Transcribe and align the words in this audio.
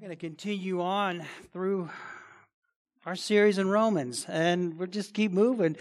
We're 0.00 0.06
going 0.06 0.18
to 0.18 0.26
continue 0.28 0.80
on 0.80 1.26
through 1.52 1.90
our 3.04 3.14
series 3.14 3.58
in 3.58 3.68
Romans, 3.68 4.24
and 4.26 4.78
we'll 4.78 4.88
just 4.88 5.12
keep 5.12 5.30
moving. 5.30 5.76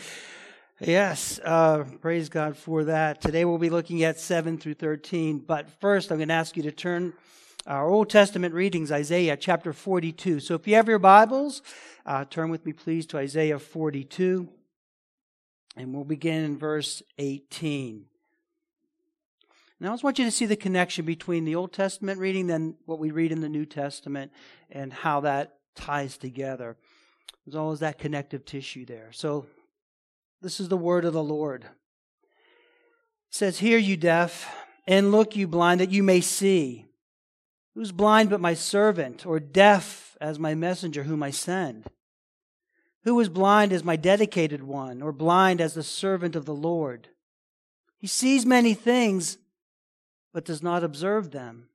Yes, 0.81 1.39
uh, 1.41 1.85
praise 2.01 2.27
God 2.27 2.57
for 2.57 2.83
that. 2.83 3.21
Today 3.21 3.45
we'll 3.45 3.59
be 3.59 3.69
looking 3.69 4.03
at 4.03 4.19
7 4.19 4.57
through 4.57 4.73
13, 4.73 5.39
but 5.39 5.69
first 5.79 6.11
I'm 6.11 6.17
going 6.17 6.27
to 6.27 6.33
ask 6.33 6.57
you 6.57 6.63
to 6.63 6.71
turn 6.73 7.13
our 7.65 7.87
Old 7.87 8.09
Testament 8.09 8.53
readings, 8.53 8.91
Isaiah 8.91 9.37
chapter 9.37 9.71
42. 9.71 10.41
So 10.41 10.55
if 10.55 10.67
you 10.67 10.75
have 10.75 10.89
your 10.89 10.99
Bibles, 10.99 11.61
uh, 12.05 12.25
turn 12.25 12.49
with 12.49 12.65
me 12.65 12.73
please 12.73 13.05
to 13.07 13.19
Isaiah 13.19 13.57
42, 13.57 14.49
and 15.77 15.93
we'll 15.93 16.03
begin 16.03 16.43
in 16.43 16.57
verse 16.57 17.01
18. 17.19 18.03
Now, 19.81 19.91
I 19.91 19.93
just 19.93 20.03
want 20.03 20.19
you 20.19 20.25
to 20.25 20.31
see 20.31 20.45
the 20.45 20.57
connection 20.57 21.05
between 21.05 21.45
the 21.45 21.55
Old 21.55 21.71
Testament 21.71 22.19
reading 22.19 22.51
and 22.51 22.75
what 22.85 22.99
we 22.99 23.11
read 23.11 23.31
in 23.31 23.39
the 23.39 23.47
New 23.47 23.65
Testament 23.65 24.33
and 24.69 24.91
how 24.91 25.21
that 25.21 25.55
ties 25.73 26.17
together. 26.17 26.75
There's 27.45 27.55
always 27.55 27.79
that 27.79 27.97
connective 27.97 28.43
tissue 28.43 28.85
there. 28.85 29.11
So, 29.13 29.45
this 30.41 30.59
is 30.59 30.67
the 30.67 30.77
word 30.77 31.05
of 31.05 31.13
the 31.13 31.23
Lord. 31.23 31.63
It 31.63 31.69
says, 33.31 33.59
Hear, 33.59 33.77
you 33.77 33.95
deaf, 33.95 34.53
and 34.85 35.11
look, 35.11 35.37
you 35.37 35.47
blind, 35.47 35.79
that 35.79 35.91
you 35.91 36.03
may 36.03 36.19
see. 36.19 36.87
Who's 37.73 37.93
blind 37.93 38.29
but 38.29 38.41
my 38.41 38.55
servant, 38.55 39.25
or 39.25 39.39
deaf 39.39 40.17
as 40.19 40.37
my 40.37 40.55
messenger 40.55 41.03
whom 41.03 41.23
I 41.23 41.31
send? 41.31 41.85
Who 43.03 43.17
is 43.21 43.29
blind 43.29 43.71
as 43.71 43.83
my 43.83 43.95
dedicated 43.95 44.63
one, 44.63 45.01
or 45.01 45.13
blind 45.13 45.61
as 45.61 45.73
the 45.73 45.83
servant 45.83 46.35
of 46.35 46.43
the 46.43 46.53
Lord? 46.53 47.07
He 47.97 48.07
sees 48.07 48.45
many 48.45 48.73
things 48.73 49.37
but 50.33 50.45
does 50.45 50.61
not 50.61 50.83
observe 50.83 51.31
them. 51.31 51.69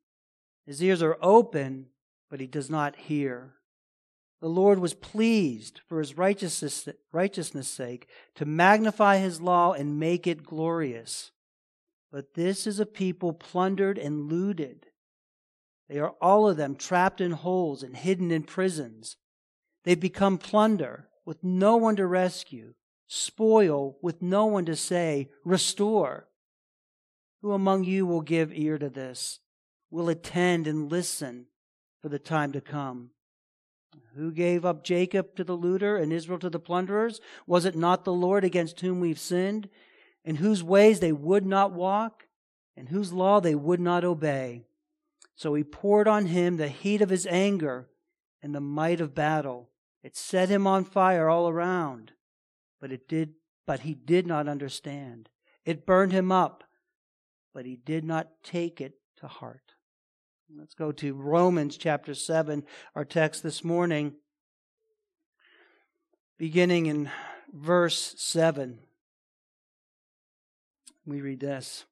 His 0.66 0.82
ears 0.82 1.02
are 1.02 1.18
open, 1.20 1.86
but 2.30 2.40
he 2.40 2.46
does 2.46 2.70
not 2.70 2.96
hear. 2.96 3.54
The 4.40 4.48
Lord 4.48 4.78
was 4.78 4.94
pleased 4.94 5.80
for 5.88 5.98
his 5.98 6.18
righteousness, 6.18 6.88
righteousness' 7.12 7.68
sake 7.68 8.08
to 8.34 8.44
magnify 8.44 9.18
his 9.18 9.40
law 9.40 9.72
and 9.72 9.98
make 9.98 10.26
it 10.26 10.44
glorious. 10.44 11.30
But 12.12 12.34
this 12.34 12.66
is 12.66 12.78
a 12.78 12.86
people 12.86 13.32
plundered 13.32 13.98
and 13.98 14.30
looted. 14.30 14.86
They 15.88 15.98
are 15.98 16.14
all 16.20 16.48
of 16.48 16.56
them 16.56 16.76
trapped 16.76 17.20
in 17.20 17.32
holes 17.32 17.82
and 17.82 17.96
hidden 17.96 18.30
in 18.30 18.42
prisons. 18.42 19.16
They've 19.84 19.98
become 19.98 20.38
plunder 20.38 21.08
with 21.24 21.42
no 21.42 21.76
one 21.76 21.96
to 21.96 22.06
rescue, 22.06 22.74
spoil 23.06 23.96
with 24.02 24.22
no 24.22 24.46
one 24.46 24.64
to 24.66 24.76
say, 24.76 25.30
restore. 25.44 26.28
Who 27.44 27.52
among 27.52 27.84
you 27.84 28.06
will 28.06 28.22
give 28.22 28.54
ear 28.54 28.78
to 28.78 28.88
this, 28.88 29.40
will 29.90 30.08
attend 30.08 30.66
and 30.66 30.90
listen 30.90 31.48
for 32.00 32.08
the 32.08 32.18
time 32.18 32.52
to 32.52 32.60
come? 32.62 33.10
Who 34.16 34.32
gave 34.32 34.64
up 34.64 34.82
Jacob 34.82 35.36
to 35.36 35.44
the 35.44 35.52
looter 35.52 35.98
and 35.98 36.10
Israel 36.10 36.38
to 36.38 36.48
the 36.48 36.58
plunderers? 36.58 37.20
Was 37.46 37.66
it 37.66 37.76
not 37.76 38.06
the 38.06 38.14
Lord 38.14 38.44
against 38.44 38.80
whom 38.80 38.98
we've 38.98 39.18
sinned, 39.18 39.68
in 40.24 40.36
whose 40.36 40.62
ways 40.62 41.00
they 41.00 41.12
would 41.12 41.44
not 41.44 41.70
walk, 41.70 42.28
and 42.78 42.88
whose 42.88 43.12
law 43.12 43.40
they 43.40 43.54
would 43.54 43.78
not 43.78 44.04
obey? 44.04 44.64
So 45.36 45.52
he 45.52 45.64
poured 45.64 46.08
on 46.08 46.24
him 46.24 46.56
the 46.56 46.68
heat 46.68 47.02
of 47.02 47.10
his 47.10 47.26
anger 47.26 47.90
and 48.42 48.54
the 48.54 48.60
might 48.62 49.02
of 49.02 49.14
battle. 49.14 49.68
It 50.02 50.16
set 50.16 50.48
him 50.48 50.66
on 50.66 50.86
fire 50.86 51.28
all 51.28 51.50
around, 51.50 52.12
but 52.80 52.90
it 52.90 53.06
did 53.06 53.34
but 53.66 53.80
he 53.80 53.92
did 53.92 54.26
not 54.26 54.48
understand. 54.48 55.28
It 55.66 55.84
burned 55.84 56.12
him 56.12 56.32
up 56.32 56.63
but 57.54 57.64
he 57.64 57.76
did 57.76 58.04
not 58.04 58.28
take 58.42 58.80
it 58.80 58.94
to 59.18 59.28
heart. 59.28 59.62
Let's 60.58 60.74
go 60.74 60.92
to 60.92 61.14
Romans 61.14 61.76
chapter 61.76 62.14
7, 62.14 62.64
our 62.94 63.04
text 63.04 63.42
this 63.42 63.64
morning, 63.64 64.14
beginning 66.36 66.86
in 66.86 67.10
verse 67.52 68.14
7. 68.18 68.78
We 71.06 71.20
read 71.20 71.40
this. 71.40 71.84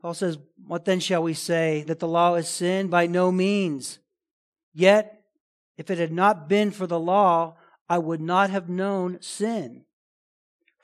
Paul 0.00 0.14
says, 0.14 0.38
What 0.66 0.84
then 0.84 1.00
shall 1.00 1.22
we 1.22 1.34
say? 1.34 1.84
That 1.86 1.98
the 1.98 2.08
law 2.08 2.34
is 2.34 2.48
sin? 2.48 2.88
By 2.88 3.06
no 3.06 3.30
means. 3.30 3.98
Yet, 4.72 5.22
if 5.76 5.90
it 5.90 5.98
had 5.98 6.12
not 6.12 6.48
been 6.48 6.70
for 6.70 6.86
the 6.86 7.00
law, 7.00 7.56
I 7.88 7.98
would 7.98 8.20
not 8.20 8.50
have 8.50 8.68
known 8.68 9.18
sin. 9.20 9.84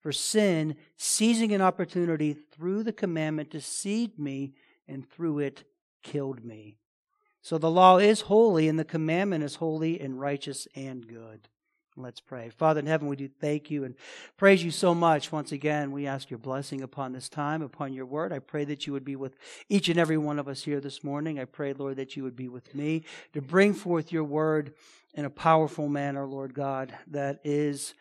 For 0.00 0.12
sin, 0.12 0.76
seizing 0.96 1.52
an 1.52 1.60
opportunity 1.60 2.32
through 2.32 2.84
the 2.84 2.92
commandment, 2.92 3.50
deceived 3.50 4.18
me 4.18 4.54
and 4.88 5.08
through 5.08 5.40
it 5.40 5.64
killed 6.02 6.44
me. 6.44 6.78
So 7.42 7.58
the 7.58 7.70
law 7.70 7.98
is 7.98 8.22
holy 8.22 8.68
and 8.68 8.78
the 8.78 8.84
commandment 8.84 9.44
is 9.44 9.56
holy 9.56 10.00
and 10.00 10.18
righteous 10.20 10.66
and 10.74 11.06
good. 11.06 11.48
Let's 11.96 12.20
pray. 12.20 12.50
Father 12.50 12.80
in 12.80 12.86
heaven, 12.86 13.08
we 13.08 13.16
do 13.16 13.28
thank 13.28 13.70
you 13.70 13.84
and 13.84 13.94
praise 14.36 14.64
you 14.64 14.70
so 14.70 14.94
much. 14.94 15.32
Once 15.32 15.52
again, 15.52 15.90
we 15.90 16.06
ask 16.06 16.30
your 16.30 16.38
blessing 16.38 16.82
upon 16.82 17.12
this 17.12 17.28
time, 17.28 17.60
upon 17.62 17.92
your 17.92 18.06
word. 18.06 18.32
I 18.32 18.38
pray 18.38 18.64
that 18.64 18.86
you 18.86 18.92
would 18.92 19.04
be 19.04 19.16
with 19.16 19.36
each 19.68 19.88
and 19.88 19.98
every 19.98 20.16
one 20.16 20.38
of 20.38 20.48
us 20.48 20.62
here 20.62 20.80
this 20.80 21.04
morning. 21.04 21.38
I 21.38 21.44
pray, 21.44 21.72
Lord, 21.74 21.96
that 21.96 22.16
you 22.16 22.22
would 22.22 22.36
be 22.36 22.48
with 22.48 22.74
me 22.74 23.04
to 23.34 23.42
bring 23.42 23.74
forth 23.74 24.12
your 24.12 24.24
word 24.24 24.72
in 25.14 25.24
a 25.24 25.30
powerful 25.30 25.88
manner, 25.88 26.26
Lord 26.26 26.54
God, 26.54 26.94
that 27.08 27.40
is. 27.44 27.94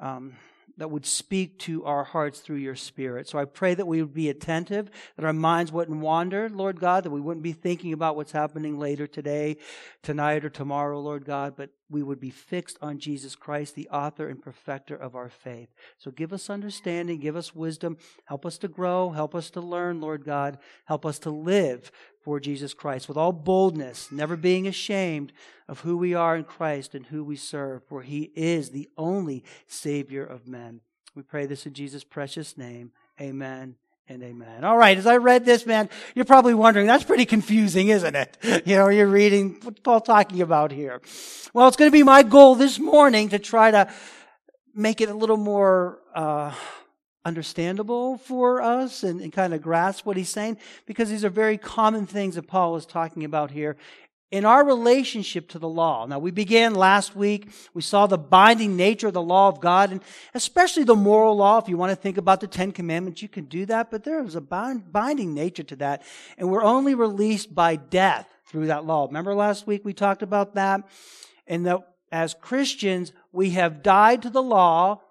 Um, 0.00 0.34
that 0.76 0.90
would 0.90 1.06
speak 1.06 1.58
to 1.60 1.84
our 1.84 2.04
hearts 2.04 2.40
through 2.40 2.56
your 2.56 2.76
Spirit. 2.76 3.28
So 3.28 3.38
I 3.38 3.44
pray 3.44 3.74
that 3.74 3.86
we 3.86 4.02
would 4.02 4.14
be 4.14 4.28
attentive, 4.28 4.90
that 5.16 5.24
our 5.24 5.32
minds 5.32 5.72
wouldn't 5.72 6.00
wander, 6.00 6.48
Lord 6.48 6.80
God, 6.80 7.04
that 7.04 7.10
we 7.10 7.20
wouldn't 7.20 7.42
be 7.42 7.52
thinking 7.52 7.92
about 7.92 8.16
what's 8.16 8.32
happening 8.32 8.78
later 8.78 9.06
today, 9.06 9.56
tonight, 10.02 10.44
or 10.44 10.50
tomorrow, 10.50 11.00
Lord 11.00 11.24
God, 11.24 11.54
but 11.56 11.70
we 11.88 12.02
would 12.02 12.18
be 12.18 12.30
fixed 12.30 12.78
on 12.82 12.98
Jesus 12.98 13.36
Christ, 13.36 13.74
the 13.74 13.88
author 13.88 14.28
and 14.28 14.42
perfecter 14.42 14.96
of 14.96 15.14
our 15.14 15.28
faith. 15.28 15.68
So 15.98 16.10
give 16.10 16.32
us 16.32 16.50
understanding, 16.50 17.20
give 17.20 17.36
us 17.36 17.54
wisdom, 17.54 17.96
help 18.24 18.44
us 18.44 18.58
to 18.58 18.68
grow, 18.68 19.10
help 19.10 19.34
us 19.34 19.50
to 19.50 19.60
learn, 19.60 20.00
Lord 20.00 20.24
God, 20.24 20.58
help 20.86 21.06
us 21.06 21.18
to 21.20 21.30
live 21.30 21.92
for 22.22 22.40
Jesus 22.40 22.74
Christ 22.74 23.08
with 23.08 23.16
all 23.16 23.32
boldness, 23.32 24.10
never 24.10 24.36
being 24.36 24.66
ashamed 24.66 25.32
of 25.68 25.80
who 25.80 25.96
we 25.96 26.12
are 26.12 26.36
in 26.36 26.44
Christ 26.44 26.94
and 26.94 27.06
who 27.06 27.22
we 27.22 27.36
serve, 27.36 27.84
for 27.84 28.02
he 28.02 28.32
is 28.34 28.70
the 28.70 28.88
only 28.98 29.44
Savior 29.68 30.24
of 30.24 30.48
men. 30.48 30.80
We 31.14 31.22
pray 31.22 31.46
this 31.46 31.66
in 31.66 31.72
Jesus' 31.72 32.04
precious 32.04 32.58
name. 32.58 32.90
Amen 33.20 33.76
and 34.08 34.22
amen. 34.22 34.64
All 34.64 34.76
right, 34.76 34.96
as 34.96 35.06
I 35.06 35.16
read 35.16 35.44
this, 35.44 35.66
man, 35.66 35.88
you're 36.14 36.24
probably 36.24 36.54
wondering, 36.54 36.86
that's 36.86 37.04
pretty 37.04 37.26
confusing, 37.26 37.88
isn't 37.88 38.14
it? 38.14 38.36
You 38.66 38.76
know, 38.76 38.88
you're 38.88 39.06
reading, 39.06 39.58
what's 39.62 39.80
Paul 39.80 40.00
talking 40.00 40.40
about 40.40 40.72
here? 40.72 41.00
Well, 41.52 41.68
it's 41.68 41.76
going 41.76 41.88
to 41.90 41.92
be 41.92 42.02
my 42.02 42.22
goal 42.22 42.54
this 42.54 42.78
morning 42.78 43.28
to 43.30 43.38
try 43.38 43.70
to 43.70 43.90
make 44.74 45.00
it 45.00 45.08
a 45.08 45.14
little 45.14 45.36
more, 45.36 46.00
uh, 46.14 46.52
understandable 47.24 48.18
for 48.18 48.62
us 48.62 49.02
and, 49.02 49.20
and 49.20 49.32
kind 49.32 49.52
of 49.52 49.60
grasp 49.60 50.06
what 50.06 50.16
he's 50.16 50.28
saying 50.28 50.56
because 50.86 51.10
these 51.10 51.24
are 51.24 51.28
very 51.28 51.58
common 51.58 52.06
things 52.06 52.36
that 52.36 52.46
Paul 52.46 52.76
is 52.76 52.86
talking 52.86 53.24
about 53.24 53.50
here 53.50 53.76
in 54.30 54.44
our 54.44 54.64
relationship 54.64 55.48
to 55.50 55.58
the 55.58 55.68
law. 55.68 56.04
Now, 56.04 56.18
we 56.18 56.30
began 56.30 56.74
last 56.74 57.14
week. 57.14 57.48
We 57.74 57.82
saw 57.82 58.06
the 58.06 58.18
binding 58.18 58.76
nature 58.76 59.06
of 59.06 59.14
the 59.14 59.22
law 59.22 59.48
of 59.48 59.60
God, 59.60 59.92
and 59.92 60.02
especially 60.34 60.82
the 60.84 60.96
moral 60.96 61.36
law. 61.36 61.58
If 61.58 61.68
you 61.68 61.76
want 61.76 61.90
to 61.90 61.96
think 61.96 62.18
about 62.18 62.40
the 62.40 62.48
Ten 62.48 62.72
Commandments, 62.72 63.22
you 63.22 63.28
can 63.28 63.44
do 63.44 63.66
that, 63.66 63.90
but 63.90 64.02
there 64.02 64.22
is 64.24 64.34
a 64.34 64.40
binding 64.40 65.32
nature 65.32 65.62
to 65.62 65.76
that. 65.76 66.02
And 66.38 66.50
we're 66.50 66.64
only 66.64 66.94
released 66.94 67.54
by 67.54 67.76
death 67.76 68.28
through 68.46 68.66
that 68.66 68.84
law. 68.84 69.06
Remember 69.06 69.34
last 69.34 69.66
week 69.66 69.84
we 69.84 69.92
talked 69.92 70.22
about 70.22 70.54
that? 70.54 70.82
And 71.46 71.64
that 71.66 71.86
as 72.10 72.34
Christians, 72.34 73.12
we 73.32 73.50
have 73.50 73.82
died 73.82 74.22
to 74.22 74.30
the 74.30 74.42
law 74.42 75.02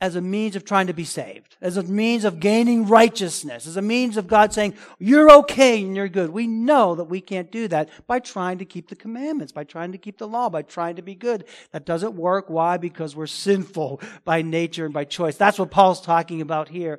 as 0.00 0.16
a 0.16 0.20
means 0.20 0.56
of 0.56 0.64
trying 0.64 0.86
to 0.86 0.94
be 0.94 1.04
saved, 1.04 1.56
as 1.60 1.76
a 1.76 1.82
means 1.82 2.24
of 2.24 2.40
gaining 2.40 2.86
righteousness, 2.86 3.66
as 3.66 3.76
a 3.76 3.82
means 3.82 4.16
of 4.16 4.26
God 4.26 4.50
saying, 4.52 4.74
you're 4.98 5.30
okay 5.30 5.82
and 5.82 5.94
you're 5.94 6.08
good. 6.08 6.30
We 6.30 6.46
know 6.46 6.94
that 6.94 7.04
we 7.04 7.20
can't 7.20 7.52
do 7.52 7.68
that 7.68 7.90
by 8.06 8.18
trying 8.18 8.58
to 8.58 8.64
keep 8.64 8.88
the 8.88 8.96
commandments, 8.96 9.52
by 9.52 9.64
trying 9.64 9.92
to 9.92 9.98
keep 9.98 10.16
the 10.16 10.26
law, 10.26 10.48
by 10.48 10.62
trying 10.62 10.96
to 10.96 11.02
be 11.02 11.14
good. 11.14 11.44
That 11.72 11.84
doesn't 11.84 12.14
work. 12.14 12.48
Why? 12.48 12.78
Because 12.78 13.14
we're 13.14 13.26
sinful 13.26 14.00
by 14.24 14.40
nature 14.40 14.86
and 14.86 14.94
by 14.94 15.04
choice. 15.04 15.36
That's 15.36 15.58
what 15.58 15.70
Paul's 15.70 16.00
talking 16.00 16.40
about 16.40 16.70
here. 16.70 16.98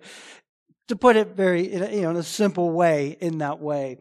To 0.89 0.95
put 0.95 1.15
it 1.15 1.29
very, 1.29 1.73
you 1.73 2.01
know, 2.01 2.11
in 2.11 2.17
a 2.17 2.23
simple 2.23 2.69
way, 2.69 3.17
in 3.19 3.39
that 3.39 3.59
way. 3.59 3.97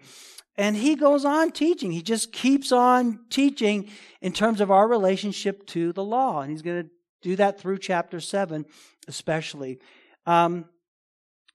And 0.57 0.77
he 0.77 0.95
goes 0.95 1.25
on 1.25 1.53
teaching. 1.53 1.91
He 1.91 2.03
just 2.03 2.33
keeps 2.33 2.71
on 2.71 3.21
teaching 3.31 3.89
in 4.21 4.33
terms 4.33 4.61
of 4.61 4.71
our 4.71 4.87
relationship 4.87 5.67
to 5.69 5.95
the 5.95 6.05
law. 6.05 6.43
And 6.43 6.51
he's 6.51 6.61
going 6.61 6.83
to 6.83 6.91
do 7.23 7.37
that 7.37 7.61
through 7.61 7.79
chapter 7.79 8.21
7, 8.21 8.65
especially. 9.09 9.79
Um, 10.27 10.67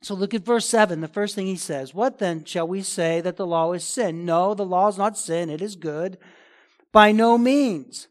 so 0.01 0.13
look 0.13 0.33
at 0.33 0.45
verse 0.45 0.67
7. 0.67 1.01
The 1.01 1.07
first 1.07 1.35
thing 1.35 1.47
he 1.47 1.55
says 1.55 1.93
What 1.93 2.19
then 2.19 2.45
shall 2.45 2.67
we 2.67 2.81
say 2.81 3.21
that 3.21 3.37
the 3.37 3.47
law 3.47 3.73
is 3.73 3.83
sin? 3.83 4.25
No, 4.25 4.53
the 4.53 4.65
law 4.65 4.87
is 4.87 4.97
not 4.97 5.17
sin. 5.17 5.49
It 5.49 5.61
is 5.61 5.75
good. 5.75 6.17
By 6.91 7.11
no 7.11 7.37
means. 7.37 8.07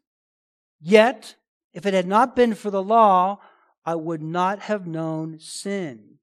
Yet, 0.80 1.36
if 1.72 1.86
it 1.86 1.94
had 1.94 2.06
not 2.06 2.36
been 2.36 2.54
for 2.54 2.70
the 2.70 2.82
law, 2.82 3.38
I 3.86 3.94
would 3.94 4.22
not 4.22 4.60
have 4.60 4.86
known 4.86 5.38
sin. 5.38 6.18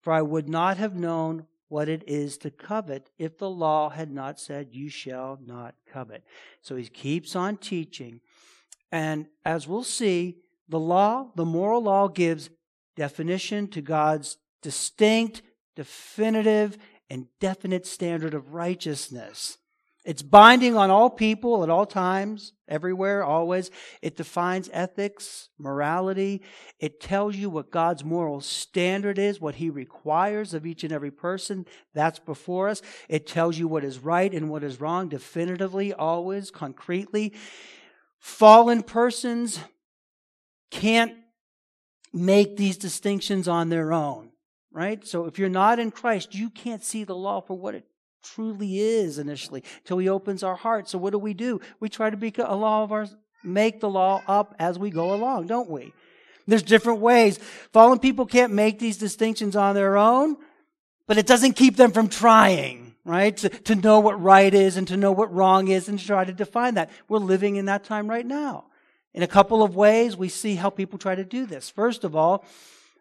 For 0.00 0.12
I 0.12 0.22
would 0.22 0.48
not 0.48 0.76
have 0.76 0.94
known 0.94 1.46
what 1.68 1.88
it 1.88 2.04
is 2.06 2.38
to 2.38 2.50
covet 2.50 3.10
if 3.18 3.38
the 3.38 3.50
law 3.50 3.90
had 3.90 4.10
not 4.12 4.38
said, 4.38 4.68
You 4.70 4.88
shall 4.88 5.38
not 5.44 5.74
covet. 5.90 6.22
So 6.60 6.76
he 6.76 6.86
keeps 6.86 7.34
on 7.34 7.56
teaching. 7.56 8.20
And 8.92 9.26
as 9.44 9.66
we'll 9.66 9.82
see, 9.82 10.36
the 10.68 10.78
law, 10.78 11.30
the 11.34 11.44
moral 11.44 11.82
law, 11.82 12.08
gives 12.08 12.50
definition 12.96 13.68
to 13.68 13.82
God's 13.82 14.38
distinct, 14.62 15.42
definitive, 15.74 16.76
and 17.10 17.26
definite 17.40 17.86
standard 17.86 18.34
of 18.34 18.52
righteousness. 18.52 19.58
It's 20.06 20.22
binding 20.22 20.76
on 20.76 20.88
all 20.88 21.10
people 21.10 21.64
at 21.64 21.68
all 21.68 21.84
times, 21.84 22.52
everywhere, 22.68 23.24
always. 23.24 23.72
It 24.02 24.16
defines 24.16 24.70
ethics, 24.72 25.48
morality. 25.58 26.42
It 26.78 27.00
tells 27.00 27.34
you 27.34 27.50
what 27.50 27.72
God's 27.72 28.04
moral 28.04 28.40
standard 28.40 29.18
is, 29.18 29.40
what 29.40 29.56
He 29.56 29.68
requires 29.68 30.54
of 30.54 30.64
each 30.64 30.84
and 30.84 30.92
every 30.92 31.10
person. 31.10 31.66
That's 31.92 32.20
before 32.20 32.68
us. 32.68 32.82
It 33.08 33.26
tells 33.26 33.58
you 33.58 33.66
what 33.66 33.82
is 33.82 33.98
right 33.98 34.32
and 34.32 34.48
what 34.48 34.62
is 34.62 34.80
wrong 34.80 35.08
definitively, 35.08 35.92
always, 35.92 36.52
concretely. 36.52 37.34
Fallen 38.20 38.84
persons 38.84 39.58
can't 40.70 41.14
make 42.12 42.56
these 42.56 42.76
distinctions 42.76 43.46
on 43.48 43.68
their 43.68 43.92
own, 43.92 44.30
right? 44.72 45.06
So 45.06 45.26
if 45.26 45.38
you're 45.38 45.48
not 45.48 45.78
in 45.78 45.90
Christ, 45.90 46.34
you 46.34 46.50
can't 46.50 46.84
see 46.84 47.04
the 47.04 47.14
law 47.14 47.40
for 47.40 47.56
what 47.56 47.74
it 47.74 47.84
truly 48.22 48.80
is 48.80 49.18
initially 49.18 49.62
till 49.84 49.98
he 49.98 50.08
opens 50.08 50.42
our 50.42 50.56
hearts. 50.56 50.90
So 50.90 50.98
what 50.98 51.12
do 51.12 51.18
we 51.18 51.34
do? 51.34 51.60
We 51.78 51.88
try 51.88 52.10
to 52.10 52.16
make 52.16 52.38
a 52.38 52.54
law 52.54 52.82
of 52.82 52.92
ours, 52.92 53.14
make 53.44 53.80
the 53.80 53.88
law 53.88 54.22
up 54.26 54.54
as 54.58 54.78
we 54.78 54.90
go 54.90 55.14
along, 55.14 55.46
don't 55.46 55.70
we? 55.70 55.92
There's 56.46 56.62
different 56.62 57.00
ways. 57.00 57.38
Fallen 57.72 57.98
people 57.98 58.26
can't 58.26 58.52
make 58.52 58.78
these 58.78 58.98
distinctions 58.98 59.56
on 59.56 59.74
their 59.74 59.96
own, 59.96 60.36
but 61.06 61.18
it 61.18 61.26
doesn't 61.26 61.54
keep 61.54 61.76
them 61.76 61.92
from 61.92 62.08
trying, 62.08 62.94
right? 63.04 63.36
To, 63.38 63.48
to 63.48 63.74
know 63.74 64.00
what 64.00 64.20
right 64.22 64.52
is 64.52 64.76
and 64.76 64.86
to 64.88 64.96
know 64.96 65.12
what 65.12 65.32
wrong 65.32 65.68
is 65.68 65.88
and 65.88 65.98
to 65.98 66.06
try 66.06 66.24
to 66.24 66.32
define 66.32 66.74
that. 66.74 66.90
We're 67.08 67.18
living 67.18 67.56
in 67.56 67.66
that 67.66 67.84
time 67.84 68.08
right 68.08 68.26
now. 68.26 68.66
In 69.16 69.22
a 69.22 69.26
couple 69.26 69.62
of 69.62 69.74
ways, 69.74 70.14
we 70.14 70.28
see 70.28 70.56
how 70.56 70.68
people 70.68 70.98
try 70.98 71.14
to 71.14 71.24
do 71.24 71.46
this. 71.46 71.70
First 71.70 72.04
of 72.04 72.14
all, 72.14 72.44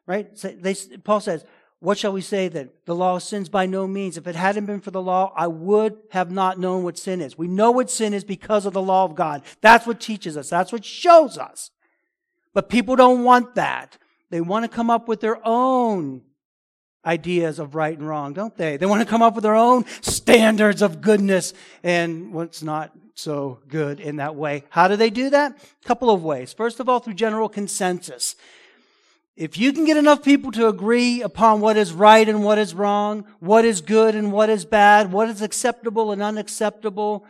right, 0.08 0.34
they, 0.42 0.74
Paul 1.04 1.20
says, 1.20 1.44
what 1.80 1.98
shall 1.98 2.14
we 2.14 2.22
say 2.22 2.48
then? 2.48 2.70
The 2.86 2.96
law 2.96 3.18
of 3.18 3.24
sins 3.24 3.50
by 3.50 3.66
no 3.66 3.86
means. 3.86 4.18
If 4.18 4.26
it 4.26 4.36
hadn't 4.36 4.66
been 4.66 4.80
for 4.80 4.92
the 4.92 5.02
law, 5.02 5.34
I 5.36 5.48
would 5.48 5.98
have 6.12 6.32
not 6.32 6.58
known 6.58 6.84
what 6.84 6.98
sin 6.98 7.20
is. 7.20 7.38
We 7.38 7.50
know 7.50 7.70
what 7.70 7.92
sin 7.92 8.14
is 8.14 8.24
because 8.24 8.66
of 8.66 8.72
the 8.72 8.82
law 8.82 9.04
of 9.04 9.14
God. 9.14 9.44
That's 9.60 9.86
what 9.86 10.00
teaches 10.00 10.38
us. 10.38 10.50
That's 10.50 10.72
what 10.72 10.86
shows 10.86 11.38
us. 11.38 11.70
But 12.54 12.70
people 12.70 12.96
don't 12.96 13.26
want 13.26 13.56
that. 13.56 13.98
They 14.30 14.40
want 14.40 14.64
to 14.64 14.70
come 14.70 14.90
up 14.90 15.10
with 15.10 15.20
their 15.20 15.46
own 15.46 16.22
ideas 17.06 17.60
of 17.60 17.76
right 17.76 17.98
and 17.98 18.08
wrong, 18.08 18.34
don't 18.34 18.56
they? 18.56 18.78
They 18.78 18.86
want 18.86 19.02
to 19.02 19.08
come 19.08 19.22
up 19.22 19.36
with 19.36 19.44
their 19.44 19.56
own 19.56 19.86
standards 20.02 20.82
of 20.82 21.02
goodness 21.02 21.54
and 21.84 22.34
what's 22.34 22.64
not 22.64 22.92
so 23.14 23.60
good 23.68 24.00
in 24.00 24.18
that 24.18 24.36
way. 24.36 24.64
How 24.70 24.88
do 24.88 24.96
they 24.96 25.10
do 25.10 25.30
that? 25.30 25.58
A 25.84 25.88
couple 25.88 26.10
of 26.10 26.24
ways. 26.24 26.54
First 26.54 26.80
of 26.80 26.90
all, 26.90 27.00
through 27.00 27.14
general 27.14 27.50
consensus. 27.50 28.36
If 29.36 29.58
you 29.58 29.74
can 29.74 29.84
get 29.84 29.98
enough 29.98 30.24
people 30.24 30.52
to 30.54 30.68
agree 30.68 31.22
upon 31.22 31.60
what 31.60 31.76
is 31.76 31.92
right 31.92 32.28
and 32.28 32.44
what 32.44 32.58
is 32.58 32.74
wrong, 32.74 33.26
what 33.40 33.66
is 33.66 33.82
good 33.82 34.16
and 34.16 34.32
what 34.32 34.50
is 34.50 34.64
bad, 34.64 35.12
what 35.12 35.30
is 35.30 35.42
acceptable 35.42 36.12
and 36.12 36.22
unacceptable, 36.22 37.26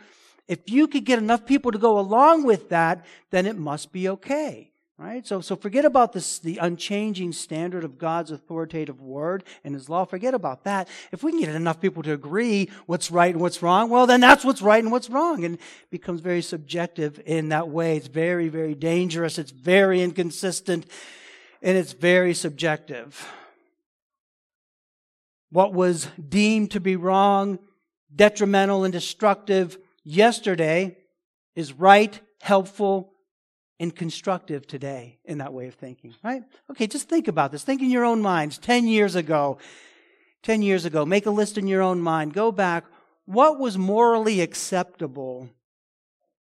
if 0.46 0.70
you 0.70 0.86
could 0.86 1.04
get 1.04 1.18
enough 1.18 1.44
people 1.44 1.72
to 1.72 1.78
go 1.78 1.98
along 1.98 2.44
with 2.44 2.68
that, 2.68 3.04
then 3.30 3.46
it 3.46 3.56
must 3.56 3.92
be 3.92 4.08
okay. 4.08 4.70
Right? 4.98 5.26
So, 5.26 5.42
so 5.42 5.56
forget 5.56 5.84
about 5.84 6.14
this, 6.14 6.38
the 6.38 6.56
unchanging 6.56 7.32
standard 7.32 7.84
of 7.84 7.98
God's 7.98 8.30
authoritative 8.30 8.98
word 8.98 9.44
and 9.62 9.74
his 9.74 9.90
law. 9.90 10.06
Forget 10.06 10.32
about 10.32 10.64
that. 10.64 10.88
If 11.12 11.22
we 11.22 11.32
can 11.32 11.40
get 11.40 11.54
enough 11.54 11.82
people 11.82 12.02
to 12.04 12.14
agree 12.14 12.70
what's 12.86 13.10
right 13.10 13.32
and 13.34 13.42
what's 13.42 13.62
wrong, 13.62 13.90
well, 13.90 14.06
then 14.06 14.20
that's 14.20 14.42
what's 14.42 14.62
right 14.62 14.82
and 14.82 14.90
what's 14.90 15.10
wrong. 15.10 15.44
And 15.44 15.58
becomes 15.90 16.22
very 16.22 16.40
subjective 16.40 17.20
in 17.26 17.50
that 17.50 17.68
way. 17.68 17.98
It's 17.98 18.06
very, 18.06 18.48
very 18.48 18.74
dangerous. 18.74 19.38
It's 19.38 19.50
very 19.50 20.00
inconsistent 20.00 20.86
and 21.60 21.76
it's 21.76 21.92
very 21.92 22.32
subjective. 22.32 23.30
What 25.50 25.74
was 25.74 26.08
deemed 26.26 26.70
to 26.70 26.80
be 26.80 26.96
wrong, 26.96 27.58
detrimental, 28.14 28.84
and 28.84 28.94
destructive 28.94 29.76
yesterday 30.04 30.96
is 31.54 31.74
right, 31.74 32.18
helpful, 32.40 33.12
and 33.78 33.94
constructive 33.94 34.66
today 34.66 35.18
in 35.24 35.38
that 35.38 35.52
way 35.52 35.68
of 35.68 35.74
thinking, 35.74 36.14
right? 36.24 36.42
Okay, 36.70 36.86
just 36.86 37.08
think 37.08 37.28
about 37.28 37.52
this. 37.52 37.62
Think 37.62 37.82
in 37.82 37.90
your 37.90 38.04
own 38.04 38.22
minds. 38.22 38.58
10 38.58 38.88
years 38.88 39.14
ago, 39.14 39.58
10 40.42 40.62
years 40.62 40.84
ago, 40.84 41.04
make 41.04 41.26
a 41.26 41.30
list 41.30 41.58
in 41.58 41.66
your 41.66 41.82
own 41.82 42.00
mind. 42.00 42.32
Go 42.32 42.50
back. 42.50 42.84
What 43.26 43.58
was 43.58 43.76
morally 43.76 44.40
acceptable 44.40 45.50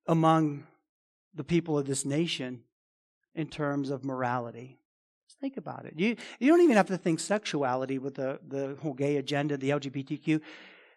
among 0.06 0.67
the 1.35 1.44
people 1.44 1.79
of 1.79 1.87
this 1.87 2.05
nation 2.05 2.62
in 3.35 3.47
terms 3.47 3.91
of 3.91 4.05
morality? 4.05 4.81
Think 5.41 5.56
about 5.56 5.87
it. 5.87 5.94
You, 5.97 6.17
you 6.38 6.50
don't 6.50 6.61
even 6.61 6.77
have 6.77 6.88
to 6.88 6.99
think 6.99 7.19
sexuality 7.19 7.99
with 7.99 8.17
the, 8.17 8.38
the 8.47 8.77
whole 8.82 8.93
gay 8.93 9.17
agenda, 9.17 9.56
the 9.56 9.71
LGBTQ. 9.71 10.41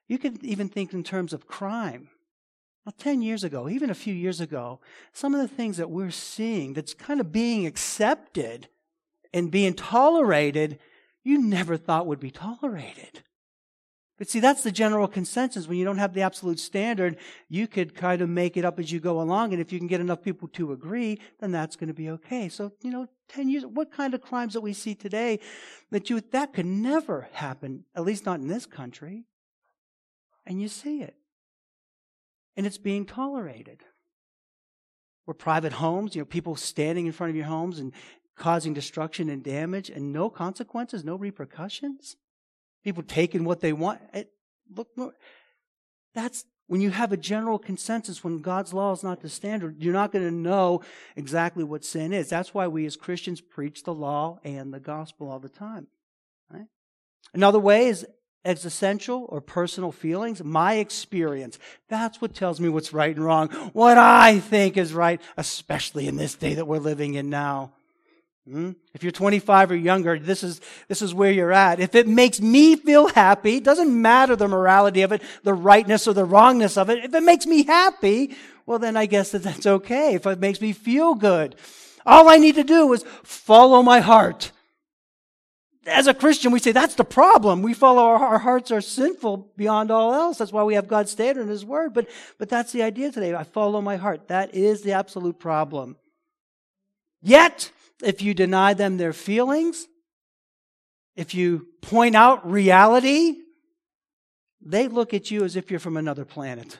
You 0.07 0.17
can 0.17 0.37
even 0.43 0.67
think 0.67 0.93
in 0.93 1.03
terms 1.03 1.31
of 1.31 1.47
crime. 1.47 2.09
Well, 2.85 2.93
10 2.97 3.21
years 3.21 3.43
ago, 3.43 3.69
even 3.69 3.89
a 3.89 3.95
few 3.95 4.13
years 4.13 4.41
ago, 4.41 4.81
some 5.13 5.33
of 5.33 5.41
the 5.41 5.53
things 5.53 5.77
that 5.77 5.89
we're 5.89 6.11
seeing 6.11 6.73
that's 6.73 6.93
kind 6.93 7.21
of 7.21 7.31
being 7.31 7.65
accepted 7.65 8.67
and 9.33 9.49
being 9.49 9.73
tolerated, 9.73 10.79
you 11.23 11.41
never 11.41 11.77
thought 11.77 12.07
would 12.07 12.19
be 12.19 12.31
tolerated. 12.31 13.23
But 14.17 14.29
see, 14.29 14.39
that's 14.39 14.63
the 14.63 14.71
general 14.71 15.07
consensus. 15.07 15.67
When 15.67 15.77
you 15.77 15.85
don't 15.85 15.97
have 15.97 16.13
the 16.13 16.21
absolute 16.21 16.59
standard, 16.59 17.17
you 17.49 17.67
could 17.67 17.95
kind 17.95 18.21
of 18.21 18.29
make 18.29 18.57
it 18.57 18.65
up 18.65 18.79
as 18.79 18.91
you 18.91 18.99
go 18.99 19.19
along. 19.19 19.53
And 19.53 19.61
if 19.61 19.71
you 19.71 19.79
can 19.79 19.87
get 19.87 20.01
enough 20.01 20.21
people 20.21 20.47
to 20.49 20.71
agree, 20.71 21.19
then 21.39 21.51
that's 21.51 21.75
going 21.75 21.87
to 21.87 21.93
be 21.93 22.09
okay. 22.11 22.47
So, 22.47 22.73
you 22.81 22.91
know, 22.91 23.07
10 23.29 23.49
years, 23.49 23.65
what 23.65 23.91
kind 23.91 24.13
of 24.13 24.21
crimes 24.21 24.53
that 24.53 24.61
we 24.61 24.73
see 24.73 24.93
today 24.93 25.39
that 25.89 26.09
you, 26.09 26.21
that 26.31 26.53
could 26.53 26.65
never 26.65 27.27
happen, 27.31 27.85
at 27.95 28.03
least 28.03 28.25
not 28.25 28.39
in 28.39 28.47
this 28.47 28.65
country. 28.65 29.23
And 30.45 30.61
you 30.61 30.67
see 30.67 31.01
it. 31.01 31.15
And 32.55 32.65
it's 32.65 32.77
being 32.77 33.05
tolerated. 33.05 33.81
Where 35.25 35.33
private 35.33 35.73
homes, 35.73 36.15
you 36.15 36.21
know, 36.21 36.25
people 36.25 36.55
standing 36.55 37.05
in 37.05 37.11
front 37.11 37.29
of 37.31 37.35
your 37.35 37.45
homes 37.45 37.79
and 37.79 37.93
causing 38.35 38.73
destruction 38.73 39.29
and 39.29 39.43
damage 39.43 39.89
and 39.89 40.11
no 40.11 40.29
consequences, 40.29 41.03
no 41.03 41.15
repercussions. 41.15 42.17
People 42.83 43.03
taking 43.03 43.45
what 43.45 43.61
they 43.61 43.73
want. 43.73 44.01
It, 44.13 44.31
look, 44.75 44.89
more 44.97 45.13
that's 46.13 46.45
when 46.67 46.81
you 46.81 46.91
have 46.91 47.11
a 47.11 47.17
general 47.17 47.59
consensus, 47.59 48.23
when 48.23 48.39
God's 48.39 48.73
law 48.73 48.93
is 48.93 49.03
not 49.03 49.21
the 49.21 49.29
standard, 49.29 49.81
you're 49.81 49.93
not 49.93 50.11
going 50.11 50.25
to 50.25 50.31
know 50.31 50.81
exactly 51.15 51.63
what 51.63 51.83
sin 51.83 52.13
is. 52.13 52.29
That's 52.29 52.53
why 52.53 52.67
we 52.67 52.85
as 52.85 52.95
Christians 52.95 53.41
preach 53.41 53.83
the 53.83 53.93
law 53.93 54.39
and 54.43 54.73
the 54.73 54.79
gospel 54.79 55.29
all 55.29 55.39
the 55.39 55.49
time. 55.49 55.87
Right? 56.49 56.67
Another 57.33 57.59
way 57.59 57.87
is 57.87 58.05
existential 58.45 59.25
or 59.29 59.41
personal 59.41 59.91
feelings, 59.91 60.43
my 60.43 60.75
experience. 60.75 61.59
That's 61.87 62.21
what 62.21 62.33
tells 62.33 62.59
me 62.59 62.69
what's 62.69 62.93
right 62.93 63.15
and 63.15 63.23
wrong, 63.23 63.49
what 63.73 63.97
I 63.97 64.39
think 64.39 64.77
is 64.77 64.93
right, 64.93 65.21
especially 65.37 66.07
in 66.07 66.17
this 66.17 66.35
day 66.35 66.55
that 66.55 66.67
we're 66.67 66.79
living 66.79 67.13
in 67.13 67.29
now. 67.29 67.71
Hmm? 68.49 68.71
If 68.93 69.03
you're 69.03 69.13
25 69.13 69.71
or 69.71 69.75
younger, 69.75 70.19
this 70.19 70.43
is, 70.43 70.59
this 70.89 71.01
is 71.01 71.13
where 71.13 71.31
you're 71.31 71.53
at. 71.53 71.79
If 71.79 71.95
it 71.95 72.07
makes 72.07 72.41
me 72.41 72.75
feel 72.75 73.07
happy, 73.07 73.61
doesn't 73.61 74.01
matter 74.01 74.35
the 74.35 74.49
morality 74.49 75.01
of 75.01 75.13
it, 75.13 75.21
the 75.43 75.53
rightness 75.53 76.07
or 76.07 76.13
the 76.13 76.25
wrongness 76.25 76.77
of 76.77 76.89
it. 76.89 77.05
If 77.05 77.13
it 77.13 77.23
makes 77.23 77.45
me 77.45 77.63
happy, 77.63 78.35
well, 78.65 78.79
then 78.79 78.97
I 78.97 79.05
guess 79.05 79.31
that 79.31 79.43
that's 79.43 79.65
okay. 79.65 80.15
If 80.15 80.25
it 80.25 80.39
makes 80.39 80.59
me 80.59 80.73
feel 80.73 81.15
good, 81.15 81.55
all 82.05 82.29
I 82.29 82.37
need 82.37 82.55
to 82.55 82.65
do 82.65 82.91
is 82.91 83.05
follow 83.23 83.81
my 83.81 84.01
heart. 84.01 84.51
As 85.85 86.07
a 86.07 86.13
Christian, 86.13 86.51
we 86.51 86.59
say 86.59 86.71
that's 86.71 86.95
the 86.95 87.03
problem. 87.03 87.61
We 87.61 87.73
follow 87.73 88.03
our, 88.03 88.17
our 88.17 88.39
hearts 88.39 88.71
are 88.71 88.79
sinful 88.79 89.51
beyond 89.57 89.91
all 89.91 90.13
else. 90.13 90.37
That's 90.37 90.53
why 90.53 90.63
we 90.63 90.75
have 90.75 90.87
God's 90.87 91.11
standard 91.11 91.41
and 91.41 91.49
His 91.49 91.65
Word. 91.65 91.93
But, 91.93 92.09
but 92.37 92.47
that's 92.47 92.71
the 92.71 92.83
idea 92.83 93.11
today. 93.11 93.35
I 93.35 93.43
follow 93.43 93.81
my 93.81 93.97
heart. 93.97 94.29
That 94.29 94.55
is 94.55 94.81
the 94.81 94.93
absolute 94.93 95.39
problem. 95.39 95.97
Yet, 97.21 97.71
if 98.01 98.21
you 98.21 98.33
deny 98.33 98.73
them 98.73 98.97
their 98.97 99.13
feelings, 99.13 99.87
if 101.15 101.33
you 101.33 101.67
point 101.81 102.15
out 102.15 102.49
reality, 102.49 103.35
they 104.61 104.87
look 104.87 105.13
at 105.13 105.31
you 105.31 105.43
as 105.43 105.55
if 105.55 105.69
you're 105.69 105.79
from 105.79 105.97
another 105.97 106.25
planet, 106.25 106.79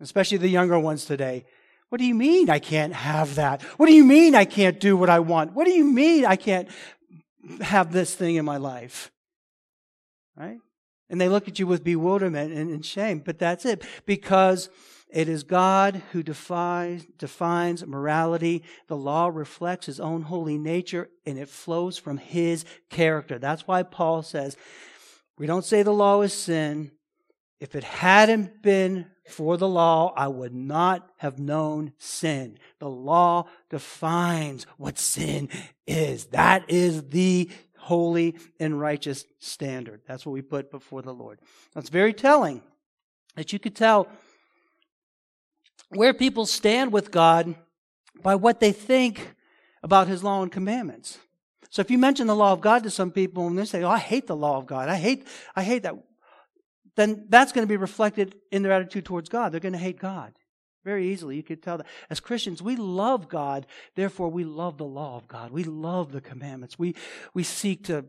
especially 0.00 0.38
the 0.38 0.48
younger 0.48 0.78
ones 0.78 1.04
today. 1.04 1.44
What 1.88 1.98
do 1.98 2.04
you 2.04 2.14
mean 2.14 2.50
I 2.50 2.58
can't 2.58 2.92
have 2.92 3.34
that? 3.36 3.62
What 3.62 3.86
do 3.86 3.94
you 3.94 4.04
mean 4.04 4.34
I 4.34 4.44
can't 4.44 4.78
do 4.78 4.96
what 4.96 5.10
I 5.10 5.20
want? 5.20 5.54
What 5.54 5.66
do 5.66 5.72
you 5.72 5.84
mean 5.84 6.24
I 6.24 6.36
can't 6.36 6.68
have 7.60 7.92
this 7.92 8.14
thing 8.14 8.36
in 8.36 8.44
my 8.44 8.56
life? 8.56 9.10
Right? 10.36 10.58
And 11.08 11.20
they 11.20 11.28
look 11.28 11.48
at 11.48 11.58
you 11.58 11.66
with 11.66 11.82
bewilderment 11.82 12.52
and, 12.52 12.70
and 12.70 12.86
shame, 12.86 13.20
but 13.24 13.38
that's 13.38 13.64
it. 13.64 13.84
Because 14.06 14.70
it 15.12 15.28
is 15.28 15.42
God 15.42 16.02
who 16.12 16.22
defies, 16.22 17.04
defines 17.18 17.84
morality. 17.84 18.62
The 18.86 18.96
law 18.96 19.26
reflects 19.26 19.86
his 19.86 19.98
own 19.98 20.22
holy 20.22 20.56
nature 20.56 21.08
and 21.26 21.38
it 21.38 21.48
flows 21.48 21.98
from 21.98 22.16
his 22.16 22.64
character. 22.90 23.38
That's 23.38 23.66
why 23.66 23.82
Paul 23.82 24.22
says, 24.22 24.56
we 25.36 25.46
don't 25.46 25.64
say 25.64 25.82
the 25.82 25.92
law 25.92 26.22
is 26.22 26.32
sin. 26.32 26.92
If 27.58 27.74
it 27.74 27.84
hadn't 27.84 28.62
been 28.62 29.06
for 29.30 29.56
the 29.56 29.68
law, 29.68 30.12
I 30.16 30.28
would 30.28 30.54
not 30.54 31.08
have 31.18 31.38
known 31.38 31.92
sin. 31.98 32.58
The 32.78 32.88
law 32.88 33.46
defines 33.68 34.66
what 34.76 34.98
sin 34.98 35.48
is. 35.86 36.26
That 36.26 36.68
is 36.68 37.08
the 37.08 37.48
holy 37.78 38.36
and 38.58 38.78
righteous 38.78 39.24
standard. 39.38 40.02
That's 40.06 40.26
what 40.26 40.32
we 40.32 40.42
put 40.42 40.70
before 40.70 41.02
the 41.02 41.14
Lord. 41.14 41.38
That's 41.74 41.88
very 41.88 42.12
telling 42.12 42.62
that 43.36 43.52
you 43.52 43.58
could 43.58 43.74
tell 43.74 44.08
where 45.88 46.14
people 46.14 46.46
stand 46.46 46.92
with 46.92 47.10
God 47.10 47.54
by 48.22 48.34
what 48.34 48.60
they 48.60 48.72
think 48.72 49.34
about 49.82 50.08
His 50.08 50.22
law 50.22 50.42
and 50.42 50.52
commandments. 50.52 51.18
So 51.70 51.80
if 51.80 51.90
you 51.90 51.98
mention 51.98 52.26
the 52.26 52.36
law 52.36 52.52
of 52.52 52.60
God 52.60 52.82
to 52.82 52.90
some 52.90 53.10
people 53.10 53.46
and 53.46 53.56
they 53.56 53.64
say, 53.64 53.82
"Oh, 53.82 53.90
I 53.90 53.98
hate 53.98 54.26
the 54.26 54.36
law 54.36 54.58
of 54.58 54.66
God. 54.66 54.88
I 54.88 54.96
hate, 54.96 55.26
I 55.54 55.62
hate 55.62 55.84
that," 55.84 55.94
then 56.96 57.26
that's 57.28 57.52
going 57.52 57.66
to 57.66 57.68
be 57.68 57.76
reflected 57.76 58.36
in 58.50 58.62
their 58.62 58.72
attitude 58.72 59.04
towards 59.04 59.28
God. 59.28 59.52
They're 59.52 59.60
going 59.60 59.72
to 59.72 59.78
hate 59.78 59.98
God 59.98 60.32
very 60.84 61.08
easily. 61.08 61.36
You 61.36 61.42
could 61.42 61.62
tell 61.62 61.78
that 61.78 61.86
as 62.08 62.20
Christians, 62.20 62.62
we 62.62 62.76
love 62.76 63.28
God. 63.28 63.66
Therefore, 63.94 64.28
we 64.28 64.44
love 64.44 64.78
the 64.78 64.84
law 64.84 65.16
of 65.16 65.28
God. 65.28 65.50
We 65.50 65.64
love 65.64 66.12
the 66.12 66.20
commandments. 66.20 66.78
We 66.78 66.94
we 67.34 67.42
seek 67.42 67.84
to, 67.84 68.06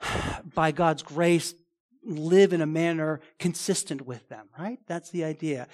by 0.54 0.72
God's 0.72 1.02
grace, 1.02 1.54
live 2.04 2.52
in 2.52 2.60
a 2.60 2.66
manner 2.66 3.20
consistent 3.38 4.06
with 4.06 4.28
them, 4.28 4.48
right? 4.58 4.78
That's 4.86 5.10
the 5.10 5.24
idea. 5.24 5.68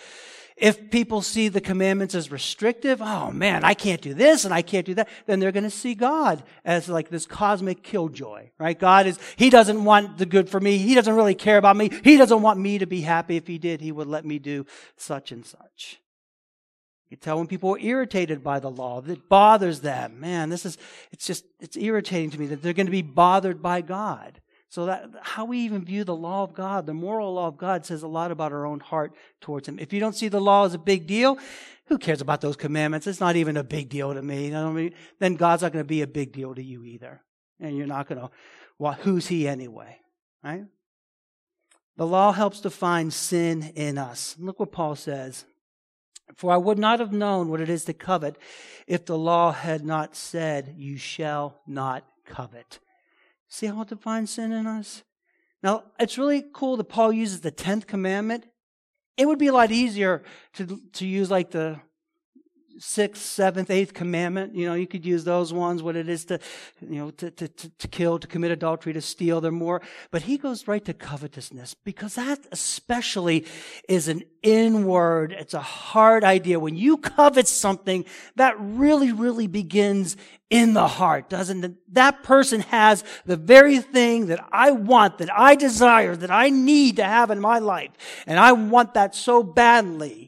If 0.56 0.90
people 0.90 1.22
see 1.22 1.48
the 1.48 1.60
commandments 1.60 2.14
as 2.14 2.32
restrictive, 2.32 3.00
oh 3.00 3.30
man, 3.30 3.64
I 3.64 3.74
can't 3.74 4.00
do 4.00 4.12
this 4.12 4.44
and 4.44 4.52
I 4.52 4.62
can't 4.62 4.84
do 4.84 4.94
that, 4.94 5.08
then 5.26 5.38
they're 5.38 5.52
going 5.52 5.64
to 5.64 5.70
see 5.70 5.94
God 5.94 6.42
as 6.64 6.88
like 6.88 7.08
this 7.08 7.26
cosmic 7.26 7.82
killjoy, 7.82 8.50
right? 8.58 8.78
God 8.78 9.06
is, 9.06 9.18
He 9.36 9.50
doesn't 9.50 9.84
want 9.84 10.18
the 10.18 10.26
good 10.26 10.50
for 10.50 10.60
me. 10.60 10.78
He 10.78 10.94
doesn't 10.94 11.14
really 11.14 11.34
care 11.34 11.58
about 11.58 11.76
me. 11.76 11.90
He 12.02 12.16
doesn't 12.16 12.42
want 12.42 12.58
me 12.58 12.78
to 12.78 12.86
be 12.86 13.02
happy. 13.02 13.36
If 13.36 13.46
He 13.46 13.58
did, 13.58 13.80
He 13.80 13.92
would 13.92 14.08
let 14.08 14.24
me 14.24 14.38
do 14.38 14.66
such 14.96 15.30
and 15.30 15.46
such. 15.46 16.00
You 17.08 17.16
tell 17.16 17.38
when 17.38 17.46
people 17.46 17.74
are 17.74 17.78
irritated 17.78 18.44
by 18.44 18.58
the 18.58 18.70
law, 18.70 19.00
that 19.00 19.28
bothers 19.28 19.80
them. 19.80 20.20
Man, 20.20 20.50
this 20.50 20.66
is, 20.66 20.76
it's 21.10 21.26
just, 21.26 21.44
it's 21.58 21.76
irritating 21.76 22.30
to 22.30 22.38
me 22.38 22.46
that 22.46 22.62
they're 22.62 22.74
going 22.74 22.86
to 22.86 22.92
be 22.92 23.02
bothered 23.02 23.62
by 23.62 23.80
God. 23.80 24.40
So 24.70 24.86
that 24.86 25.10
how 25.22 25.46
we 25.46 25.60
even 25.60 25.84
view 25.84 26.04
the 26.04 26.14
law 26.14 26.42
of 26.42 26.52
God, 26.52 26.84
the 26.84 26.94
moral 26.94 27.34
law 27.34 27.48
of 27.48 27.56
God 27.56 27.86
says 27.86 28.02
a 28.02 28.08
lot 28.08 28.30
about 28.30 28.52
our 28.52 28.66
own 28.66 28.80
heart 28.80 29.14
towards 29.40 29.66
him. 29.66 29.78
If 29.78 29.92
you 29.92 30.00
don't 30.00 30.14
see 30.14 30.28
the 30.28 30.40
law 30.40 30.66
as 30.66 30.74
a 30.74 30.78
big 30.78 31.06
deal, 31.06 31.38
who 31.86 31.96
cares 31.96 32.20
about 32.20 32.42
those 32.42 32.56
commandments? 32.56 33.06
It's 33.06 33.20
not 33.20 33.36
even 33.36 33.56
a 33.56 33.64
big 33.64 33.88
deal 33.88 34.12
to 34.12 34.20
me. 34.20 34.46
You 34.46 34.50
know 34.50 34.68
I 34.68 34.72
mean? 34.72 34.94
Then 35.18 35.36
God's 35.36 35.62
not 35.62 35.72
going 35.72 35.84
to 35.84 35.88
be 35.88 36.02
a 36.02 36.06
big 36.06 36.32
deal 36.32 36.54
to 36.54 36.62
you 36.62 36.84
either. 36.84 37.22
And 37.60 37.76
you're 37.76 37.86
not 37.86 38.08
going 38.08 38.20
to, 38.20 38.30
well, 38.78 38.92
who's 38.92 39.26
he 39.26 39.48
anyway? 39.48 39.96
Right? 40.44 40.64
The 41.96 42.06
law 42.06 42.32
helps 42.32 42.60
define 42.60 43.10
sin 43.10 43.72
in 43.74 43.96
us. 43.96 44.36
Look 44.38 44.60
what 44.60 44.70
Paul 44.70 44.96
says. 44.96 45.46
For 46.36 46.52
I 46.52 46.58
would 46.58 46.78
not 46.78 47.00
have 47.00 47.12
known 47.12 47.48
what 47.48 47.62
it 47.62 47.70
is 47.70 47.86
to 47.86 47.94
covet 47.94 48.36
if 48.86 49.06
the 49.06 49.18
law 49.18 49.50
had 49.50 49.84
not 49.84 50.14
said, 50.14 50.74
You 50.76 50.98
shall 50.98 51.60
not 51.66 52.04
covet. 52.26 52.80
See 53.48 53.66
how 53.66 53.82
it 53.82 53.88
defines 53.88 54.30
sin 54.30 54.52
in 54.52 54.66
us? 54.66 55.02
Now, 55.62 55.84
it's 55.98 56.18
really 56.18 56.44
cool 56.52 56.76
that 56.76 56.84
Paul 56.84 57.12
uses 57.12 57.40
the 57.40 57.50
10th 57.50 57.86
commandment. 57.86 58.46
It 59.16 59.26
would 59.26 59.38
be 59.38 59.48
a 59.48 59.52
lot 59.52 59.72
easier 59.72 60.22
to, 60.54 60.80
to 60.92 61.06
use 61.06 61.30
like 61.30 61.50
the 61.50 61.80
sixth, 62.78 63.22
seventh, 63.22 63.70
eighth 63.70 63.92
commandment. 63.92 64.54
You 64.54 64.66
know, 64.66 64.74
you 64.74 64.86
could 64.86 65.04
use 65.04 65.24
those 65.24 65.52
ones, 65.52 65.82
what 65.82 65.96
it 65.96 66.08
is 66.08 66.24
to, 66.26 66.38
you 66.80 66.98
know, 66.98 67.10
to, 67.10 67.30
to, 67.30 67.48
to, 67.48 67.88
kill, 67.88 68.18
to 68.18 68.26
commit 68.26 68.50
adultery, 68.50 68.92
to 68.92 69.00
steal. 69.00 69.40
They're 69.40 69.50
more, 69.50 69.82
but 70.10 70.22
he 70.22 70.38
goes 70.38 70.68
right 70.68 70.84
to 70.84 70.94
covetousness 70.94 71.74
because 71.74 72.14
that 72.14 72.40
especially 72.52 73.46
is 73.88 74.08
an 74.08 74.22
inward, 74.42 75.32
it's 75.32 75.54
a 75.54 75.60
hard 75.60 76.24
idea. 76.24 76.60
When 76.60 76.76
you 76.76 76.96
covet 76.96 77.48
something, 77.48 78.04
that 78.36 78.54
really, 78.58 79.12
really 79.12 79.46
begins 79.46 80.16
in 80.50 80.72
the 80.72 80.88
heart, 80.88 81.28
doesn't 81.28 81.64
it? 81.64 81.74
That 81.94 82.22
person 82.22 82.60
has 82.60 83.04
the 83.26 83.36
very 83.36 83.78
thing 83.78 84.26
that 84.26 84.44
I 84.50 84.70
want, 84.70 85.18
that 85.18 85.36
I 85.36 85.56
desire, 85.56 86.16
that 86.16 86.30
I 86.30 86.48
need 86.50 86.96
to 86.96 87.04
have 87.04 87.30
in 87.30 87.40
my 87.40 87.58
life. 87.58 87.90
And 88.26 88.38
I 88.38 88.52
want 88.52 88.94
that 88.94 89.14
so 89.14 89.42
badly 89.42 90.27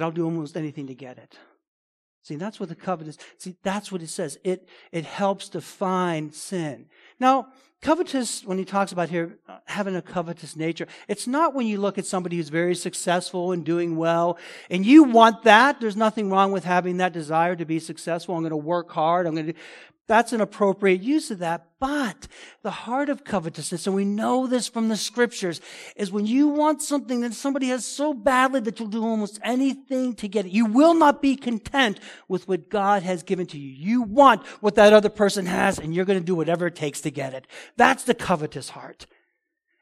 that 0.00 0.06
I'll 0.06 0.10
do 0.10 0.24
almost 0.24 0.56
anything 0.56 0.86
to 0.86 0.94
get 0.94 1.18
it. 1.18 1.38
See, 2.22 2.36
that's 2.36 2.58
what 2.58 2.70
the 2.70 2.74
covetous, 2.74 3.18
see, 3.36 3.56
that's 3.62 3.92
what 3.92 4.00
it 4.00 4.08
says. 4.08 4.38
It, 4.42 4.66
it 4.92 5.04
helps 5.04 5.50
define 5.50 6.32
sin. 6.32 6.86
Now, 7.18 7.48
covetous, 7.80 8.44
when 8.44 8.58
he 8.58 8.64
talks 8.64 8.92
about 8.92 9.08
here, 9.08 9.38
uh, 9.48 9.58
having 9.64 9.96
a 9.96 10.02
covetous 10.02 10.56
nature, 10.56 10.86
it's 11.08 11.26
not 11.26 11.54
when 11.54 11.66
you 11.66 11.80
look 11.80 11.98
at 11.98 12.06
somebody 12.06 12.36
who's 12.36 12.48
very 12.48 12.74
successful 12.74 13.52
and 13.52 13.64
doing 13.64 13.96
well, 13.96 14.38
and 14.70 14.84
you 14.84 15.04
want 15.04 15.42
that. 15.44 15.80
There's 15.80 15.96
nothing 15.96 16.30
wrong 16.30 16.52
with 16.52 16.64
having 16.64 16.98
that 16.98 17.12
desire 17.12 17.56
to 17.56 17.64
be 17.64 17.78
successful. 17.78 18.34
I'm 18.34 18.42
going 18.42 18.50
to 18.50 18.56
work 18.56 18.90
hard. 18.90 19.26
I'm 19.26 19.34
going 19.34 19.46
to 19.46 19.54
that's 20.10 20.32
an 20.32 20.40
appropriate 20.40 21.02
use 21.02 21.30
of 21.30 21.38
that. 21.38 21.68
But 21.78 22.26
the 22.62 22.72
heart 22.72 23.08
of 23.08 23.22
covetousness, 23.22 23.86
and 23.86 23.94
we 23.94 24.04
know 24.04 24.48
this 24.48 24.66
from 24.66 24.88
the 24.88 24.96
scriptures, 24.96 25.60
is 25.94 26.10
when 26.10 26.26
you 26.26 26.48
want 26.48 26.82
something 26.82 27.20
that 27.20 27.32
somebody 27.32 27.68
has 27.68 27.86
so 27.86 28.12
badly 28.12 28.58
that 28.60 28.80
you'll 28.80 28.88
do 28.88 29.04
almost 29.04 29.38
anything 29.44 30.14
to 30.16 30.26
get 30.26 30.46
it. 30.46 30.52
You 30.52 30.66
will 30.66 30.94
not 30.94 31.22
be 31.22 31.36
content 31.36 32.00
with 32.26 32.48
what 32.48 32.68
God 32.68 33.04
has 33.04 33.22
given 33.22 33.46
to 33.46 33.58
you. 33.58 33.70
You 33.70 34.02
want 34.02 34.44
what 34.60 34.74
that 34.74 34.92
other 34.92 35.08
person 35.08 35.46
has, 35.46 35.78
and 35.78 35.94
you're 35.94 36.04
going 36.04 36.18
to 36.18 36.24
do 36.24 36.34
whatever 36.34 36.66
it 36.66 36.74
takes 36.74 37.00
to 37.02 37.12
get 37.12 37.32
it. 37.32 37.46
That's 37.76 38.04
the 38.04 38.14
covetous 38.14 38.70
heart. 38.70 39.06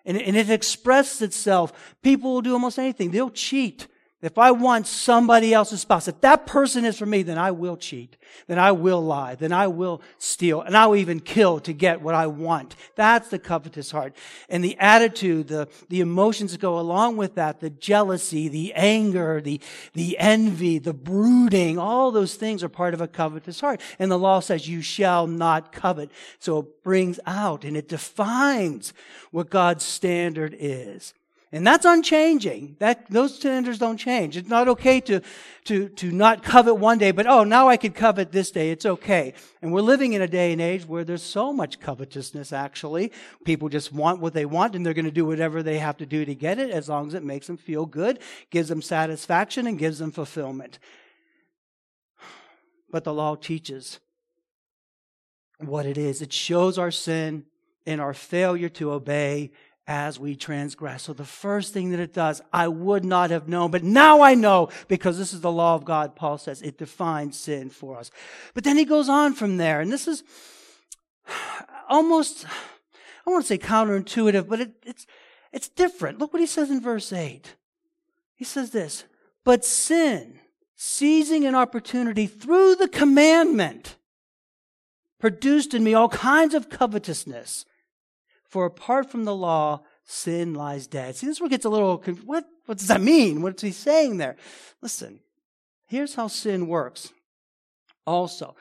And, 0.05 0.21
and 0.21 0.37
it 0.37 0.51
expresses 0.51 1.23
itself. 1.23 1.97
People 2.03 2.35
will 2.35 2.43
do 2.43 2.53
almost 2.53 2.79
anything. 2.79 3.11
They'll 3.11 3.31
cheat. 3.31 3.87
If 4.21 4.37
I 4.37 4.51
want 4.51 4.89
somebody 4.89 5.55
else's 5.55 5.83
spouse, 5.83 6.09
if 6.09 6.21
that 6.23 6.45
person 6.45 6.85
is 6.85 6.99
for 6.99 7.07
me, 7.07 7.23
then 7.23 7.39
I 7.39 7.53
will 7.53 7.77
cheat. 7.77 8.17
Then 8.49 8.59
I 8.59 8.73
will 8.73 9.01
lie. 9.01 9.37
Then 9.37 9.53
I 9.53 9.69
will 9.69 10.03
steal. 10.19 10.61
And 10.61 10.77
I 10.77 10.87
will 10.87 10.97
even 10.97 11.21
kill 11.21 11.61
to 11.61 11.73
get 11.73 12.03
what 12.03 12.17
I 12.17 12.27
want. 12.27 12.75
That's 12.97 13.29
the 13.29 13.39
covetous 13.39 13.93
heart. 13.93 14.17
And 14.49 14.65
the 14.65 14.77
attitude, 14.81 15.47
the, 15.47 15.69
the 15.89 16.01
emotions 16.01 16.51
that 16.51 16.61
go 16.61 16.81
along 16.81 17.17
with 17.17 17.37
that, 17.37 17.61
the 17.61 17.71
jealousy, 17.71 18.49
the 18.49 18.75
anger, 18.75 19.41
the, 19.41 19.61
the 19.95 20.19
envy, 20.19 20.81
the 20.81 20.95
brooding, 20.95 21.79
all 21.79 22.11
those 22.11 22.35
things 22.35 22.65
are 22.65 22.69
part 22.69 22.95
of 22.95 23.01
a 23.01 23.07
covetous 23.07 23.61
heart. 23.61 23.81
And 24.01 24.11
the 24.11 24.19
law 24.19 24.41
says 24.41 24.69
you 24.69 24.83
shall 24.83 25.29
not 25.29 25.71
covet. 25.71 26.11
So 26.41 26.59
it 26.59 26.83
brings 26.83 27.21
out 27.25 27.63
and 27.63 27.77
it 27.77 27.87
defines 27.87 28.93
what 29.31 29.49
God's 29.49 29.85
standard 29.85 30.57
is. 30.59 31.15
And 31.51 31.67
that's 31.67 31.87
unchanging. 31.87 32.77
That, 32.79 33.11
those 33.11 33.35
standards 33.35 33.79
don't 33.79 33.97
change. 33.97 34.37
It's 34.37 34.51
not 34.51 34.69
okay 34.69 35.01
to, 35.03 35.23
to, 35.65 35.89
to 35.89 36.13
not 36.13 36.43
covet 36.43 36.77
one 36.77 36.99
day, 36.99 37.11
but 37.11 37.27
oh, 37.27 37.43
now 37.43 37.69
I 37.69 37.79
could 37.79 37.95
covet 37.95 38.33
this 38.33 38.51
day. 38.51 38.71
It's 38.71 38.85
okay. 38.85 39.33
And 39.63 39.73
we're 39.73 39.81
living 39.81 40.13
in 40.13 40.21
a 40.21 40.29
day 40.29 40.53
and 40.53 40.61
age 40.61 40.87
where 40.87 41.05
there's 41.05 41.23
so 41.23 41.51
much 41.51 41.81
covetousness, 41.81 42.53
actually. 42.53 43.13
People 43.45 43.71
just 43.71 43.95
want 43.95 44.21
what 44.21 44.35
they 44.35 44.45
want 44.45 44.75
and 44.75 44.85
they're 44.85 44.93
going 44.93 45.07
to 45.07 45.11
do 45.11 45.25
whatever 45.25 45.63
they 45.63 45.79
have 45.79 45.97
to 45.99 46.07
do 46.07 46.27
to 46.27 46.35
get 46.35 46.59
it 46.59 46.71
as 46.71 46.91
long 46.91 47.07
as 47.07 47.15
it 47.15 47.25
makes 47.25 47.47
them 47.47 47.57
feel 47.57 47.87
good, 47.87 48.19
gives 48.51 48.69
them 48.69 48.83
satisfaction, 48.83 49.67
and 49.67 49.79
gives 49.79 49.99
them 49.99 50.13
fulfillment. 50.13 50.79
But 52.91 53.05
the 53.05 53.13
law 53.13 53.35
teaches 53.35 54.01
what 55.59 55.85
it 55.85 55.99
is. 55.99 56.23
It 56.23 56.33
shows 56.33 56.79
our 56.79 56.91
sin 56.91 57.45
and 57.87 58.01
our 58.01 58.15
failure 58.15 58.69
to 58.69 58.93
obey 58.93 59.51
as 59.89 60.21
we 60.21 60.37
transgress. 60.37 61.05
So 61.05 61.15
the 61.15 61.25
first 61.25 61.73
thing 61.73 61.91
that 61.91 61.99
it 61.99 62.13
does, 62.13 62.43
I 62.53 62.69
would 62.69 63.07
not 63.07 63.31
have 63.31 63.49
known, 63.49 63.71
but 63.71 63.83
now 63.83 64.21
I 64.21 64.35
know 64.35 64.69
because 64.87 65.17
this 65.17 65.33
is 65.33 65.41
the 65.41 65.51
law 65.51 65.75
of 65.75 65.87
God, 65.87 66.15
Paul 66.15 66.37
says. 66.37 66.61
It 66.61 66.77
defines 66.77 67.41
sin 67.41 67.71
for 67.71 67.97
us. 67.97 68.11
But 68.53 68.65
then 68.65 68.77
he 68.77 68.85
goes 68.85 69.09
on 69.09 69.33
from 69.33 69.57
there, 69.57 69.81
and 69.81 69.91
this 69.91 70.07
is 70.07 70.23
almost, 71.89 72.45
I 73.27 73.31
want 73.31 73.45
to 73.45 73.49
say 73.49 73.57
counterintuitive, 73.57 74.47
but 74.47 74.61
it, 74.61 74.73
it's, 74.85 75.07
it's 75.55 75.71
different. 75.71 76.19
Look 76.19 76.35
what 76.35 76.41
he 76.41 76.47
says 76.47 76.71
in 76.71 76.83
verse 76.83 77.11
8. 77.11 77.57
He 78.37 78.45
says 78.45 78.71
this, 78.71 79.05
but 79.43 79.65
sin, 79.65 80.39
seizing 80.77 81.47
an 81.47 81.55
opportunity 81.55 82.27
through 82.27 82.77
the 82.77 82.89
commandment, 82.89 83.97
produced 85.19 85.73
in 85.73 85.83
me 85.83 85.95
all 85.95 86.11
kinds 86.11 86.53
of 86.53 86.69
covetousness. 86.69 87.65
For 88.49 88.65
apart 88.65 89.11
from 89.11 89.25
the 89.25 89.35
law, 89.35 89.83
sin 90.05 90.55
lies 90.55 90.87
dead. 90.87 91.17
See, 91.17 91.27
this 91.27 91.37
is 91.37 91.41
where 91.41 91.49
it 91.49 91.51
gets 91.51 91.67
a 91.67 91.71
little, 91.71 92.03
what, 92.25 92.45
what 92.67 92.79
does 92.79 92.89
that 92.89 93.01
mean? 93.01 93.43
What's 93.43 93.63
he 93.63 93.73
saying 93.73 94.17
there? 94.17 94.37
Listen, 94.81 95.21
here's 95.87 96.15
how 96.15 96.29
sin 96.29 96.67
works 96.67 97.13
also 98.07 98.57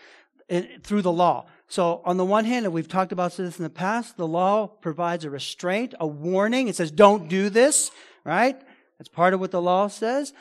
through 0.84 1.02
the 1.02 1.12
law. 1.12 1.46
So, 1.70 2.02
on 2.06 2.16
the 2.16 2.26
one 2.26 2.46
hand, 2.46 2.66
and 2.66 2.74
we've 2.74 2.88
talked 2.88 3.12
about 3.12 3.36
this 3.36 3.58
in 3.58 3.64
the 3.64 3.70
past, 3.70 4.16
the 4.16 4.28
law 4.28 4.68
provides 4.68 5.26
a 5.26 5.30
restraint, 5.30 5.94
a 6.00 6.08
warning. 6.08 6.70
It 6.70 6.76
says, 6.78 6.92
don't 6.92 7.28
do 7.28 7.50
this, 7.50 7.92
right? 8.24 8.58
That's 8.98 9.10
part 9.10 9.34
of 9.34 9.42
what 9.42 9.52
the 9.52 9.62
law 9.62 9.88
says. 9.88 10.34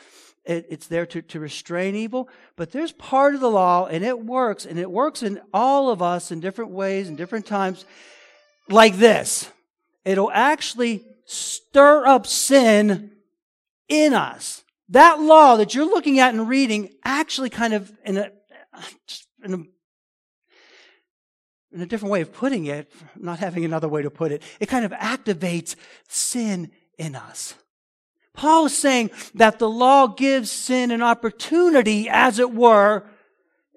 It, 0.45 0.65
it's 0.69 0.87
there 0.87 1.05
to, 1.07 1.21
to 1.21 1.39
restrain 1.41 1.95
evil. 1.95 2.29
But 2.55 2.71
there's 2.71 2.93
part 2.93 3.35
of 3.35 3.41
the 3.41 3.49
law, 3.49 3.87
and 3.87 4.05
it 4.05 4.25
works, 4.25 4.65
and 4.65 4.79
it 4.79 4.89
works 4.89 5.21
in 5.21 5.41
all 5.53 5.89
of 5.89 6.01
us 6.01 6.31
in 6.31 6.39
different 6.39 6.71
ways, 6.71 7.09
in 7.09 7.17
different 7.17 7.45
times, 7.45 7.85
like 8.69 8.97
this. 8.97 9.49
It'll 10.05 10.31
actually 10.31 11.05
stir 11.25 12.05
up 12.05 12.25
sin 12.25 13.11
in 13.87 14.13
us. 14.13 14.63
That 14.89 15.19
law 15.19 15.57
that 15.57 15.75
you're 15.75 15.85
looking 15.85 16.19
at 16.19 16.33
and 16.33 16.47
reading 16.47 16.91
actually 17.03 17.49
kind 17.49 17.73
of 17.73 17.91
in 18.05 18.17
a, 18.17 18.31
in 19.43 19.53
a 19.53 19.57
in 21.73 21.81
a 21.81 21.85
different 21.85 22.11
way 22.11 22.21
of 22.21 22.33
putting 22.33 22.65
it, 22.65 22.91
not 23.15 23.39
having 23.39 23.63
another 23.65 23.87
way 23.87 24.01
to 24.01 24.09
put 24.09 24.31
it, 24.31 24.41
it 24.59 24.67
kind 24.67 24.85
of 24.85 24.91
activates 24.93 25.75
sin 26.07 26.71
in 26.97 27.15
us. 27.15 27.53
Paul 28.33 28.67
is 28.67 28.77
saying 28.77 29.11
that 29.35 29.59
the 29.59 29.69
law 29.69 30.07
gives 30.07 30.51
sin 30.51 30.91
an 30.91 31.01
opportunity, 31.01 32.07
as 32.09 32.39
it 32.39 32.53
were, 32.53 33.03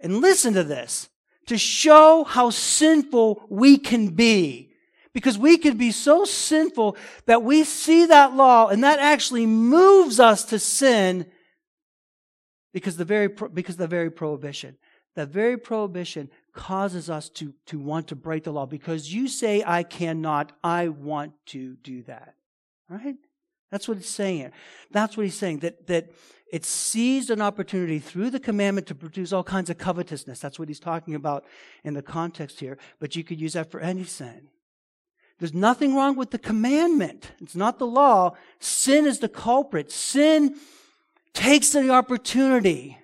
and 0.01 0.21
listen 0.21 0.55
to 0.55 0.65
this, 0.65 1.09
to 1.47 1.59
show 1.59 2.25
how 2.25 2.51
sinful 2.51 3.43
we 3.49 3.77
can 3.77 4.09
be. 4.09 4.70
Because 5.12 5.37
we 5.37 5.59
can 5.59 5.76
be 5.76 5.90
so 5.90 6.25
sinful 6.25 6.97
that 7.26 7.43
we 7.43 7.64
see 7.64 8.07
that 8.07 8.35
law 8.35 8.69
and 8.69 8.85
that 8.85 9.00
actually 9.00 9.47
moves 9.47 10.21
us 10.21 10.45
to 10.45 10.59
sin 10.59 11.26
because 12.73 12.97
the 12.97 13.05
very, 13.05 13.29
because 13.29 13.76
the 13.76 13.88
very 13.88 14.11
prohibition. 14.11 14.76
That 15.17 15.29
very 15.29 15.57
prohibition 15.57 16.31
causes 16.55 17.11
us 17.11 17.29
to, 17.31 17.52
to 17.67 17.79
want 17.81 18.09
to 18.09 18.17
break 18.17 18.45
the 18.45 18.52
law 18.52 18.67
because 18.67 19.12
you 19.12 19.26
say, 19.26 19.64
I 19.67 19.83
cannot, 19.83 20.52
I 20.62 20.88
want 20.88 21.33
to 21.47 21.75
do 21.83 22.02
that. 22.05 22.35
Right? 22.88 23.17
That's 23.71 23.87
what 23.87 23.99
he's 23.99 24.09
saying 24.09 24.50
That's 24.90 25.17
what 25.17 25.25
he's 25.25 25.37
saying, 25.37 25.61
that, 25.61 25.87
that 25.87 26.11
it 26.52 26.64
seized 26.64 27.31
an 27.31 27.40
opportunity 27.40 28.00
through 28.00 28.31
the 28.31 28.40
commandment 28.40 28.88
to 28.88 28.95
produce 28.95 29.33
all 29.33 29.45
kinds 29.45 29.71
of 29.71 29.79
covetousness. 29.79 30.40
That's 30.40 30.59
what 30.59 30.69
he's 30.69 30.81
talking 30.81 31.14
about 31.14 31.45
in 31.85 31.95
the 31.95 32.02
context 32.02 32.59
here. 32.59 32.76
But 32.99 33.14
you 33.14 33.23
could 33.23 33.40
use 33.40 33.52
that 33.52 33.71
for 33.71 33.81
any 33.81 34.05
sin. 34.05 34.49
There's 35.41 35.55
nothing 35.55 35.95
wrong 35.97 36.17
with 36.17 36.31
the 36.31 36.39
commandment. 36.39 37.33
It's 37.41 37.57
not 37.57 37.79
the 37.79 37.87
law. 37.87 38.37
Sin 38.59 39.07
is 39.07 39.19
the 39.19 39.29
culprit. 39.29 39.91
Sin 39.91 40.55
takes 41.33 41.71
the 41.71 41.89
opportunity 41.91 42.99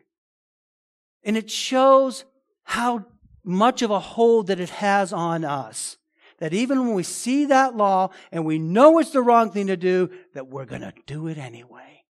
and 1.24 1.36
it 1.36 1.50
shows 1.50 2.24
how 2.62 3.06
much 3.42 3.80
of 3.82 3.90
a 3.90 3.98
hold 3.98 4.48
that 4.48 4.60
it 4.60 4.70
has 4.70 5.12
on 5.12 5.44
us. 5.44 5.96
That 6.38 6.52
even 6.52 6.80
when 6.80 6.94
we 6.94 7.02
see 7.02 7.46
that 7.46 7.76
law 7.76 8.10
and 8.30 8.44
we 8.44 8.58
know 8.58 8.98
it's 8.98 9.10
the 9.10 9.22
wrong 9.22 9.50
thing 9.50 9.68
to 9.68 9.76
do, 9.76 10.10
that 10.34 10.48
we're 10.48 10.66
going 10.66 10.82
to 10.82 10.92
do 11.06 11.28
it 11.28 11.38
anyway. 11.38 12.04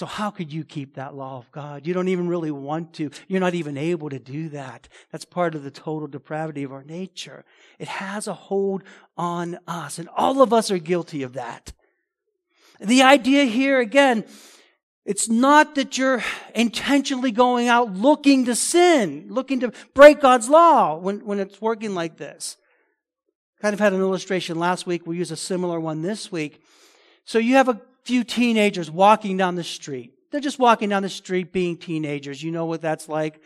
So 0.00 0.06
how 0.06 0.30
could 0.30 0.50
you 0.50 0.64
keep 0.64 0.94
that 0.94 1.14
law 1.14 1.36
of 1.36 1.52
God? 1.52 1.86
You 1.86 1.92
don't 1.92 2.08
even 2.08 2.26
really 2.26 2.50
want 2.50 2.94
to. 2.94 3.10
You're 3.28 3.38
not 3.38 3.52
even 3.52 3.76
able 3.76 4.08
to 4.08 4.18
do 4.18 4.48
that. 4.48 4.88
That's 5.12 5.26
part 5.26 5.54
of 5.54 5.62
the 5.62 5.70
total 5.70 6.08
depravity 6.08 6.62
of 6.62 6.72
our 6.72 6.82
nature. 6.82 7.44
It 7.78 7.86
has 7.86 8.26
a 8.26 8.32
hold 8.32 8.82
on 9.18 9.58
us, 9.66 9.98
and 9.98 10.08
all 10.16 10.40
of 10.40 10.54
us 10.54 10.70
are 10.70 10.78
guilty 10.78 11.22
of 11.22 11.34
that. 11.34 11.74
The 12.80 13.02
idea 13.02 13.44
here, 13.44 13.78
again, 13.78 14.24
it's 15.04 15.28
not 15.28 15.74
that 15.74 15.98
you're 15.98 16.24
intentionally 16.54 17.30
going 17.30 17.68
out 17.68 17.92
looking 17.92 18.46
to 18.46 18.54
sin, 18.54 19.26
looking 19.28 19.60
to 19.60 19.70
break 19.92 20.22
God's 20.22 20.48
law 20.48 20.96
when, 20.96 21.26
when 21.26 21.40
it's 21.40 21.60
working 21.60 21.94
like 21.94 22.16
this. 22.16 22.56
Kind 23.60 23.74
of 23.74 23.80
had 23.80 23.92
an 23.92 24.00
illustration 24.00 24.58
last 24.58 24.86
week. 24.86 25.06
We'll 25.06 25.18
use 25.18 25.30
a 25.30 25.36
similar 25.36 25.78
one 25.78 26.00
this 26.00 26.32
week. 26.32 26.62
So 27.26 27.38
you 27.38 27.56
have 27.56 27.68
a 27.68 27.82
few 28.10 28.24
teenagers 28.24 28.90
walking 28.90 29.36
down 29.36 29.54
the 29.54 29.62
street. 29.62 30.12
They're 30.32 30.40
just 30.40 30.58
walking 30.58 30.88
down 30.88 31.04
the 31.04 31.08
street 31.08 31.52
being 31.52 31.76
teenagers. 31.76 32.42
You 32.42 32.50
know 32.50 32.64
what 32.66 32.80
that's 32.82 33.08
like, 33.08 33.40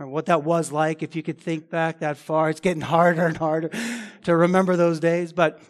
or 0.00 0.08
what 0.08 0.26
that 0.26 0.42
was 0.42 0.72
like 0.72 1.04
if 1.04 1.14
you 1.14 1.22
could 1.22 1.40
think 1.40 1.70
back 1.70 2.00
that 2.00 2.16
far. 2.16 2.50
It's 2.50 2.58
getting 2.58 2.80
harder 2.80 3.26
and 3.26 3.36
harder 3.36 3.70
to 4.24 4.36
remember 4.36 4.74
those 4.74 4.98
days. 4.98 5.32
But 5.32 5.62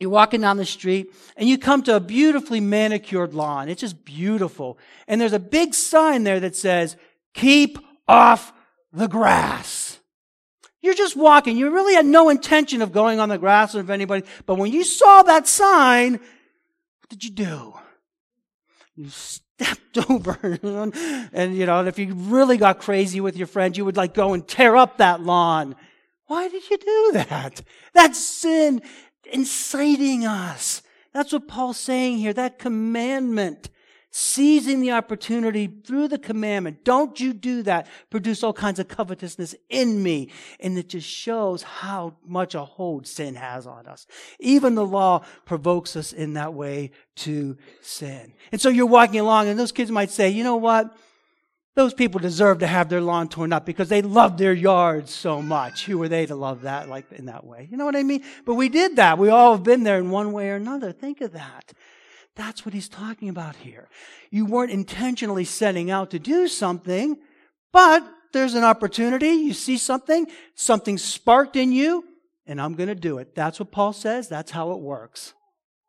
you're 0.00 0.10
walking 0.10 0.40
down 0.40 0.56
the 0.56 0.64
street 0.64 1.14
and 1.36 1.48
you 1.48 1.58
come 1.58 1.84
to 1.84 1.94
a 1.94 2.00
beautifully 2.00 2.58
manicured 2.58 3.34
lawn. 3.34 3.68
It's 3.68 3.82
just 3.82 4.04
beautiful. 4.04 4.76
And 5.06 5.20
there's 5.20 5.32
a 5.32 5.38
big 5.38 5.72
sign 5.72 6.24
there 6.24 6.40
that 6.40 6.56
says, 6.56 6.96
keep 7.34 7.78
off 8.08 8.52
the 8.92 9.06
grass. 9.06 10.00
You're 10.82 10.94
just 10.94 11.14
walking. 11.14 11.56
You 11.56 11.70
really 11.70 11.94
had 11.94 12.04
no 12.04 12.30
intention 12.30 12.82
of 12.82 12.90
going 12.90 13.20
on 13.20 13.28
the 13.28 13.38
grass 13.38 13.76
or 13.76 13.80
of 13.80 13.90
anybody. 13.90 14.26
But 14.44 14.56
when 14.56 14.72
you 14.72 14.82
saw 14.82 15.22
that 15.22 15.46
sign, 15.46 16.18
did 17.10 17.24
you 17.24 17.30
do? 17.30 17.74
You 18.94 19.10
stepped 19.10 19.98
over 20.10 20.58
and, 21.32 21.56
you 21.56 21.66
know, 21.66 21.80
and 21.80 21.88
if 21.88 21.98
you 21.98 22.14
really 22.14 22.56
got 22.56 22.78
crazy 22.78 23.20
with 23.20 23.36
your 23.36 23.46
friends, 23.46 23.76
you 23.76 23.84
would 23.84 23.96
like 23.96 24.14
go 24.14 24.32
and 24.32 24.46
tear 24.46 24.76
up 24.76 24.96
that 24.98 25.20
lawn. 25.20 25.76
Why 26.26 26.48
did 26.48 26.70
you 26.70 26.78
do 26.78 27.10
that? 27.14 27.60
That's 27.92 28.24
sin 28.24 28.80
inciting 29.32 30.24
us. 30.24 30.82
That's 31.12 31.32
what 31.32 31.48
Paul's 31.48 31.78
saying 31.78 32.18
here. 32.18 32.32
That 32.32 32.58
commandment, 32.58 33.68
seizing 34.10 34.80
the 34.80 34.90
opportunity 34.90 35.66
through 35.66 36.08
the 36.08 36.18
commandment. 36.18 36.84
Don't 36.84 37.18
you 37.20 37.32
do 37.32 37.62
that. 37.62 37.86
Produce 38.10 38.42
all 38.42 38.52
kinds 38.52 38.78
of 38.78 38.88
covetousness 38.88 39.54
in 39.68 40.02
me. 40.02 40.30
And 40.58 40.76
it 40.76 40.88
just 40.88 41.08
shows 41.08 41.62
how 41.62 42.16
much 42.26 42.54
a 42.54 42.64
hold 42.64 43.06
sin 43.06 43.36
has 43.36 43.66
on 43.66 43.86
us. 43.86 44.06
Even 44.40 44.74
the 44.74 44.84
law 44.84 45.24
provokes 45.44 45.94
us 45.94 46.12
in 46.12 46.34
that 46.34 46.54
way 46.54 46.90
to 47.16 47.56
sin. 47.82 48.32
And 48.50 48.60
so 48.60 48.68
you're 48.68 48.86
walking 48.86 49.20
along 49.20 49.48
and 49.48 49.58
those 49.58 49.72
kids 49.72 49.90
might 49.90 50.10
say, 50.10 50.28
you 50.28 50.42
know 50.42 50.56
what? 50.56 50.92
Those 51.76 51.94
people 51.94 52.18
deserve 52.18 52.58
to 52.58 52.66
have 52.66 52.88
their 52.88 53.00
lawn 53.00 53.28
torn 53.28 53.52
up 53.52 53.64
because 53.64 53.88
they 53.88 54.02
love 54.02 54.36
their 54.36 54.52
yards 54.52 55.14
so 55.14 55.40
much. 55.40 55.86
Who 55.86 56.02
are 56.02 56.08
they 56.08 56.26
to 56.26 56.34
love 56.34 56.62
that 56.62 56.88
like 56.88 57.10
in 57.12 57.26
that 57.26 57.44
way? 57.44 57.68
You 57.70 57.76
know 57.76 57.84
what 57.84 57.94
I 57.94 58.02
mean? 58.02 58.24
But 58.44 58.56
we 58.56 58.68
did 58.68 58.96
that. 58.96 59.18
We 59.18 59.28
all 59.28 59.52
have 59.52 59.62
been 59.62 59.84
there 59.84 59.98
in 59.98 60.10
one 60.10 60.32
way 60.32 60.50
or 60.50 60.56
another. 60.56 60.90
Think 60.90 61.20
of 61.20 61.32
that. 61.32 61.72
That's 62.36 62.64
what 62.64 62.74
he's 62.74 62.88
talking 62.88 63.28
about 63.28 63.56
here. 63.56 63.88
You 64.30 64.46
weren't 64.46 64.70
intentionally 64.70 65.44
setting 65.44 65.90
out 65.90 66.10
to 66.10 66.18
do 66.18 66.48
something, 66.48 67.18
but 67.72 68.08
there's 68.32 68.54
an 68.54 68.64
opportunity. 68.64 69.28
You 69.28 69.52
see 69.52 69.76
something, 69.76 70.26
something 70.54 70.96
sparked 70.96 71.56
in 71.56 71.72
you, 71.72 72.04
and 72.46 72.60
I'm 72.60 72.74
going 72.74 72.88
to 72.88 72.94
do 72.94 73.18
it. 73.18 73.34
That's 73.34 73.58
what 73.58 73.72
Paul 73.72 73.92
says. 73.92 74.28
That's 74.28 74.52
how 74.52 74.72
it 74.72 74.80
works. 74.80 75.34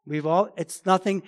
We've 0.06 0.26
all, 0.26 0.50
it's 0.58 0.86
nothing, 0.86 1.22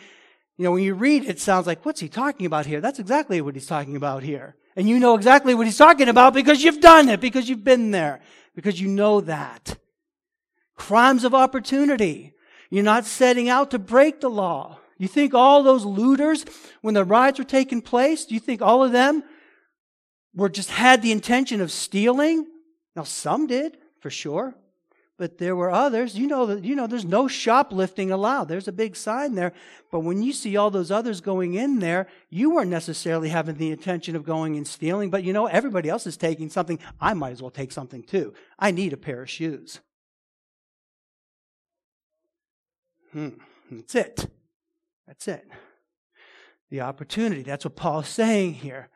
you 0.57 0.63
know, 0.63 0.71
when 0.71 0.83
you 0.83 0.95
read, 0.95 1.25
it 1.25 1.39
sounds 1.39 1.67
like, 1.67 1.85
what's 1.85 1.99
he 1.99 2.09
talking 2.09 2.45
about 2.45 2.65
here? 2.65 2.81
That's 2.81 2.99
exactly 2.99 3.39
what 3.41 3.53
he's 3.53 3.67
talking 3.67 3.95
about 3.95 4.23
here. 4.23 4.55
And 4.75 4.89
you 4.89 4.99
know 4.99 5.15
exactly 5.15 5.53
what 5.53 5.67
he's 5.67 5.77
talking 5.77 6.09
about 6.09 6.33
because 6.33 6.63
you've 6.63 6.81
done 6.81 7.07
it, 7.07 7.21
because 7.21 7.47
you've 7.47 7.63
been 7.63 7.91
there, 7.91 8.21
because 8.55 8.81
you 8.81 8.87
know 8.87 9.21
that. 9.21 9.77
Crimes 10.75 11.23
of 11.23 11.35
opportunity. 11.35 12.33
You're 12.71 12.83
not 12.83 13.05
setting 13.05 13.47
out 13.47 13.69
to 13.71 13.79
break 13.79 14.19
the 14.19 14.29
law. 14.29 14.79
You 15.03 15.09
think 15.09 15.33
all 15.33 15.63
those 15.63 15.83
looters, 15.83 16.45
when 16.81 16.93
the 16.93 17.03
riots 17.03 17.37
were 17.37 17.45
taking 17.45 17.81
place, 17.81 18.25
do 18.25 18.33
you 18.33 18.39
think 18.39 18.61
all 18.61 18.83
of 18.83 18.91
them 18.91 19.23
were 20.33 20.49
just 20.49 20.69
had 20.71 21.01
the 21.01 21.11
intention 21.11 21.61
of 21.61 21.71
stealing? 21.71 22.47
Now, 22.95 23.03
some 23.03 23.45
did, 23.45 23.77
for 23.99 24.09
sure 24.09 24.55
but 25.17 25.37
there 25.37 25.55
were 25.55 25.71
others. 25.71 26.17
You 26.17 26.27
know 26.27 26.51
you 26.57 26.75
know 26.75 26.87
there's 26.87 27.05
no 27.05 27.27
shoplifting 27.27 28.11
allowed. 28.11 28.49
There's 28.49 28.67
a 28.67 28.73
big 28.73 28.95
sign 28.95 29.35
there. 29.35 29.53
But 29.91 30.01
when 30.01 30.23
you 30.23 30.33
see 30.33 30.57
all 30.57 30.71
those 30.71 30.91
others 30.91 31.21
going 31.21 31.53
in 31.53 31.79
there, 31.79 32.07
you 32.29 32.49
weren't 32.49 32.71
necessarily 32.71 33.29
having 33.29 33.55
the 33.55 33.71
intention 33.71 34.15
of 34.15 34.25
going 34.25 34.57
and 34.57 34.67
stealing, 34.67 35.09
but 35.09 35.23
you 35.23 35.31
know 35.31 35.45
everybody 35.45 35.87
else 35.87 36.07
is 36.07 36.17
taking 36.17 36.49
something. 36.49 36.79
I 36.99 37.13
might 37.13 37.31
as 37.31 37.41
well 37.41 37.51
take 37.51 37.71
something 37.71 38.03
too. 38.03 38.33
I 38.57 38.71
need 38.71 38.91
a 38.91 38.97
pair 38.97 39.21
of 39.21 39.29
shoes. 39.29 39.79
Hmm. 43.11 43.29
That's 43.71 43.95
it. 43.95 44.27
That's 45.07 45.27
it. 45.27 45.47
The 46.69 46.81
opportunity. 46.81 47.43
That's 47.43 47.65
what 47.65 47.75
Paul's 47.75 48.07
saying 48.07 48.55
here. 48.55 48.89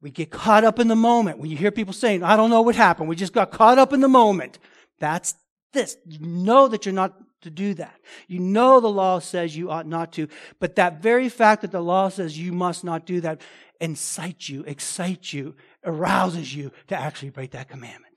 We 0.00 0.10
get 0.10 0.30
caught 0.30 0.64
up 0.64 0.78
in 0.78 0.88
the 0.88 0.96
moment. 0.96 1.38
When 1.38 1.50
you 1.50 1.56
hear 1.56 1.70
people 1.70 1.92
saying, 1.92 2.22
I 2.22 2.36
don't 2.36 2.50
know 2.50 2.62
what 2.62 2.74
happened, 2.74 3.08
we 3.08 3.16
just 3.16 3.34
got 3.34 3.50
caught 3.50 3.78
up 3.78 3.92
in 3.92 4.00
the 4.00 4.08
moment. 4.08 4.58
That's 4.98 5.34
this. 5.72 5.96
You 6.06 6.26
know 6.26 6.68
that 6.68 6.86
you're 6.86 6.94
not 6.94 7.14
to 7.42 7.50
do 7.50 7.74
that. 7.74 7.98
You 8.28 8.38
know 8.38 8.80
the 8.80 8.88
law 8.88 9.18
says 9.18 9.56
you 9.56 9.70
ought 9.70 9.86
not 9.86 10.12
to, 10.12 10.28
but 10.58 10.76
that 10.76 11.02
very 11.02 11.28
fact 11.28 11.62
that 11.62 11.70
the 11.70 11.82
law 11.82 12.08
says 12.08 12.38
you 12.38 12.52
must 12.52 12.84
not 12.84 13.06
do 13.06 13.20
that 13.22 13.40
incites 13.80 14.48
you, 14.48 14.62
excites 14.64 15.32
you, 15.32 15.56
arouses 15.84 16.54
you 16.54 16.70
to 16.88 16.96
actually 16.96 17.30
break 17.30 17.52
that 17.52 17.68
commandment. 17.68 18.09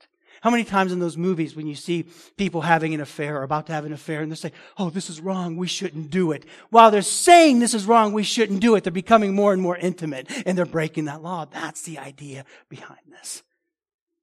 How 0.44 0.50
many 0.50 0.64
times 0.64 0.92
in 0.92 0.98
those 0.98 1.16
movies 1.16 1.56
when 1.56 1.66
you 1.66 1.74
see 1.74 2.04
people 2.36 2.60
having 2.60 2.92
an 2.92 3.00
affair 3.00 3.38
or 3.38 3.44
about 3.44 3.66
to 3.68 3.72
have 3.72 3.86
an 3.86 3.94
affair 3.94 4.20
and 4.20 4.30
they 4.30 4.36
say, 4.36 4.52
Oh, 4.76 4.90
this 4.90 5.08
is 5.08 5.18
wrong. 5.18 5.56
We 5.56 5.66
shouldn't 5.66 6.10
do 6.10 6.32
it. 6.32 6.44
While 6.68 6.90
they're 6.90 7.00
saying 7.00 7.60
this 7.60 7.72
is 7.72 7.86
wrong, 7.86 8.12
we 8.12 8.24
shouldn't 8.24 8.60
do 8.60 8.74
it. 8.74 8.84
They're 8.84 8.92
becoming 8.92 9.34
more 9.34 9.54
and 9.54 9.62
more 9.62 9.78
intimate 9.78 10.30
and 10.44 10.58
they're 10.58 10.66
breaking 10.66 11.06
that 11.06 11.22
law. 11.22 11.46
That's 11.46 11.80
the 11.80 11.98
idea 11.98 12.44
behind 12.68 13.00
this. 13.08 13.42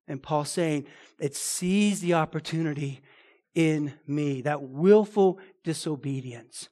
And 0.07 0.21
Paul's 0.21 0.51
saying 0.51 0.85
it 1.17 1.35
sees 1.35 2.01
the 2.01 2.13
opportunity 2.13 3.01
in 3.55 3.95
me, 4.05 4.41
that 4.41 4.61
willful 4.61 5.39
disobedience. 5.63 6.69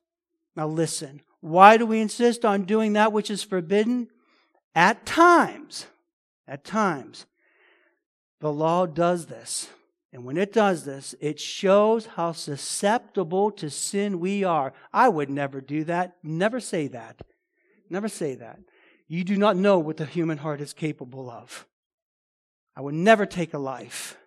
Now 0.55 0.67
listen, 0.67 1.21
why 1.39 1.77
do 1.77 1.87
we 1.87 2.01
insist 2.01 2.45
on 2.45 2.65
doing 2.65 2.93
that 2.93 3.13
which 3.13 3.31
is 3.31 3.41
forbidden? 3.41 4.09
At 4.75 5.07
times, 5.07 5.87
at 6.47 6.63
times, 6.63 7.25
the 8.39 8.51
law 8.51 8.85
does 8.85 9.25
this. 9.25 9.69
And 10.11 10.25
when 10.25 10.37
it 10.37 10.51
does 10.51 10.85
this, 10.85 11.13
it 11.19 11.39
shows 11.39 12.07
how 12.07 12.31
susceptible 12.31 13.51
to 13.51 13.69
sin 13.69 14.19
we 14.19 14.43
are. 14.43 14.73
I 14.91 15.07
would 15.07 15.29
never 15.29 15.61
do 15.61 15.83
that. 15.83 16.15
Never 16.23 16.59
say 16.59 16.87
that. 16.87 17.21
Never 17.89 18.07
say 18.07 18.35
that. 18.35 18.59
You 19.07 19.23
do 19.23 19.37
not 19.37 19.55
know 19.55 19.77
what 19.79 19.97
the 19.97 20.05
human 20.05 20.39
heart 20.39 20.61
is 20.61 20.73
capable 20.73 21.29
of. 21.29 21.67
I 22.75 22.81
would 22.81 22.95
never 22.95 23.25
take 23.25 23.53
a 23.53 23.59
life 23.59 24.17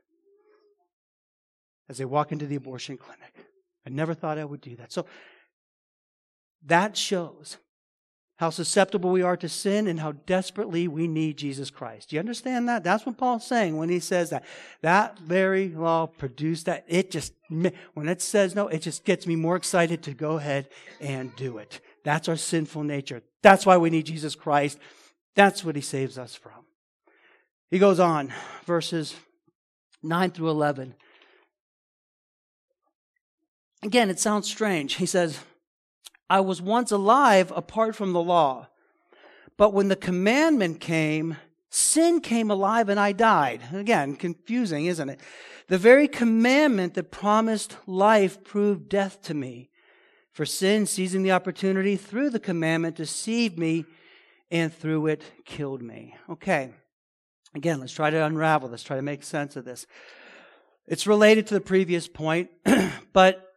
as 1.89 1.99
they 1.99 2.05
walk 2.05 2.33
into 2.33 2.47
the 2.47 2.57
abortion 2.57 2.97
clinic. 2.97 3.35
I 3.87 3.91
never 3.91 4.15
thought 4.15 4.39
I 4.39 4.45
would 4.45 4.61
do 4.61 4.77
that. 4.77 4.93
So 4.93 5.07
that 6.65 6.97
shows 6.97 7.59
how 8.37 8.51
susceptible 8.51 9.11
we 9.11 9.23
are 9.23 9.37
to 9.37 9.49
sin 9.49 9.87
and 9.87 10.01
how 10.01 10.13
desperately 10.13 10.89
we 10.89 11.07
need 11.07 11.37
Jesus 11.37 11.71
Christ. 11.71 12.09
Do 12.09 12.17
you 12.17 12.21
understand 12.21 12.69
that? 12.69 12.83
That's 12.83 13.07
what 13.07 13.17
Paul's 13.17 13.47
saying 13.47 13.77
when 13.77 13.89
he 13.89 14.01
says 14.01 14.31
that. 14.31 14.45
That 14.81 15.19
very 15.19 15.69
law 15.69 16.07
produced 16.07 16.67
that. 16.67 16.85
It 16.89 17.11
just, 17.11 17.35
when 17.49 18.09
it 18.09 18.21
says 18.21 18.55
no, 18.55 18.69
it 18.69 18.83
just 18.83 19.05
gets 19.05 19.27
me 19.27 19.37
more 19.37 19.57
excited 19.57 20.03
to 20.05 20.15
go 20.15 20.39
ahead 20.39 20.69
and 21.01 21.35
do 21.37 21.59
it. 21.59 21.81
That's 22.05 22.29
our 22.29 22.37
sinful 22.37 22.83
nature. 22.83 23.23
That's 23.43 23.65
why 23.65 23.77
we 23.77 23.91
need 23.91 24.07
Jesus 24.07 24.35
Christ. 24.35 24.79
That's 25.37 25.65
what 25.65 25.77
he 25.77 25.83
saves 25.83 26.19
us 26.19 26.35
from. 26.35 26.65
He 27.71 27.79
goes 27.79 28.01
on, 28.01 28.33
verses 28.67 29.15
9 30.03 30.33
through 30.33 30.51
11. 30.51 30.95
Again, 33.83 34.11
it 34.11 34.19
sounds 34.19 34.49
strange. 34.49 34.95
He 34.95 35.07
says, 35.07 35.39
I 36.33 36.41
was 36.41 36.63
once 36.63 36.91
alive 36.91 37.53
apart 37.55 37.95
from 37.95 38.15
the 38.15 38.23
law. 38.23 38.69
But 39.59 39.75
when 39.75 39.89
the 39.89 39.97
commandment 39.97 40.81
came, 40.81 41.37
sin 41.69 42.23
came 42.23 42.51
alive 42.51 42.89
and 42.89 42.99
I 42.99 43.13
died. 43.13 43.61
Again, 43.71 44.17
confusing, 44.17 44.87
isn't 44.87 45.11
it? 45.11 45.21
The 45.69 45.77
very 45.77 46.09
commandment 46.09 46.95
that 46.95 47.11
promised 47.11 47.77
life 47.87 48.43
proved 48.45 48.89
death 48.89 49.21
to 49.25 49.35
me. 49.35 49.69
For 50.33 50.47
sin, 50.47 50.87
seizing 50.87 51.23
the 51.23 51.33
opportunity 51.33 51.97
through 51.97 52.31
the 52.31 52.41
commandment, 52.41 52.97
deceived 52.97 53.59
me 53.59 53.85
and 54.51 54.73
through 54.73 55.09
it 55.09 55.23
killed 55.45 55.83
me. 55.83 56.17
Okay. 56.31 56.71
Again, 57.55 57.79
let's 57.79 57.93
try 57.93 58.09
to 58.09 58.25
unravel 58.25 58.71
this, 58.71 58.83
try 58.83 58.97
to 58.97 59.03
make 59.03 59.23
sense 59.23 59.55
of 59.55 59.67
this. 59.67 59.87
It's 60.87 61.07
related 61.07 61.47
to 61.49 61.55
the 61.55 61.61
previous 61.61 62.09
point, 62.09 62.49
but 63.13 63.52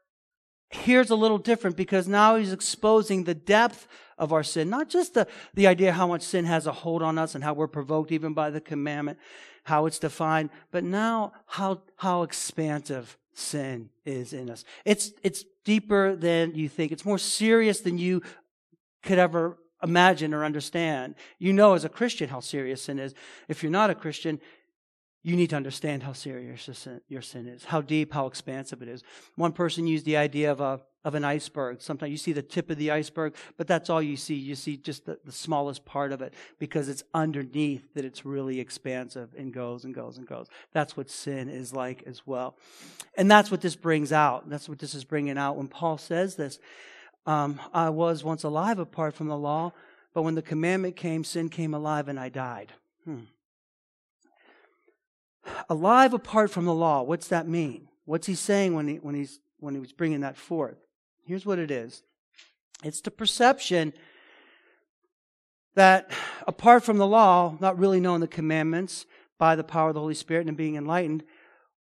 here's 0.84 1.10
a 1.10 1.16
little 1.16 1.38
different 1.38 1.76
because 1.76 2.08
now 2.08 2.36
he's 2.36 2.54
exposing 2.54 3.24
the 3.24 3.34
depth 3.34 3.88
of 4.18 4.32
our 4.32 4.44
sin, 4.44 4.70
not 4.70 4.90
just 4.90 5.14
the, 5.14 5.28
the 5.54 5.68
idea 5.68 5.92
how 5.92 6.08
much 6.08 6.22
sin 6.22 6.46
has 6.46 6.68
a 6.68 6.72
hold 6.72 7.02
on 7.02 7.18
us 7.18 7.36
and 7.36 7.44
how 7.44 7.54
we're 7.54 7.68
provoked 7.68 8.12
even 8.12 8.34
by 8.34 8.50
the 8.50 8.62
commandment, 8.62 9.20
how 9.64 9.86
it's 9.86 10.00
defined, 10.00 10.50
but 10.72 10.84
now 10.84 11.34
how, 11.46 11.82
how 11.98 12.24
expansive 12.24 13.18
sin 13.34 13.90
is 14.06 14.32
in 14.34 14.50
us. 14.50 14.64
It's, 14.86 15.12
it's 15.24 15.44
deeper 15.66 16.16
than 16.16 16.56
you 16.56 16.70
think. 16.70 16.92
It's 16.92 17.06
more 17.06 17.18
serious 17.18 17.82
than 17.82 17.98
you 17.98 18.22
could 19.04 19.20
ever 19.20 19.58
imagine 19.84 20.34
or 20.34 20.46
understand. 20.46 21.16
You 21.38 21.52
know 21.52 21.74
as 21.74 21.84
a 21.84 21.90
Christian 21.90 22.30
how 22.30 22.40
serious 22.40 22.84
sin 22.84 23.00
is. 23.00 23.14
If 23.48 23.62
you're 23.62 23.72
not 23.72 23.90
a 23.90 23.96
Christian, 23.96 24.40
you 25.26 25.36
need 25.36 25.50
to 25.50 25.56
understand 25.56 26.04
how 26.04 26.14
serious 26.14 26.70
your 27.10 27.22
sin, 27.24 27.48
is, 27.48 27.66
how 27.66 27.82
deep, 27.82 28.14
how 28.14 28.28
expansive 28.28 28.84
it 28.84 28.88
is. 28.88 29.02
One 29.34 29.54
person 29.54 29.88
used 29.88 30.06
the 30.06 30.18
idea 30.18 30.52
of 30.52 30.62
a 30.62 30.82
of 31.04 31.16
an 31.16 31.24
iceberg. 31.24 31.82
Sometimes 31.82 32.12
you 32.12 32.18
see 32.18 32.32
the 32.32 32.42
tip 32.42 32.70
of 32.70 32.78
the 32.78 32.90
iceberg, 32.92 33.36
but 33.58 33.68
that's 33.68 33.90
all 33.90 34.02
you 34.02 34.18
see. 34.18 34.36
You 34.36 34.56
see 34.56 34.78
just 34.78 35.06
the, 35.06 35.20
the 35.24 35.32
smallest 35.32 35.86
part 35.86 36.12
of 36.12 36.22
it 36.22 36.34
because 36.60 36.90
it's 36.90 37.04
underneath 37.14 37.94
that 37.94 38.06
it's 38.06 38.26
really 38.26 38.60
expansive 38.60 39.30
and 39.38 39.52
goes 39.52 39.84
and 39.84 39.94
goes 39.94 40.18
and 40.18 40.28
goes. 40.28 40.48
That's 40.74 40.96
what 40.96 41.10
sin 41.10 41.50
is 41.50 41.74
like 41.74 42.04
as 42.06 42.26
well. 42.26 42.56
And 43.18 43.30
that's 43.30 43.50
what 43.50 43.62
this 43.62 43.76
brings 43.76 44.12
out. 44.12 44.50
That's 44.50 44.70
what 44.70 44.80
this 44.80 44.94
is 44.94 45.04
bringing 45.04 45.38
out 45.38 45.58
when 45.58 45.68
Paul 45.68 45.98
says 45.98 46.36
this. 46.36 46.60
Um, 47.26 47.60
I 47.74 47.90
was 47.90 48.24
once 48.24 48.44
alive 48.44 48.78
apart 48.78 49.16
from 49.16 49.28
the 49.28 49.38
law, 49.38 49.74
but 50.14 50.22
when 50.22 50.36
the 50.36 50.44
commandment 50.44 50.96
came, 50.96 51.24
sin 51.24 51.50
came 51.50 51.74
alive 51.74 52.08
and 52.08 52.20
I 52.20 52.30
died. 52.30 52.74
Hmm 53.06 53.22
alive 55.70 56.14
apart 56.14 56.52
from 56.52 56.66
the 56.66 56.74
law. 56.74 57.02
What's 57.04 57.28
that 57.30 57.48
mean? 57.48 57.88
What's 58.06 58.28
he 58.28 58.36
saying 58.36 58.74
when 58.74 58.88
he, 58.88 58.96
when 58.96 59.16
he's, 59.16 59.40
when 59.60 59.74
he 59.74 59.80
was 59.80 59.92
bringing 59.92 60.22
that 60.22 60.38
forth? 60.38 60.78
Here's 61.26 61.46
what 61.46 61.60
it 61.60 61.72
is. 61.72 62.04
It's 62.84 63.02
the 63.02 63.12
perception 63.12 63.94
that 65.76 66.12
apart 66.48 66.84
from 66.84 66.98
the 66.98 67.08
law, 67.08 67.58
not 67.60 67.80
really 67.80 68.00
knowing 68.00 68.22
the 68.22 68.28
commandments 68.28 69.06
by 69.38 69.56
the 69.56 69.64
power 69.64 69.90
of 69.90 69.96
the 69.96 70.00
Holy 70.00 70.16
Spirit 70.16 70.48
and 70.48 70.56
being 70.56 70.76
enlightened, 70.76 71.24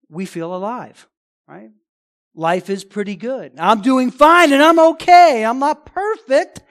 we 0.08 0.26
feel 0.26 0.54
alive, 0.54 1.06
right? 1.46 1.70
Life 2.34 2.70
is 2.70 2.84
pretty 2.84 3.16
good. 3.16 3.52
I'm 3.58 3.82
doing 3.82 4.10
fine 4.10 4.52
and 4.52 4.62
I'm 4.62 4.78
okay. 4.78 5.44
I'm 5.44 5.58
not 5.58 5.84
perfect, 5.86 6.62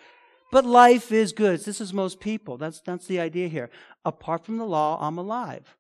but 0.51 0.65
life 0.65 1.11
is 1.11 1.33
good. 1.33 1.59
This 1.63 1.79
is 1.79 1.93
most 1.93 2.19
people. 2.19 2.57
That's, 2.57 2.81
that's 2.81 3.05
the 3.05 3.19
idea 3.19 3.47
here. 3.47 3.69
Apart 4.03 4.45
from 4.45 4.57
the 4.57 4.65
law, 4.65 4.97
I'm 4.99 5.17
alive. 5.17 5.75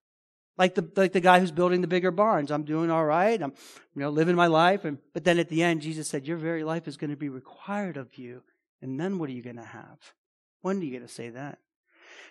Like 0.57 0.75
the, 0.75 0.87
like 0.95 1.13
the 1.13 1.21
guy 1.21 1.39
who's 1.39 1.51
building 1.51 1.81
the 1.81 1.87
bigger 1.87 2.11
barns. 2.11 2.51
I'm 2.51 2.63
doing 2.63 2.91
all 2.91 3.05
right. 3.05 3.41
I'm, 3.41 3.53
you 3.95 4.01
know, 4.01 4.09
living 4.09 4.35
my 4.35 4.47
life. 4.47 4.85
And, 4.85 4.99
but 5.13 5.23
then 5.23 5.39
at 5.39 5.49
the 5.49 5.63
end, 5.63 5.81
Jesus 5.81 6.07
said, 6.07 6.27
your 6.27 6.37
very 6.37 6.63
life 6.63 6.87
is 6.87 6.97
going 6.97 7.09
to 7.09 7.17
be 7.17 7.29
required 7.29 7.97
of 7.97 8.17
you. 8.17 8.43
And 8.81 8.99
then 8.99 9.17
what 9.17 9.29
are 9.29 9.33
you 9.33 9.41
going 9.41 9.55
to 9.55 9.63
have? 9.63 10.13
When 10.61 10.79
are 10.79 10.83
you 10.83 10.91
going 10.91 11.07
to 11.07 11.13
say 11.13 11.29
that? 11.29 11.59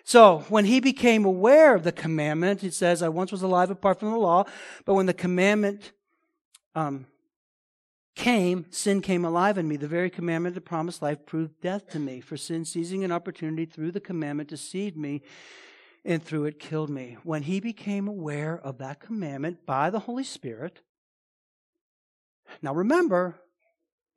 So 0.03 0.39
when 0.49 0.65
he 0.65 0.79
became 0.79 1.25
aware 1.25 1.75
of 1.75 1.83
the 1.83 1.91
commandment, 1.91 2.63
it 2.63 2.73
says, 2.73 3.01
I 3.01 3.09
once 3.09 3.31
was 3.31 3.41
alive 3.41 3.69
apart 3.69 3.99
from 3.99 4.11
the 4.11 4.17
law, 4.17 4.45
but 4.85 4.95
when 4.95 5.05
the 5.05 5.13
commandment 5.13 5.91
um, 6.73 7.05
came, 8.15 8.65
sin 8.71 9.01
came 9.01 9.25
alive 9.25 9.57
in 9.57 9.67
me. 9.67 9.77
The 9.77 9.87
very 9.87 10.09
commandment 10.09 10.55
that 10.55 10.61
promised 10.61 11.01
life 11.01 11.25
proved 11.25 11.61
death 11.61 11.89
to 11.91 11.99
me. 11.99 12.19
For 12.19 12.37
sin, 12.37 12.65
seizing 12.65 13.03
an 13.03 13.11
opportunity 13.11 13.65
through 13.65 13.91
the 13.91 13.99
commandment, 13.99 14.49
deceived 14.49 14.97
me 14.97 15.21
and 16.03 16.23
through 16.23 16.45
it 16.45 16.59
killed 16.59 16.89
me. 16.89 17.17
When 17.23 17.43
he 17.43 17.59
became 17.59 18.07
aware 18.07 18.59
of 18.59 18.77
that 18.79 18.99
commandment 18.99 19.65
by 19.65 19.89
the 19.89 19.99
Holy 19.99 20.23
Spirit, 20.23 20.81
now 22.61 22.73
remember, 22.73 23.39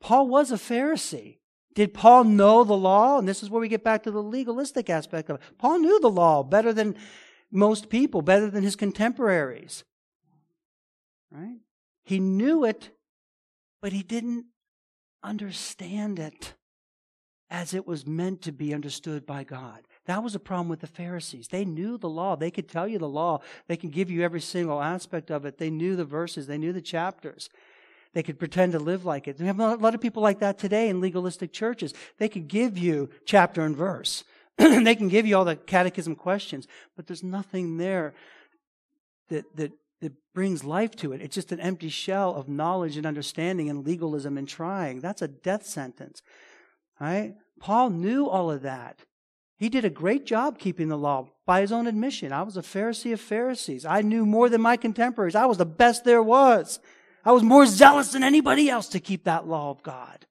Paul 0.01 0.29
was 0.29 0.51
a 0.51 0.57
Pharisee. 0.57 1.39
Did 1.75 1.95
Paul 1.95 2.25
know 2.25 2.65
the 2.65 2.77
law? 2.77 3.19
And 3.19 3.29
this 3.29 3.43
is 3.43 3.51
where 3.51 3.61
we 3.61 3.69
get 3.69 3.85
back 3.85 4.05
to 4.05 4.11
the 4.11 4.23
legalistic 4.23 4.89
aspect 4.89 5.29
of 5.29 5.37
it. 5.37 5.43
Paul 5.59 5.81
knew 5.81 6.01
the 6.01 6.11
law 6.11 6.43
better 6.43 6.73
than 6.73 6.97
most 7.51 7.89
people, 7.89 8.23
better 8.23 8.49
than 8.49 8.63
his 8.63 8.77
contemporaries. 8.77 9.85
Right? 11.31 11.59
He 12.05 12.21
knew 12.21 12.65
it, 12.65 12.91
but 13.83 13.93
he 13.93 14.03
didn't 14.03 14.47
understand 15.23 16.19
it 16.19 16.55
as 17.51 17.75
it 17.75 17.87
was 17.87 18.07
meant 18.07 18.43
to 18.43 18.53
be 18.53 18.75
understood 18.75 19.27
by 19.27 19.45
God. 19.45 19.87
That 20.07 20.23
was 20.23 20.35
a 20.35 20.41
problem 20.41 20.69
with 20.69 20.81
the 20.81 20.87
Pharisees. 20.87 21.49
They 21.49 21.65
knew 21.65 21.97
the 21.97 22.09
law. 22.09 22.37
They 22.37 22.51
could 22.51 22.69
tell 22.69 22.87
you 22.87 22.99
the 22.99 23.09
law. 23.09 23.41
They 23.69 23.77
could 23.77 23.91
give 23.91 24.11
you 24.11 24.23
every 24.23 24.41
single 24.41 24.83
aspect 24.83 25.31
of 25.31 25.47
it. 25.47 25.59
They 25.59 25.71
knew 25.71 25.97
the 25.97 26.05
verses. 26.05 26.47
They 26.47 26.59
knew 26.59 26.73
the 26.73 26.83
chapters. 26.83 27.49
They 28.13 28.23
could 28.23 28.39
pretend 28.39 28.73
to 28.73 28.79
live 28.79 29.05
like 29.05 29.27
it. 29.27 29.41
We 29.41 29.47
have 29.47 29.59
a 29.59 29.77
lot 29.77 29.95
of 29.95 30.01
people 30.01 30.23
like 30.23 30.39
that 30.41 30.59
today 30.59 30.89
in 30.89 31.01
legalistic 31.01 31.53
churches. 31.53 31.95
They 32.19 32.29
could 32.29 32.49
give 32.49 32.79
you 32.79 33.09
chapter 33.25 33.63
and 33.63 33.77
verse. 33.77 34.25
they 34.57 34.95
can 34.95 35.09
give 35.09 35.27
you 35.27 35.37
all 35.37 35.45
the 35.45 35.57
catechism 35.57 36.15
questions, 36.15 36.69
but 36.97 37.07
there's 37.07 37.25
nothing 37.25 37.77
there 37.77 38.15
that, 39.31 39.45
that, 39.57 39.73
that 40.01 40.13
brings 40.33 40.63
life 40.63 40.95
to 40.97 41.13
it. 41.13 41.23
It's 41.23 41.35
just 41.35 41.51
an 41.51 41.59
empty 41.59 41.89
shell 41.89 42.35
of 42.35 42.49
knowledge 42.49 42.97
and 42.97 43.07
understanding 43.07 43.69
and 43.69 43.85
legalism 43.85 44.39
and 44.39 44.47
trying. 44.47 45.01
That's 45.01 45.23
a 45.23 45.29
death 45.29 45.67
sentence. 45.67 46.23
Right? 47.01 47.35
Paul 47.59 47.91
knew 47.91 48.29
all 48.29 48.51
of 48.51 48.63
that. 48.63 49.01
He 49.65 49.71
did 49.71 49.87
a 49.87 49.89
great 49.89 50.27
job 50.27 50.59
keeping 50.59 50.89
the 50.89 50.99
law 50.99 51.27
by 51.47 51.63
his 51.63 51.73
own 51.73 51.87
admission. 51.87 52.35
I 52.35 52.43
was 52.43 52.59
a 52.59 52.61
Pharisee 52.61 53.15
of 53.15 53.21
Pharisees. 53.23 53.87
I 53.87 54.03
knew 54.03 54.27
more 54.27 54.51
than 54.51 54.61
my 54.61 54.77
contemporaries. 54.77 55.35
I 55.35 55.47
was 55.47 55.57
the 55.57 55.65
best 55.65 56.05
there 56.05 56.23
was. 56.23 56.81
I 57.25 57.33
was 57.33 57.43
more 57.43 57.65
zealous 57.65 58.13
than 58.13 58.23
anybody 58.23 58.69
else 58.69 58.89
to 58.89 59.01
keep 59.01 59.25
that 59.25 59.49
law 59.49 59.71
of 59.71 59.83
God. 59.83 60.27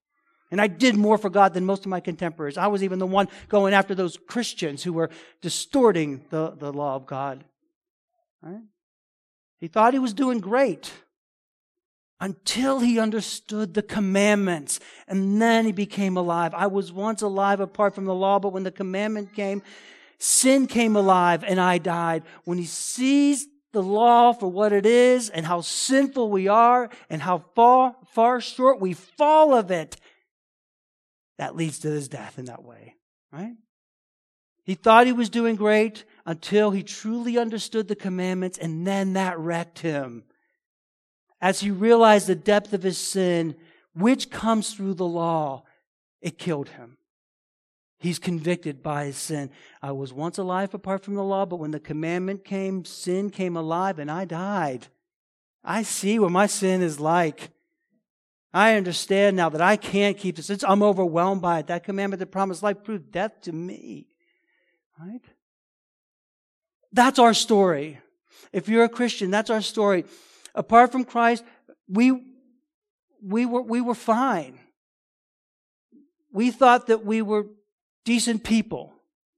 And 0.52 0.62
I 0.62 0.68
did 0.68 0.96
more 0.96 1.18
for 1.18 1.32
God 1.32 1.56
than 1.56 1.66
most 1.66 1.84
of 1.84 1.88
my 1.88 2.00
contemporaries. 2.00 2.60
I 2.60 2.68
was 2.68 2.84
even 2.84 3.00
the 3.00 3.08
one 3.08 3.28
going 3.50 3.74
after 3.74 3.96
those 3.96 4.18
Christians 4.18 4.84
who 4.84 4.94
were 4.94 5.10
distorting 5.42 6.24
the, 6.30 6.52
the 6.52 6.72
law 6.72 6.96
of 6.96 7.08
God. 7.08 7.44
Right? 8.44 8.62
He 9.60 9.68
thought 9.68 9.94
he 9.94 10.00
was 10.00 10.14
doing 10.14 10.42
great 10.42 10.94
until 12.24 12.80
he 12.80 13.00
understood 13.00 13.74
the 13.74 13.82
commandments. 13.82 14.80
And 15.10 15.42
then 15.42 15.66
he 15.66 15.74
became 15.74 16.16
alive. 16.16 16.54
I 16.54 16.68
was 16.68 16.90
once 16.90 17.22
alive 17.22 17.60
apart 17.60 17.94
from 17.94 18.06
the 18.06 18.16
law, 18.16 18.40
but 18.40 18.54
when 18.54 18.64
the 18.64 18.72
commandment 18.72 19.34
came, 19.34 19.62
sin 20.20 20.68
came 20.68 20.96
alive 20.96 21.44
and 21.44 21.60
I 21.60 21.80
died. 21.80 22.24
When 22.46 22.58
he 22.58 22.64
sees 22.64 23.46
the 23.74 23.84
law 23.84 24.32
for 24.32 24.50
what 24.50 24.72
it 24.72 24.86
is 24.86 25.30
and 25.30 25.46
how 25.46 25.60
sinful 25.60 26.32
we 26.32 26.48
are 26.48 26.90
and 27.10 27.22
how 27.22 27.40
far, 27.56 27.98
far 28.14 28.40
short 28.40 28.80
we 28.80 28.94
fall 28.94 29.54
of 29.54 29.70
it, 29.70 29.98
that 31.38 31.58
leads 31.58 31.80
to 31.80 31.90
his 31.90 32.08
death 32.08 32.40
in 32.40 32.46
that 32.46 32.64
way, 32.64 32.96
right? 33.34 33.56
He 34.64 34.76
thought 34.76 35.08
he 35.08 35.12
was 35.12 35.30
doing 35.30 35.58
great 35.58 36.06
until 36.26 36.72
he 36.72 36.84
truly 36.84 37.38
understood 37.38 37.90
the 37.90 37.98
commandments, 37.98 38.58
and 38.58 38.88
then 38.88 39.12
that 39.14 39.38
wrecked 39.38 39.80
him. 39.80 40.24
As 41.44 41.60
he 41.60 41.72
realized 41.72 42.28
the 42.28 42.36
depth 42.36 42.72
of 42.72 42.84
his 42.84 42.98
sin, 42.98 43.56
which 43.94 44.32
comes 44.32 44.74
through 44.74 44.94
the 44.94 45.06
law, 45.06 45.64
it 46.22 46.38
killed 46.38 46.70
him. 46.70 46.96
He's 48.00 48.18
convicted 48.18 48.82
by 48.82 49.08
his 49.08 49.18
sin. 49.18 49.50
I 49.82 49.92
was 49.92 50.14
once 50.14 50.38
alive 50.38 50.74
apart 50.74 51.04
from 51.04 51.16
the 51.16 51.24
law, 51.24 51.46
but 51.46 51.58
when 51.58 51.72
the 51.72 51.82
commandment 51.82 52.46
came, 52.46 52.86
sin 52.86 53.30
came 53.30 53.58
alive 53.58 54.00
and 54.00 54.10
I 54.10 54.24
died. 54.24 54.88
I 55.66 55.84
see 55.84 56.18
what 56.18 56.32
my 56.32 56.48
sin 56.48 56.82
is 56.82 57.02
like. 57.02 57.50
I 58.54 58.76
understand 58.76 59.36
now 59.36 59.50
that 59.50 59.60
I 59.60 59.76
can't 59.76 60.18
keep 60.18 60.38
this. 60.38 60.50
It's, 60.50 60.64
I'm 60.64 60.82
overwhelmed 60.82 61.42
by 61.42 61.60
it. 61.60 61.68
That 61.68 61.84
commandment 61.84 62.22
that 62.22 62.28
promised 62.28 62.64
life 62.64 62.86
proved 62.86 63.12
death 63.12 63.42
to 63.42 63.52
me. 63.52 64.08
Right? 64.98 65.26
That's 66.94 67.20
our 67.20 67.34
story. 67.34 68.00
If 68.54 68.70
you're 68.70 68.86
a 68.86 68.90
Christian, 68.90 69.30
that's 69.30 69.50
our 69.50 69.62
story. 69.62 70.06
Apart 70.56 70.92
from 70.92 71.04
Christ, 71.04 71.44
we, 71.88 72.12
we, 73.22 73.46
were, 73.46 73.62
we 73.62 73.82
were 73.82 73.96
fine. 73.96 74.60
We 76.32 76.52
thought 76.52 76.88
that 76.88 77.06
we 77.06 77.22
were 77.22 77.48
decent 78.06 78.44
people, 78.44 78.94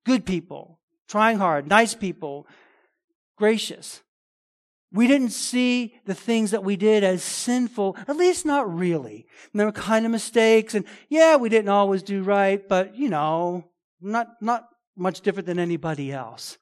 good 0.06 0.26
people, 0.26 0.80
trying 1.08 1.38
hard, 1.38 1.68
nice 1.68 1.94
people, 1.94 2.48
gracious. 3.38 4.02
We 4.92 5.08
didn't 5.08 5.32
see 5.32 5.96
the 6.06 6.14
things 6.14 6.52
that 6.52 6.64
we 6.64 6.78
did 6.78 7.04
as 7.04 7.22
sinful, 7.22 7.98
at 8.08 8.16
least 8.16 8.46
not 8.46 8.74
really. 8.74 9.28
And 9.52 9.60
there 9.60 9.68
were 9.68 9.74
kind 9.74 10.06
of 10.06 10.12
mistakes, 10.12 10.74
and 10.74 10.86
yeah, 11.10 11.36
we 11.36 11.50
didn't 11.50 11.70
always 11.70 12.02
do 12.02 12.24
right, 12.24 12.66
but 12.68 12.96
you 12.96 13.10
know, 13.10 13.66
not, 14.02 14.42
not 14.42 14.70
much 14.96 15.22
different 15.22 15.48
than 15.48 15.60
anybody 15.60 16.14
else. 16.14 16.58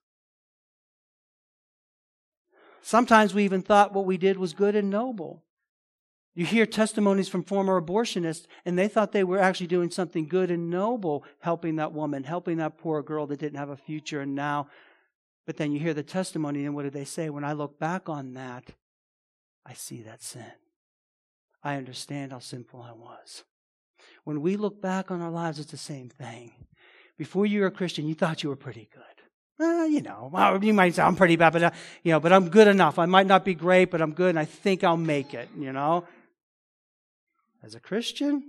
Sometimes 2.83 3.33
we 3.33 3.43
even 3.43 3.61
thought 3.61 3.93
what 3.93 4.05
we 4.05 4.17
did 4.17 4.37
was 4.37 4.53
good 4.53 4.75
and 4.75 4.89
noble. 4.89 5.43
You 6.35 6.45
hear 6.45 6.65
testimonies 6.65 7.29
from 7.29 7.43
former 7.43 7.81
abortionists, 7.81 8.45
and 8.65 8.77
they 8.77 8.87
thought 8.87 9.11
they 9.11 9.23
were 9.23 9.39
actually 9.39 9.67
doing 9.67 9.89
something 9.89 10.27
good 10.27 10.51
and 10.51 10.69
noble, 10.69 11.23
helping 11.39 11.77
that 11.77 11.93
woman, 11.93 12.23
helping 12.23 12.57
that 12.57 12.77
poor 12.77 13.01
girl 13.01 13.25
that 13.27 13.39
didn't 13.39 13.59
have 13.59 13.69
a 13.69 13.77
future, 13.77 14.21
and 14.21 14.35
now 14.35 14.67
but 15.45 15.57
then 15.57 15.71
you 15.71 15.79
hear 15.79 15.93
the 15.93 16.03
testimony, 16.03 16.65
and 16.65 16.73
what 16.73 16.83
do 16.83 16.89
they 16.89 17.05
say? 17.05 17.29
When 17.29 17.43
I 17.43 17.53
look 17.53 17.79
back 17.79 18.07
on 18.07 18.33
that, 18.33 18.63
I 19.65 19.73
see 19.73 20.01
that 20.03 20.21
sin. 20.21 20.51
I 21.63 21.75
understand 21.75 22.31
how 22.31 22.39
sinful 22.39 22.81
I 22.81 22.93
was. 22.93 23.43
When 24.23 24.41
we 24.41 24.55
look 24.55 24.81
back 24.81 25.11
on 25.11 25.21
our 25.21 25.31
lives, 25.31 25.59
it's 25.59 25.71
the 25.71 25.77
same 25.77 26.09
thing. 26.09 26.51
Before 27.17 27.45
you 27.45 27.61
were 27.61 27.67
a 27.67 27.71
Christian, 27.71 28.07
you 28.07 28.15
thought 28.15 28.43
you 28.43 28.49
were 28.49 28.55
pretty 28.55 28.89
good. 28.93 29.03
Well, 29.59 29.87
you 29.87 30.01
know, 30.01 30.59
you 30.61 30.73
might 30.73 30.95
say 30.95 31.03
I'm 31.03 31.15
pretty 31.15 31.35
bad, 31.35 31.53
but 31.53 31.63
uh, 31.63 31.71
you 32.03 32.11
know, 32.11 32.19
but 32.19 32.33
I'm 32.33 32.49
good 32.49 32.67
enough. 32.67 32.97
I 32.97 33.05
might 33.05 33.27
not 33.27 33.45
be 33.45 33.53
great, 33.53 33.91
but 33.91 34.01
I'm 34.01 34.13
good, 34.13 34.29
and 34.29 34.39
I 34.39 34.45
think 34.45 34.83
I'll 34.83 34.97
make 34.97 35.33
it. 35.33 35.49
You 35.57 35.71
know, 35.71 36.05
as 37.63 37.75
a 37.75 37.79
Christian, 37.79 38.43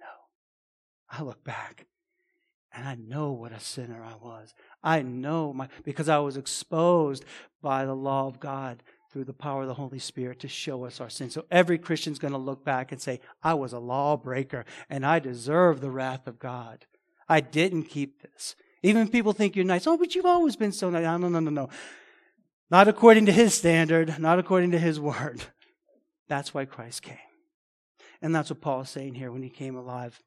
no. 0.00 0.06
I 1.10 1.22
look 1.22 1.44
back 1.44 1.86
and 2.72 2.86
I 2.86 2.94
know 2.94 3.32
what 3.32 3.52
a 3.52 3.60
sinner 3.60 4.02
I 4.02 4.14
was. 4.24 4.54
I 4.82 5.02
know 5.02 5.52
my, 5.52 5.68
because 5.84 6.08
I 6.08 6.18
was 6.18 6.36
exposed 6.36 7.24
by 7.60 7.84
the 7.84 7.94
law 7.94 8.26
of 8.26 8.40
God 8.40 8.82
through 9.12 9.24
the 9.24 9.32
power 9.32 9.62
of 9.62 9.68
the 9.68 9.74
Holy 9.74 9.98
Spirit 9.98 10.40
to 10.40 10.48
show 10.48 10.84
us 10.84 11.00
our 11.00 11.10
sin. 11.10 11.30
So 11.30 11.44
every 11.50 11.78
Christian's 11.78 12.18
going 12.18 12.32
to 12.32 12.38
look 12.38 12.64
back 12.64 12.92
and 12.92 13.00
say, 13.00 13.20
I 13.42 13.54
was 13.54 13.72
a 13.72 13.78
lawbreaker 13.78 14.64
and 14.88 15.04
I 15.04 15.18
deserve 15.18 15.80
the 15.80 15.90
wrath 15.90 16.26
of 16.26 16.38
God. 16.38 16.86
I 17.28 17.40
didn't 17.40 17.84
keep 17.84 18.22
this. 18.22 18.54
Even 18.82 19.08
people 19.08 19.32
think 19.32 19.56
you're 19.56 19.64
nice. 19.64 19.86
Oh, 19.86 19.96
but 19.96 20.14
you've 20.14 20.26
always 20.26 20.56
been 20.56 20.72
so 20.72 20.90
nice. 20.90 21.04
No, 21.04 21.16
no, 21.16 21.28
no, 21.28 21.40
no, 21.40 21.50
no. 21.50 21.68
Not 22.70 22.88
according 22.88 23.26
to 23.26 23.32
his 23.32 23.54
standard, 23.54 24.18
not 24.18 24.38
according 24.38 24.72
to 24.72 24.78
his 24.78 25.00
word. 25.00 25.42
That's 26.28 26.52
why 26.52 26.64
Christ 26.64 27.02
came. 27.02 27.16
And 28.20 28.34
that's 28.34 28.50
what 28.50 28.60
Paul 28.60 28.82
is 28.82 28.90
saying 28.90 29.14
here 29.14 29.30
when 29.30 29.42
he 29.42 29.48
came 29.48 29.76
alive 29.76 30.20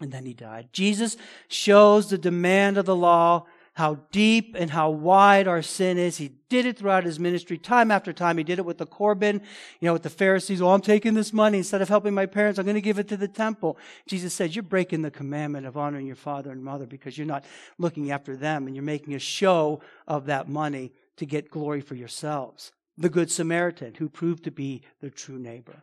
and 0.00 0.12
then 0.12 0.26
he 0.26 0.34
died. 0.34 0.68
Jesus 0.72 1.16
shows 1.48 2.10
the 2.10 2.18
demand 2.18 2.76
of 2.76 2.86
the 2.86 2.96
law, 2.96 3.46
how 3.74 3.98
deep 4.12 4.54
and 4.56 4.70
how 4.70 4.88
wide 4.88 5.48
our 5.48 5.60
sin 5.60 5.98
is. 5.98 6.16
He 6.16 6.30
did 6.48 6.64
it 6.64 6.78
throughout 6.78 7.04
his 7.04 7.18
ministry, 7.18 7.58
time 7.58 7.90
after 7.90 8.12
time. 8.12 8.38
He 8.38 8.44
did 8.44 8.60
it 8.60 8.64
with 8.64 8.78
the 8.78 8.86
Corban, 8.86 9.42
you 9.80 9.86
know, 9.86 9.92
with 9.92 10.04
the 10.04 10.10
Pharisees. 10.10 10.62
Oh, 10.62 10.70
I'm 10.70 10.80
taking 10.80 11.14
this 11.14 11.32
money. 11.32 11.58
Instead 11.58 11.82
of 11.82 11.88
helping 11.88 12.14
my 12.14 12.26
parents, 12.26 12.58
I'm 12.58 12.66
going 12.66 12.76
to 12.76 12.80
give 12.80 13.00
it 13.00 13.08
to 13.08 13.16
the 13.16 13.28
temple. 13.28 13.76
Jesus 14.06 14.32
said, 14.32 14.54
You're 14.54 14.62
breaking 14.62 15.02
the 15.02 15.10
commandment 15.10 15.66
of 15.66 15.76
honoring 15.76 16.06
your 16.06 16.16
father 16.16 16.52
and 16.52 16.64
mother 16.64 16.86
because 16.86 17.18
you're 17.18 17.26
not 17.26 17.44
looking 17.76 18.12
after 18.12 18.36
them 18.36 18.68
and 18.68 18.76
you're 18.76 18.84
making 18.84 19.14
a 19.14 19.18
show 19.18 19.80
of 20.06 20.26
that 20.26 20.48
money 20.48 20.92
to 21.16 21.26
get 21.26 21.50
glory 21.50 21.80
for 21.80 21.96
yourselves. 21.96 22.70
The 22.96 23.08
Good 23.08 23.30
Samaritan, 23.30 23.94
who 23.94 24.08
proved 24.08 24.44
to 24.44 24.52
be 24.52 24.82
the 25.00 25.10
true 25.10 25.38
neighbor. 25.38 25.82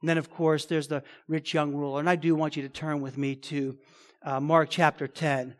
And 0.00 0.08
then, 0.08 0.18
of 0.18 0.30
course, 0.30 0.66
there's 0.66 0.86
the 0.86 1.02
rich 1.26 1.52
young 1.52 1.74
ruler. 1.74 1.98
And 1.98 2.08
I 2.08 2.14
do 2.14 2.36
want 2.36 2.56
you 2.56 2.62
to 2.62 2.68
turn 2.68 3.00
with 3.00 3.18
me 3.18 3.34
to 3.36 3.76
uh, 4.22 4.38
Mark 4.38 4.68
chapter 4.70 5.08
10, 5.08 5.54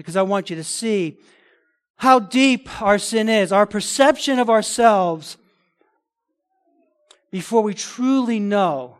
because 0.00 0.16
I 0.16 0.22
want 0.22 0.48
you 0.48 0.56
to 0.56 0.64
see 0.64 1.18
how 1.96 2.18
deep 2.18 2.80
our 2.80 2.98
sin 2.98 3.28
is, 3.28 3.52
our 3.52 3.66
perception 3.66 4.38
of 4.38 4.48
ourselves, 4.48 5.36
before 7.30 7.60
we 7.60 7.74
truly 7.74 8.40
know 8.40 8.96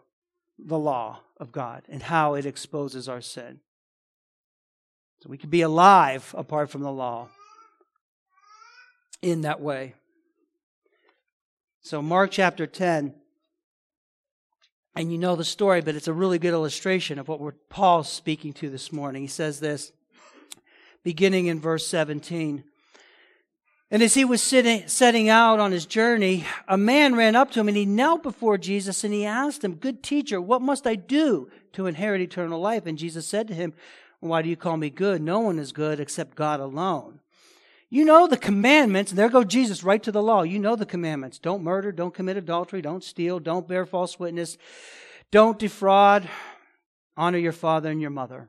the 0.58 0.78
law 0.78 1.20
of 1.38 1.52
God 1.52 1.84
and 1.88 2.02
how 2.02 2.34
it 2.34 2.44
exposes 2.44 3.08
our 3.08 3.22
sin. 3.22 3.60
So 5.22 5.30
we 5.30 5.38
can 5.38 5.48
be 5.48 5.62
alive 5.62 6.34
apart 6.36 6.68
from 6.68 6.82
the 6.82 6.92
law 6.92 7.28
in 9.22 9.40
that 9.40 9.62
way. 9.62 9.94
So, 11.80 12.02
Mark 12.02 12.30
chapter 12.30 12.66
10 12.66 13.14
and 14.94 15.10
you 15.10 15.16
know 15.16 15.34
the 15.34 15.44
story, 15.44 15.80
but 15.80 15.94
it's 15.94 16.08
a 16.08 16.12
really 16.12 16.38
good 16.38 16.52
illustration 16.52 17.18
of 17.18 17.28
what 17.28 17.70
Paul's 17.70 18.12
speaking 18.12 18.52
to 18.54 18.68
this 18.68 18.92
morning. 18.92 19.22
He 19.22 19.28
says 19.28 19.60
this, 19.60 19.92
beginning 21.02 21.46
in 21.46 21.60
verse 21.60 21.86
17. 21.86 22.64
And 23.92 24.02
as 24.02 24.14
he 24.14 24.24
was 24.24 24.40
sitting, 24.40 24.86
setting 24.86 25.28
out 25.28 25.58
on 25.58 25.72
his 25.72 25.84
journey, 25.84 26.44
a 26.68 26.78
man 26.78 27.16
ran 27.16 27.34
up 27.34 27.50
to 27.50 27.60
him 27.60 27.66
and 27.66 27.76
he 27.76 27.86
knelt 27.86 28.22
before 28.22 28.56
Jesus 28.56 29.02
and 29.02 29.12
he 29.12 29.24
asked 29.24 29.64
him, 29.64 29.74
Good 29.74 30.02
teacher, 30.02 30.40
what 30.40 30.62
must 30.62 30.86
I 30.86 30.94
do 30.94 31.50
to 31.72 31.86
inherit 31.86 32.20
eternal 32.20 32.60
life? 32.60 32.86
And 32.86 32.96
Jesus 32.96 33.26
said 33.26 33.48
to 33.48 33.54
him, 33.54 33.74
Why 34.20 34.42
do 34.42 34.48
you 34.48 34.56
call 34.56 34.76
me 34.76 34.90
good? 34.90 35.20
No 35.20 35.40
one 35.40 35.58
is 35.58 35.72
good 35.72 35.98
except 35.98 36.36
God 36.36 36.60
alone. 36.60 37.18
You 37.92 38.04
know 38.04 38.28
the 38.28 38.36
commandments, 38.36 39.10
and 39.10 39.18
there 39.18 39.28
go 39.28 39.42
Jesus 39.42 39.82
right 39.82 40.00
to 40.04 40.12
the 40.12 40.22
law. 40.22 40.42
You 40.42 40.60
know 40.60 40.76
the 40.76 40.86
commandments. 40.86 41.40
Don't 41.40 41.64
murder, 41.64 41.90
don't 41.90 42.14
commit 42.14 42.36
adultery, 42.36 42.80
don't 42.80 43.02
steal, 43.02 43.40
don't 43.40 43.66
bear 43.66 43.84
false 43.84 44.16
witness, 44.16 44.56
don't 45.32 45.58
defraud, 45.58 46.28
honor 47.16 47.38
your 47.38 47.50
father 47.50 47.90
and 47.90 48.00
your 48.00 48.10
mother. 48.10 48.48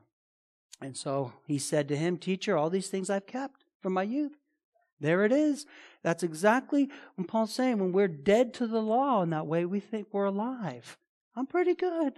And 0.82 0.96
so 0.96 1.32
he 1.46 1.58
said 1.58 1.88
to 1.88 1.96
him, 1.96 2.16
Teacher, 2.18 2.56
all 2.56 2.70
these 2.70 2.88
things 2.88 3.08
I've 3.08 3.26
kept 3.26 3.64
from 3.80 3.92
my 3.92 4.02
youth. 4.02 4.36
There 5.00 5.24
it 5.24 5.32
is. 5.32 5.66
That's 6.02 6.22
exactly 6.22 6.88
when 7.16 7.26
Paul's 7.26 7.52
saying 7.52 7.78
when 7.78 7.92
we're 7.92 8.08
dead 8.08 8.54
to 8.54 8.66
the 8.66 8.80
law 8.80 9.22
in 9.22 9.30
that 9.30 9.46
way, 9.46 9.64
we 9.64 9.80
think 9.80 10.08
we're 10.12 10.26
alive. 10.26 10.96
I'm 11.34 11.46
pretty 11.46 11.74
good. 11.74 12.14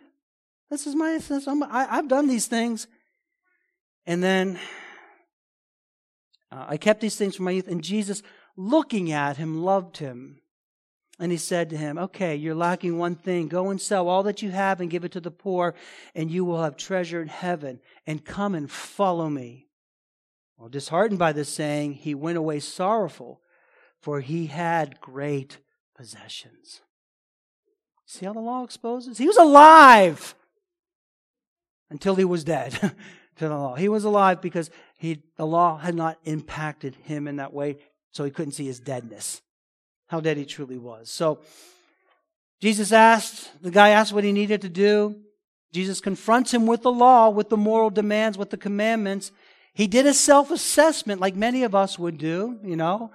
This 0.70 0.86
is 0.86 0.94
my, 0.94 1.18
this, 1.18 1.46
I'm, 1.46 1.62
I, 1.62 1.86
I've 1.90 2.08
done 2.08 2.26
these 2.26 2.46
things. 2.46 2.86
And 4.06 4.22
then 4.22 4.58
uh, 6.52 6.66
I 6.68 6.76
kept 6.76 7.00
these 7.00 7.16
things 7.16 7.36
from 7.36 7.46
my 7.46 7.52
youth. 7.52 7.68
And 7.68 7.82
Jesus, 7.82 8.22
looking 8.56 9.12
at 9.12 9.36
him, 9.38 9.62
loved 9.62 9.98
him. 9.98 10.40
And 11.18 11.30
he 11.30 11.38
said 11.38 11.70
to 11.70 11.76
him, 11.76 11.96
Okay, 11.96 12.34
you're 12.34 12.54
lacking 12.54 12.98
one 12.98 13.14
thing. 13.14 13.48
Go 13.48 13.70
and 13.70 13.80
sell 13.80 14.08
all 14.08 14.24
that 14.24 14.42
you 14.42 14.50
have 14.50 14.80
and 14.80 14.90
give 14.90 15.04
it 15.04 15.12
to 15.12 15.20
the 15.20 15.30
poor, 15.30 15.74
and 16.14 16.30
you 16.30 16.44
will 16.44 16.62
have 16.62 16.76
treasure 16.76 17.22
in 17.22 17.28
heaven. 17.28 17.80
And 18.06 18.24
come 18.24 18.54
and 18.54 18.70
follow 18.70 19.28
me. 19.28 19.68
Well, 20.58 20.68
disheartened 20.68 21.18
by 21.18 21.32
this 21.32 21.48
saying, 21.48 21.94
he 21.94 22.14
went 22.14 22.38
away 22.38 22.60
sorrowful, 22.60 23.40
for 24.00 24.20
he 24.20 24.46
had 24.46 25.00
great 25.00 25.58
possessions. 25.96 26.80
See 28.06 28.26
how 28.26 28.32
the 28.32 28.40
law 28.40 28.64
exposes? 28.64 29.18
He 29.18 29.26
was 29.26 29.36
alive 29.36 30.34
until 31.90 32.14
he 32.14 32.24
was 32.24 32.44
dead 32.44 32.72
to 33.36 33.48
the 33.48 33.56
law. 33.56 33.74
He 33.74 33.88
was 33.88 34.04
alive 34.04 34.40
because 34.40 34.70
he, 34.98 35.22
the 35.36 35.46
law 35.46 35.78
had 35.78 35.94
not 35.94 36.18
impacted 36.24 36.96
him 36.96 37.26
in 37.26 37.36
that 37.36 37.52
way, 37.52 37.78
so 38.10 38.24
he 38.24 38.30
couldn't 38.30 38.52
see 38.52 38.66
his 38.66 38.80
deadness. 38.80 39.42
How 40.06 40.20
dead 40.20 40.36
he 40.36 40.44
truly 40.44 40.78
was. 40.78 41.10
So 41.10 41.40
Jesus 42.60 42.92
asked, 42.92 43.50
the 43.62 43.70
guy 43.70 43.90
asked 43.90 44.12
what 44.12 44.24
he 44.24 44.32
needed 44.32 44.62
to 44.62 44.68
do. 44.68 45.16
Jesus 45.72 46.00
confronts 46.00 46.54
him 46.54 46.66
with 46.66 46.82
the 46.82 46.92
law, 46.92 47.28
with 47.28 47.48
the 47.48 47.56
moral 47.56 47.90
demands, 47.90 48.38
with 48.38 48.50
the 48.50 48.56
commandments. 48.56 49.32
He 49.74 49.88
did 49.88 50.06
a 50.06 50.14
self 50.14 50.50
assessment 50.50 51.20
like 51.20 51.34
many 51.34 51.64
of 51.64 51.74
us 51.74 51.98
would 51.98 52.16
do, 52.16 52.58
you 52.62 52.76
know. 52.76 53.10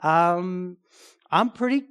Um, 0.00 0.76
I'm 1.30 1.50
pretty, 1.50 1.84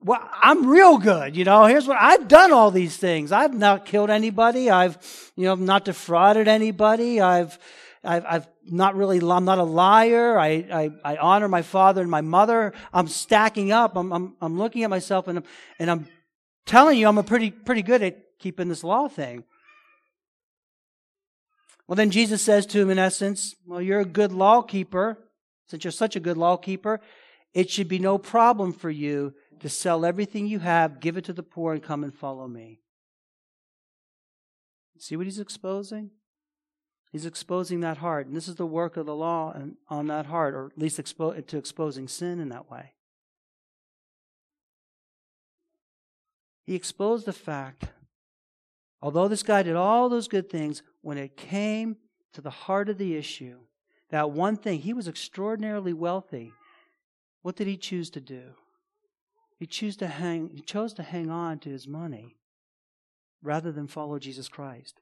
well, 0.00 0.20
I'm 0.42 0.68
real 0.68 0.98
good, 0.98 1.36
you 1.36 1.44
know. 1.44 1.64
Here's 1.64 1.88
what 1.88 1.96
I've 1.98 2.28
done 2.28 2.52
all 2.52 2.70
these 2.70 2.98
things. 2.98 3.32
I've 3.32 3.54
not 3.54 3.86
killed 3.86 4.10
anybody. 4.10 4.68
I've, 4.68 4.98
you 5.36 5.46
know, 5.46 5.54
not 5.54 5.86
defrauded 5.86 6.48
anybody. 6.48 7.20
I've, 7.20 7.58
I've, 8.04 8.24
I've 8.28 8.46
not 8.70 8.94
really, 8.94 9.18
I'm 9.18 9.44
not 9.44 9.58
a 9.58 9.64
liar. 9.64 10.38
I, 10.38 10.48
I, 10.72 10.90
I 11.04 11.16
honor 11.16 11.48
my 11.48 11.62
father 11.62 12.00
and 12.00 12.10
my 12.10 12.20
mother. 12.20 12.72
I'm 12.92 13.08
stacking 13.08 13.72
up. 13.72 13.96
I'm, 13.96 14.12
I'm, 14.12 14.36
I'm 14.40 14.58
looking 14.58 14.84
at 14.84 14.90
myself 14.90 15.28
and 15.28 15.38
I'm, 15.38 15.44
and 15.78 15.90
I'm 15.90 16.08
telling 16.66 16.98
you 16.98 17.08
I'm 17.08 17.18
a 17.18 17.22
pretty, 17.22 17.50
pretty 17.50 17.82
good 17.82 18.02
at 18.02 18.18
keeping 18.38 18.68
this 18.68 18.84
law 18.84 19.08
thing. 19.08 19.44
Well, 21.86 21.96
then 21.96 22.10
Jesus 22.10 22.42
says 22.42 22.66
to 22.66 22.80
him, 22.80 22.90
in 22.90 22.98
essence, 22.98 23.54
Well, 23.66 23.82
you're 23.82 24.00
a 24.00 24.04
good 24.04 24.32
law 24.32 24.62
keeper. 24.62 25.18
Since 25.68 25.84
you're 25.84 25.90
such 25.90 26.16
a 26.16 26.20
good 26.20 26.36
law 26.36 26.56
keeper, 26.56 27.00
it 27.54 27.70
should 27.70 27.88
be 27.88 27.98
no 27.98 28.18
problem 28.18 28.72
for 28.72 28.90
you 28.90 29.34
to 29.60 29.68
sell 29.68 30.04
everything 30.04 30.46
you 30.46 30.58
have, 30.58 31.00
give 31.00 31.16
it 31.16 31.24
to 31.26 31.32
the 31.32 31.42
poor, 31.42 31.72
and 31.72 31.82
come 31.82 32.04
and 32.04 32.14
follow 32.14 32.46
me. 32.46 32.80
See 34.98 35.16
what 35.16 35.26
he's 35.26 35.40
exposing? 35.40 36.10
He's 37.12 37.26
exposing 37.26 37.80
that 37.80 37.98
heart. 37.98 38.26
And 38.26 38.34
this 38.34 38.48
is 38.48 38.56
the 38.56 38.66
work 38.66 38.96
of 38.96 39.04
the 39.04 39.14
law 39.14 39.54
on 39.88 40.06
that 40.06 40.26
heart, 40.26 40.54
or 40.54 40.66
at 40.66 40.78
least 40.78 40.98
expo- 40.98 41.46
to 41.46 41.58
exposing 41.58 42.08
sin 42.08 42.40
in 42.40 42.48
that 42.48 42.70
way. 42.70 42.92
He 46.64 46.74
exposed 46.74 47.26
the 47.26 47.32
fact, 47.34 47.84
although 49.02 49.28
this 49.28 49.42
guy 49.42 49.62
did 49.62 49.76
all 49.76 50.08
those 50.08 50.26
good 50.28 50.48
things, 50.48 50.82
when 51.02 51.18
it 51.18 51.36
came 51.36 51.96
to 52.32 52.40
the 52.40 52.50
heart 52.50 52.88
of 52.88 52.96
the 52.96 53.14
issue, 53.14 53.58
that 54.08 54.30
one 54.30 54.56
thing, 54.56 54.80
he 54.80 54.94
was 54.94 55.08
extraordinarily 55.08 55.92
wealthy. 55.92 56.52
What 57.42 57.56
did 57.56 57.66
he 57.66 57.76
choose 57.76 58.08
to 58.10 58.20
do? 58.20 58.54
He 59.58 59.66
chose 59.66 59.96
to 59.96 60.06
hang, 60.06 60.50
he 60.54 60.62
chose 60.62 60.94
to 60.94 61.02
hang 61.02 61.30
on 61.30 61.58
to 61.60 61.68
his 61.68 61.86
money 61.86 62.36
rather 63.42 63.70
than 63.70 63.86
follow 63.86 64.18
Jesus 64.18 64.48
Christ. 64.48 65.00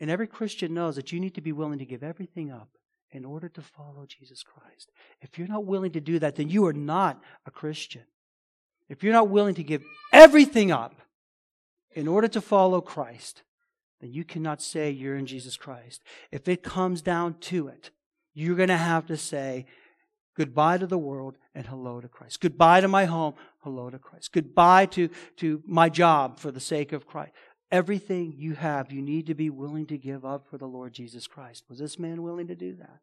And 0.00 0.10
every 0.10 0.26
Christian 0.26 0.74
knows 0.74 0.96
that 0.96 1.12
you 1.12 1.20
need 1.20 1.34
to 1.34 1.40
be 1.40 1.52
willing 1.52 1.78
to 1.78 1.84
give 1.84 2.02
everything 2.02 2.50
up 2.50 2.68
in 3.10 3.24
order 3.24 3.48
to 3.48 3.62
follow 3.62 4.06
Jesus 4.06 4.42
Christ. 4.42 4.90
If 5.20 5.38
you're 5.38 5.48
not 5.48 5.64
willing 5.64 5.92
to 5.92 6.00
do 6.00 6.18
that, 6.18 6.36
then 6.36 6.48
you 6.48 6.66
are 6.66 6.72
not 6.72 7.20
a 7.46 7.50
Christian. 7.50 8.04
If 8.88 9.02
you're 9.02 9.12
not 9.12 9.28
willing 9.28 9.54
to 9.56 9.62
give 9.62 9.82
everything 10.12 10.70
up 10.70 11.00
in 11.92 12.06
order 12.06 12.28
to 12.28 12.40
follow 12.40 12.80
Christ, 12.80 13.42
then 14.00 14.12
you 14.12 14.24
cannot 14.24 14.62
say 14.62 14.90
you're 14.90 15.16
in 15.16 15.26
Jesus 15.26 15.56
Christ. 15.56 16.02
If 16.30 16.48
it 16.48 16.62
comes 16.62 17.02
down 17.02 17.34
to 17.40 17.68
it, 17.68 17.90
you're 18.34 18.56
going 18.56 18.68
to 18.68 18.76
have 18.76 19.06
to 19.06 19.16
say 19.16 19.66
goodbye 20.36 20.78
to 20.78 20.86
the 20.86 20.98
world 20.98 21.36
and 21.54 21.66
hello 21.66 22.00
to 22.00 22.08
Christ. 22.08 22.40
Goodbye 22.40 22.80
to 22.80 22.88
my 22.88 23.06
home, 23.06 23.34
hello 23.62 23.90
to 23.90 23.98
Christ. 23.98 24.32
Goodbye 24.32 24.86
to, 24.86 25.08
to 25.38 25.62
my 25.66 25.88
job 25.88 26.38
for 26.38 26.52
the 26.52 26.60
sake 26.60 26.92
of 26.92 27.06
Christ. 27.06 27.32
Everything 27.70 28.34
you 28.36 28.54
have, 28.54 28.90
you 28.90 29.02
need 29.02 29.26
to 29.26 29.34
be 29.34 29.50
willing 29.50 29.86
to 29.86 29.98
give 29.98 30.24
up 30.24 30.46
for 30.48 30.56
the 30.56 30.66
Lord 30.66 30.92
Jesus 30.92 31.26
Christ. 31.26 31.64
Was 31.68 31.78
this 31.78 31.98
man 31.98 32.22
willing 32.22 32.46
to 32.46 32.54
do 32.54 32.74
that? 32.76 33.00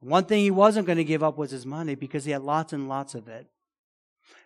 One 0.00 0.24
thing 0.24 0.40
he 0.40 0.50
wasn't 0.50 0.86
going 0.86 0.98
to 0.98 1.04
give 1.04 1.22
up 1.22 1.36
was 1.36 1.50
his 1.50 1.66
money 1.66 1.94
because 1.94 2.24
he 2.24 2.30
had 2.30 2.42
lots 2.42 2.72
and 2.72 2.88
lots 2.88 3.14
of 3.14 3.28
it. 3.28 3.48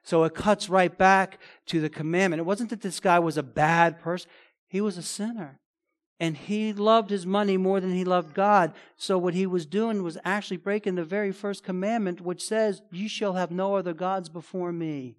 So 0.02 0.24
it 0.24 0.34
cuts 0.34 0.68
right 0.68 0.96
back 0.96 1.38
to 1.66 1.80
the 1.80 1.88
commandment. 1.88 2.40
It 2.40 2.44
wasn't 2.44 2.70
that 2.70 2.80
this 2.80 2.98
guy 2.98 3.18
was 3.18 3.36
a 3.36 3.42
bad 3.42 4.00
person. 4.00 4.30
He 4.68 4.80
was 4.80 4.98
a 4.98 5.02
sinner. 5.02 5.60
And 6.20 6.36
he 6.36 6.72
loved 6.72 7.10
his 7.10 7.26
money 7.26 7.56
more 7.56 7.80
than 7.80 7.92
he 7.92 8.04
loved 8.04 8.34
God. 8.34 8.72
So 8.96 9.18
what 9.18 9.34
he 9.34 9.46
was 9.46 9.66
doing 9.66 10.02
was 10.02 10.18
actually 10.24 10.58
breaking 10.58 10.94
the 10.94 11.04
very 11.04 11.32
first 11.32 11.64
commandment, 11.64 12.20
which 12.20 12.42
says, 12.42 12.82
You 12.90 13.08
shall 13.08 13.34
have 13.34 13.50
no 13.50 13.74
other 13.74 13.92
gods 13.92 14.28
before 14.28 14.72
me. 14.72 15.16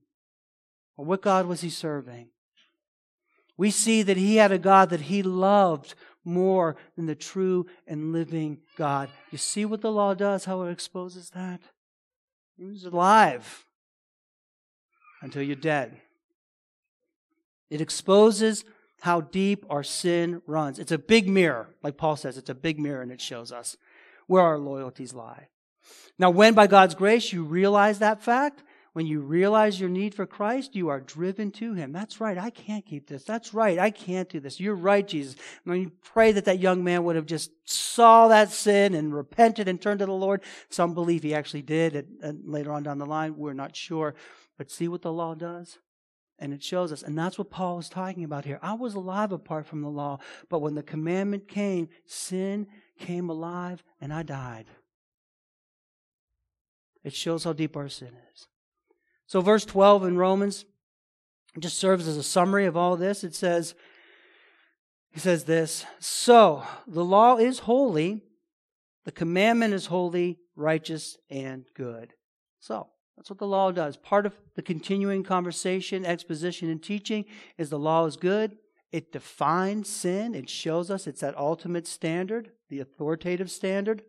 Well, 0.96 1.06
what 1.06 1.22
God 1.22 1.48
was 1.48 1.62
he 1.62 1.70
serving? 1.70 2.30
We 3.58 3.72
see 3.72 4.04
that 4.04 4.18
he 4.18 4.36
had 4.38 4.52
a 4.52 4.58
God 4.58 4.90
that 4.90 5.02
he 5.02 5.24
loved 5.24 5.96
more 6.24 6.76
than 6.96 7.06
the 7.06 7.16
true 7.16 7.68
and 7.88 8.12
living 8.12 8.60
God. 8.76 9.10
You 9.32 9.38
see 9.38 9.66
what 9.66 9.82
the 9.82 9.92
law 9.92 10.14
does, 10.14 10.46
how 10.46 10.64
it 10.64 10.72
exposes 10.72 11.30
that? 11.32 11.62
He 12.58 12.66
was 12.66 12.86
alive 12.86 13.66
until 15.22 15.44
you're 15.44 15.56
dead. 15.56 16.02
It 17.70 17.82
exposes 17.82 18.66
how 19.02 19.22
deep 19.22 19.66
our 19.70 19.84
sin 19.84 20.42
runs. 20.48 20.80
It's 20.80 20.92
a 20.92 20.98
big 20.98 21.28
mirror, 21.28 21.70
like 21.84 21.98
Paul 21.98 22.16
says, 22.16 22.38
it's 22.38 22.50
a 22.50 22.56
big 22.56 22.80
mirror 22.80 23.02
and 23.02 23.12
it 23.12 23.22
shows 23.22 23.52
us 23.52 23.78
where 24.28 24.42
our 24.42 24.58
loyalties 24.58 25.14
lie. 25.14 25.50
Now, 26.18 26.30
when 26.30 26.54
by 26.54 26.68
God's 26.68 26.96
grace 26.96 27.32
you 27.32 27.44
realize 27.44 28.00
that 28.00 28.24
fact, 28.24 28.64
when 28.96 29.06
you 29.06 29.20
realize 29.20 29.78
your 29.78 29.90
need 29.90 30.16
for 30.16 30.26
Christ, 30.26 30.74
you 30.74 30.88
are 30.88 31.02
driven 31.02 31.52
to 31.52 31.74
Him. 31.74 31.92
That's 31.92 32.22
right, 32.22 32.38
I 32.38 32.50
can't 32.50 32.86
keep 32.86 33.08
this. 33.08 33.26
That's 33.26 33.54
right, 33.54 33.78
I 33.78 33.90
can't 33.90 34.30
do 34.30 34.40
this. 34.40 34.58
You're 34.58 34.74
right, 34.74 35.06
Jesus. 35.06 35.36
When 35.66 35.82
you 35.82 35.92
pray 36.02 36.32
that 36.32 36.46
that 36.46 36.60
young 36.60 36.82
man 36.82 37.04
would 37.04 37.18
have 37.18 37.26
just 37.26 37.52
saw 37.66 38.30
that 38.30 38.54
sin 38.54 38.94
and 38.94 39.14
repented 39.14 39.68
and 39.68 39.82
turned 39.82 40.00
to 40.00 40.06
the 40.06 40.14
Lord, 40.14 40.44
some 40.70 40.94
believe 40.94 41.24
he 41.24 41.36
actually 41.36 41.62
did, 41.62 41.94
and, 41.94 42.08
and 42.24 42.40
uh, 42.48 42.50
later 42.50 42.72
on 42.72 42.84
down 42.84 42.98
the 42.98 43.06
line, 43.06 43.36
we're 43.36 43.52
not 43.52 43.76
sure. 43.76 44.16
But 44.58 44.72
see 44.72 44.88
what 44.88 45.02
the 45.02 45.12
law 45.12 45.36
does? 45.36 45.78
And 46.40 46.54
it 46.54 46.64
shows 46.64 46.94
us. 46.94 47.04
And 47.04 47.18
that's 47.18 47.38
what 47.38 47.52
Paul 47.52 47.80
is 47.80 47.90
talking 47.90 48.24
about 48.24 48.46
here. 48.46 48.60
I 48.62 48.76
was 48.76 48.96
alive 48.96 49.34
apart 49.34 49.66
from 49.66 49.82
the 49.82 49.90
law, 49.90 50.20
but 50.48 50.60
when 50.60 50.76
the 50.76 50.84
commandment 50.84 51.50
came, 51.50 51.90
sin 52.06 52.68
came 52.98 53.30
alive 53.30 53.84
and 54.00 54.14
I 54.14 54.24
died. 54.24 54.68
It 57.04 57.14
shows 57.14 57.44
how 57.44 57.52
deep 57.52 57.76
our 57.76 57.90
sin 57.90 58.14
is. 58.34 58.48
So, 59.28 59.42
verse 59.42 59.66
12 59.66 60.06
in 60.06 60.18
Romans 60.18 60.66
just 61.60 61.78
serves 61.78 62.08
as 62.08 62.18
a 62.18 62.24
summary 62.24 62.66
of 62.66 62.78
all 62.78 62.96
this. 62.96 63.24
It 63.24 63.34
says, 63.34 63.76
he 65.12 65.20
says 65.20 65.46
this 65.46 65.86
So, 66.00 66.64
the 66.88 67.06
law 67.06 67.38
is 67.38 67.60
holy, 67.60 68.22
the 69.06 69.12
commandment 69.12 69.74
is 69.74 69.88
holy, 69.88 70.40
righteous, 70.56 71.18
and 71.30 71.66
good. 71.74 72.14
So, 72.60 72.90
that's 73.18 73.30
what 73.30 73.40
the 73.40 73.48
law 73.48 73.72
does. 73.72 73.98
Part 73.98 74.26
of 74.26 74.34
the 74.56 74.62
continuing 74.62 75.24
conversation, 75.24 76.06
exposition, 76.06 76.70
and 76.70 76.84
teaching 76.84 77.26
is 77.58 77.70
the 77.70 77.80
law 77.80 78.06
is 78.06 78.18
good. 78.18 78.58
It 78.92 79.12
defines 79.12 79.90
sin. 79.90 80.36
It 80.36 80.50
shows 80.50 80.92
us 80.92 81.08
it's 81.08 81.22
that 81.22 81.38
ultimate 81.38 81.88
standard, 81.88 82.52
the 82.70 82.80
authoritative 82.80 83.50
standard. 83.50 84.04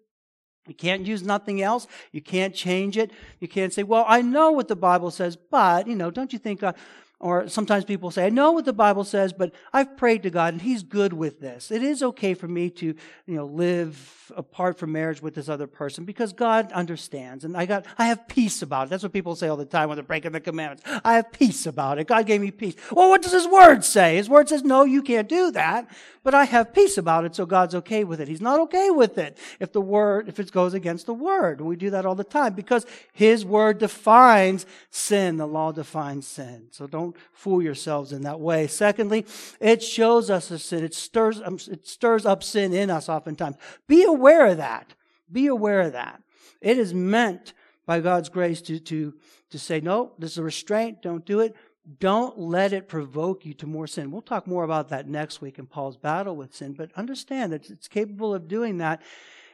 You 0.66 0.74
can't 0.74 1.06
use 1.06 1.22
nothing 1.22 1.62
else. 1.62 1.86
You 2.12 2.20
can't 2.20 2.54
change 2.54 2.96
it. 2.96 3.10
You 3.40 3.48
can't 3.48 3.72
say, 3.72 3.82
well, 3.82 4.04
I 4.06 4.22
know 4.22 4.50
what 4.50 4.68
the 4.68 4.76
Bible 4.76 5.10
says, 5.10 5.36
but, 5.36 5.86
you 5.86 5.94
know, 5.94 6.10
don't 6.10 6.32
you 6.32 6.38
think, 6.38 6.62
uh, 6.62 6.72
or 7.18 7.48
sometimes 7.48 7.86
people 7.86 8.10
say, 8.10 8.26
I 8.26 8.28
know 8.28 8.52
what 8.52 8.66
the 8.66 8.74
Bible 8.74 9.02
says, 9.02 9.32
but 9.32 9.54
I've 9.72 9.96
prayed 9.96 10.22
to 10.24 10.30
God 10.30 10.52
and 10.52 10.62
He's 10.62 10.82
good 10.82 11.14
with 11.14 11.40
this. 11.40 11.70
It 11.70 11.82
is 11.82 12.02
okay 12.02 12.34
for 12.34 12.46
me 12.46 12.68
to, 12.70 12.86
you 12.86 13.34
know, 13.34 13.46
live 13.46 14.32
apart 14.36 14.78
from 14.78 14.92
marriage 14.92 15.22
with 15.22 15.34
this 15.34 15.48
other 15.48 15.66
person 15.66 16.04
because 16.04 16.34
God 16.34 16.70
understands. 16.72 17.44
And 17.44 17.56
I 17.56 17.64
got, 17.64 17.86
I 17.96 18.08
have 18.08 18.28
peace 18.28 18.60
about 18.60 18.88
it. 18.88 18.90
That's 18.90 19.02
what 19.02 19.14
people 19.14 19.34
say 19.34 19.48
all 19.48 19.56
the 19.56 19.64
time 19.64 19.88
when 19.88 19.96
they're 19.96 20.04
breaking 20.04 20.32
the 20.32 20.40
commandments. 20.40 20.82
I 21.04 21.14
have 21.14 21.32
peace 21.32 21.64
about 21.64 21.98
it. 21.98 22.06
God 22.06 22.26
gave 22.26 22.42
me 22.42 22.50
peace. 22.50 22.74
Well, 22.92 23.08
what 23.08 23.22
does 23.22 23.32
His 23.32 23.48
Word 23.48 23.82
say? 23.82 24.16
His 24.16 24.28
Word 24.28 24.50
says, 24.50 24.62
no, 24.62 24.84
you 24.84 25.02
can't 25.02 25.28
do 25.28 25.50
that 25.52 25.88
but 26.26 26.34
I 26.34 26.44
have 26.46 26.74
peace 26.74 26.98
about 26.98 27.24
it, 27.24 27.36
so 27.36 27.46
God's 27.46 27.76
okay 27.76 28.02
with 28.02 28.20
it. 28.20 28.26
He's 28.26 28.40
not 28.40 28.58
okay 28.62 28.90
with 28.90 29.16
it 29.16 29.38
if 29.60 29.70
the 29.70 29.80
word, 29.80 30.28
if 30.28 30.40
it 30.40 30.50
goes 30.50 30.74
against 30.74 31.06
the 31.06 31.14
word. 31.14 31.60
We 31.60 31.76
do 31.76 31.90
that 31.90 32.04
all 32.04 32.16
the 32.16 32.24
time 32.24 32.54
because 32.54 32.84
His 33.12 33.44
word 33.44 33.78
defines 33.78 34.66
sin. 34.90 35.36
The 35.36 35.46
law 35.46 35.70
defines 35.70 36.26
sin. 36.26 36.66
So 36.72 36.88
don't 36.88 37.05
fool 37.32 37.62
yourselves 37.62 38.12
in 38.12 38.22
that 38.22 38.40
way. 38.40 38.66
Secondly, 38.66 39.26
it 39.60 39.82
shows 39.82 40.30
us 40.30 40.50
a 40.50 40.58
sin. 40.58 40.84
It 40.84 40.94
stirs, 40.94 41.40
um, 41.44 41.58
it 41.70 41.86
stirs 41.86 42.26
up 42.26 42.42
sin 42.42 42.72
in 42.72 42.90
us 42.90 43.08
oftentimes. 43.08 43.56
Be 43.86 44.04
aware 44.04 44.46
of 44.46 44.56
that. 44.56 44.94
Be 45.30 45.46
aware 45.46 45.80
of 45.80 45.92
that. 45.92 46.22
It 46.60 46.78
is 46.78 46.94
meant 46.94 47.52
by 47.86 48.00
God's 48.00 48.28
grace 48.28 48.60
to, 48.62 48.78
to, 48.80 49.14
to 49.50 49.58
say, 49.58 49.80
no, 49.80 50.12
this 50.18 50.32
is 50.32 50.38
a 50.38 50.42
restraint, 50.42 51.02
don't 51.02 51.24
do 51.24 51.40
it. 51.40 51.54
Don't 52.00 52.36
let 52.36 52.72
it 52.72 52.88
provoke 52.88 53.46
you 53.46 53.54
to 53.54 53.66
more 53.66 53.86
sin. 53.86 54.10
We'll 54.10 54.20
talk 54.20 54.48
more 54.48 54.64
about 54.64 54.88
that 54.88 55.08
next 55.08 55.40
week 55.40 55.58
in 55.58 55.66
Paul's 55.66 55.96
battle 55.96 56.34
with 56.34 56.52
sin, 56.52 56.72
but 56.72 56.90
understand 56.96 57.52
that 57.52 57.70
it's 57.70 57.86
capable 57.86 58.34
of 58.34 58.48
doing 58.48 58.78
that. 58.78 59.02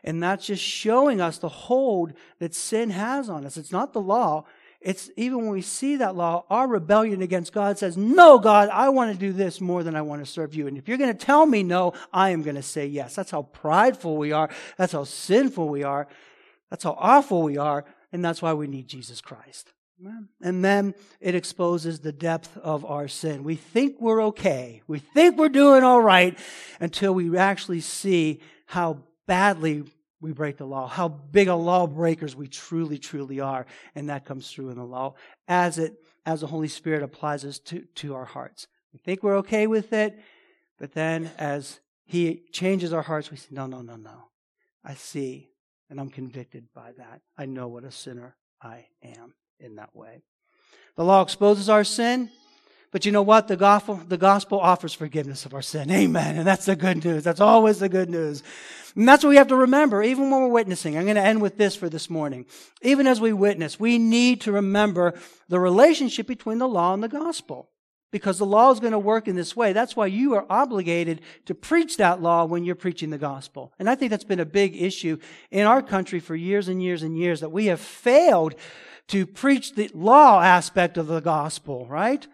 And 0.03 0.23
that's 0.23 0.47
just 0.47 0.63
showing 0.63 1.21
us 1.21 1.37
the 1.39 1.51
hold 1.51 2.15
that 2.39 2.55
sin 2.55 2.91
has 2.91 3.29
on 3.29 3.45
us. 3.45 3.59
It's 3.59 3.71
not 3.71 3.93
the 3.93 4.01
law. 4.01 4.45
It's 4.85 5.11
even 5.17 5.39
when 5.39 5.51
we 5.51 5.63
see 5.63 5.97
that 5.97 6.17
law, 6.17 6.45
our 6.51 6.67
rebellion 6.67 7.23
against 7.23 7.53
God 7.53 7.79
says, 7.79 7.97
No, 7.97 8.39
God, 8.39 8.69
I 8.69 8.89
want 8.89 9.13
to 9.13 9.19
do 9.19 9.33
this 9.33 9.61
more 9.61 9.83
than 9.83 9.95
I 9.95 10.03
want 10.03 10.25
to 10.25 10.31
serve 10.31 10.55
you. 10.55 10.67
And 10.67 10.77
if 10.77 10.89
you're 10.89 10.99
going 10.99 11.17
to 11.17 11.27
tell 11.27 11.47
me 11.47 11.63
no, 11.63 11.93
I 12.13 12.31
am 12.31 12.43
going 12.43 12.57
to 12.57 12.63
say 12.63 12.87
yes. 12.87 13.15
That's 13.15 13.31
how 13.31 13.43
prideful 13.43 14.17
we 14.17 14.33
are. 14.33 14.51
That's 14.77 14.93
how 14.93 15.05
sinful 15.05 15.69
we 15.69 15.85
are. 15.85 16.09
That's 16.71 16.85
how 16.85 16.97
awful 16.99 17.43
we 17.43 17.59
are. 17.59 17.85
And 18.13 18.25
that's 18.25 18.43
why 18.43 18.53
we 18.55 18.67
need 18.67 18.89
Jesus 18.89 19.21
Christ. 19.21 19.73
And 20.41 20.65
then 20.65 20.95
it 21.21 21.35
exposes 21.35 22.01
the 22.01 22.13
depth 22.13 22.57
of 22.59 22.85
our 22.85 23.07
sin. 23.07 23.45
We 23.45 23.55
think 23.55 24.01
we're 24.01 24.23
okay. 24.25 24.83
We 24.89 24.99
think 24.99 25.39
we're 25.39 25.49
doing 25.49 25.85
all 25.85 26.01
right 26.01 26.37
until 26.81 27.15
we 27.15 27.37
actually 27.37 27.81
see 27.81 28.41
how 28.67 28.99
badly 29.27 29.85
we 30.23 30.33
break 30.33 30.57
the 30.57 30.65
law, 30.65 30.87
how 30.87 31.09
big 31.09 31.49
a 31.49 31.55
lawbreakers 31.55 32.35
we 32.37 32.47
truly, 32.47 32.97
truly 32.97 33.41
are. 33.41 33.67
And 33.95 34.09
that 34.09 34.25
comes 34.25 34.51
through 34.51 34.71
in 34.71 34.77
the 34.77 34.85
law 34.85 35.15
as 35.49 35.79
it, 35.79 35.97
as 36.25 36.41
the 36.41 36.47
Holy 36.47 36.69
Spirit 36.69 37.03
applies 37.03 37.45
us 37.45 37.59
to, 37.59 37.81
to 37.97 38.15
our 38.15 38.25
hearts. 38.25 38.69
We 38.93 39.01
think 39.01 39.23
we're 39.23 39.39
okay 39.39 39.67
with 39.67 39.93
it, 39.93 40.19
but 40.79 40.93
then 40.93 41.31
as 41.39 41.81
He 42.05 42.45
changes 42.53 42.93
our 42.93 43.03
hearts, 43.03 43.31
we 43.31 43.37
say, 43.37 43.49
no, 43.51 43.67
no, 43.67 43.83
no, 43.83 43.97
no. 43.97 44.29
I 44.85 44.95
see, 44.95 45.51
and 45.91 46.01
I'm 46.01 46.11
convicted 46.11 46.67
by 46.73 46.93
that. 46.97 47.21
I 47.37 47.47
know 47.47 47.67
what 47.69 47.85
a 47.85 47.91
sinner 47.91 48.37
I 48.63 48.87
am 49.03 49.35
in 49.59 49.77
that 49.77 49.95
way. 49.95 50.23
The 50.97 51.05
law 51.05 51.23
exposes 51.23 51.69
our 51.69 51.85
sin, 51.85 52.31
but 52.93 53.07
you 53.07 53.11
know 53.11 53.23
what? 53.23 53.49
The 53.49 53.57
gospel, 53.57 53.95
the 54.07 54.19
gospel 54.19 54.61
offers 54.61 54.93
forgiveness 54.93 55.47
of 55.47 55.55
our 55.55 55.63
sin. 55.63 55.91
Amen. 55.91 56.37
And 56.37 56.47
that's 56.47 56.67
the 56.67 56.77
good 56.77 57.03
news. 57.03 57.25
That's 57.25 57.41
always 57.41 57.79
the 57.79 57.89
good 57.89 58.11
news. 58.11 58.43
And 58.95 59.09
that's 59.09 59.25
what 59.25 59.31
we 59.31 59.37
have 59.37 59.49
to 59.49 59.57
remember, 59.57 60.03
even 60.03 60.31
when 60.31 60.43
we're 60.43 60.49
witnessing. 60.49 60.99
I'm 60.99 61.05
going 61.05 61.17
to 61.17 61.23
end 61.23 61.41
with 61.41 61.57
this 61.57 61.75
for 61.75 61.89
this 61.89 62.11
morning. 62.11 62.45
Even 62.83 63.07
as 63.07 63.19
we 63.19 63.33
witness, 63.33 63.81
we 63.81 63.97
need 63.97 64.43
to 64.43 64.53
remember 64.53 65.15
the 65.49 65.59
relationship 65.59 66.27
between 66.27 66.59
the 66.59 66.69
law 66.69 66.93
and 66.93 67.03
the 67.03 67.09
gospel. 67.09 67.71
Because 68.11 68.37
the 68.37 68.45
law 68.45 68.71
is 68.71 68.79
going 68.79 68.93
to 68.93 68.99
work 68.99 69.27
in 69.27 69.37
this 69.37 69.57
way. 69.57 69.73
That's 69.73 69.97
why 69.97 70.05
you 70.05 70.35
are 70.35 70.45
obligated 70.51 71.23
to 71.47 71.55
preach 71.55 71.97
that 71.97 72.21
law 72.21 72.45
when 72.45 72.63
you're 72.63 72.75
preaching 72.75 73.09
the 73.09 73.17
gospel. 73.17 73.73
And 73.79 73.89
I 73.89 73.95
think 73.95 74.11
that's 74.11 74.23
been 74.23 74.39
a 74.39 74.45
big 74.45 74.77
issue 74.77 75.17
in 75.51 75.67
our 75.67 75.81
country 75.81 76.21
for 76.21 76.37
years 76.37 76.69
and 76.69 76.83
years 76.83 77.03
and 77.03 77.17
years 77.17 77.41
that 77.41 77.53
we 77.53 77.67
have 77.67 77.81
failed 77.81 78.55
to 79.09 79.25
preach 79.25 79.77
the 79.77 79.91
law 79.95 80.43
aspect 80.43 80.99
of 80.99 81.07
the 81.07 81.21
gospel, 81.21 81.87
right? 81.87 82.27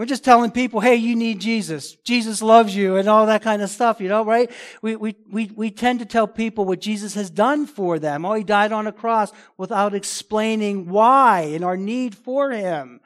We're 0.00 0.06
just 0.06 0.24
telling 0.24 0.50
people, 0.50 0.80
hey, 0.80 0.96
you 0.96 1.14
need 1.14 1.42
Jesus. 1.42 1.92
Jesus 1.92 2.40
loves 2.40 2.74
you 2.74 2.96
and 2.96 3.06
all 3.06 3.26
that 3.26 3.42
kind 3.42 3.60
of 3.60 3.68
stuff, 3.68 4.00
you 4.00 4.08
know, 4.08 4.24
right? 4.24 4.50
We, 4.80 4.96
we, 4.96 5.14
we, 5.30 5.52
we 5.54 5.70
tend 5.70 5.98
to 5.98 6.06
tell 6.06 6.26
people 6.26 6.64
what 6.64 6.80
Jesus 6.80 7.12
has 7.16 7.28
done 7.28 7.66
for 7.66 7.98
them. 7.98 8.24
Oh, 8.24 8.32
he 8.32 8.42
died 8.42 8.72
on 8.72 8.86
a 8.86 8.92
cross 8.92 9.30
without 9.58 9.94
explaining 9.94 10.88
why 10.88 11.50
and 11.52 11.62
our 11.62 11.76
need 11.76 12.14
for 12.14 12.50
him. 12.50 13.00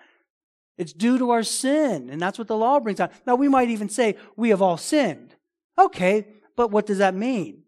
It's 0.79 0.93
due 0.93 1.19
to 1.19 1.31
our 1.31 1.43
sin, 1.43 2.11
and 2.11 2.23
that's 2.23 2.39
what 2.39 2.47
the 2.47 2.57
law 2.57 2.79
brings 2.79 3.01
out. 3.01 3.11
Now, 3.27 3.35
we 3.35 3.49
might 3.49 3.71
even 3.71 3.89
say, 3.89 4.15
we 4.37 4.51
have 4.51 4.63
all 4.63 4.77
sinned. 4.77 5.35
Okay, 5.77 6.29
but 6.55 6.71
what 6.71 6.87
does 6.87 6.99
that 6.99 7.17
mean? 7.17 7.65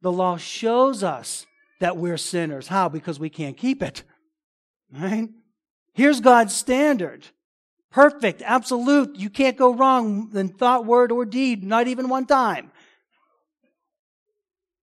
The 0.00 0.10
law 0.10 0.38
shows 0.38 1.04
us 1.04 1.46
that 1.78 1.96
we're 1.96 2.18
sinners. 2.18 2.66
How? 2.66 2.88
Because 2.88 3.20
we 3.20 3.30
can't 3.30 3.56
keep 3.56 3.80
it. 3.80 4.02
Right? 4.92 5.28
Here's 5.94 6.20
God's 6.20 6.52
standard. 6.52 7.28
Perfect, 7.92 8.42
absolute. 8.42 9.16
You 9.16 9.28
can't 9.28 9.56
go 9.56 9.74
wrong 9.74 10.30
in 10.34 10.48
thought, 10.48 10.86
word, 10.86 11.12
or 11.12 11.26
deed, 11.26 11.62
not 11.62 11.86
even 11.86 12.08
one 12.08 12.24
time. 12.24 12.72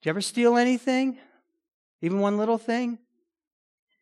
Did 0.02 0.06
you 0.06 0.10
ever 0.12 0.22
steal 0.22 0.58
anything? 0.58 1.18
Even 2.02 2.20
one 2.20 2.38
little 2.38 2.60
thing? 2.60 3.00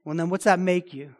Well, 0.03 0.15
then 0.15 0.29
what's 0.29 0.43
that 0.43 0.59
make 0.59 0.93
you? 0.93 1.15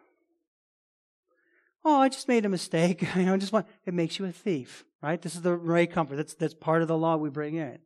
Oh, 1.82 1.98
I 1.98 2.10
just 2.10 2.28
made 2.28 2.44
a 2.44 2.50
mistake. 2.50 3.02
you 3.16 3.24
know, 3.24 3.36
just 3.38 3.52
want, 3.52 3.66
it 3.86 3.94
makes 3.94 4.18
you 4.18 4.26
a 4.26 4.32
thief, 4.32 4.84
right? 5.02 5.20
This 5.20 5.34
is 5.34 5.40
the 5.40 5.56
Ray 5.56 5.86
Comfort. 5.86 6.16
That's, 6.16 6.34
that's 6.34 6.54
part 6.54 6.82
of 6.82 6.88
the 6.88 6.96
law 6.96 7.16
we 7.16 7.30
bring 7.30 7.54
in. 7.54 7.78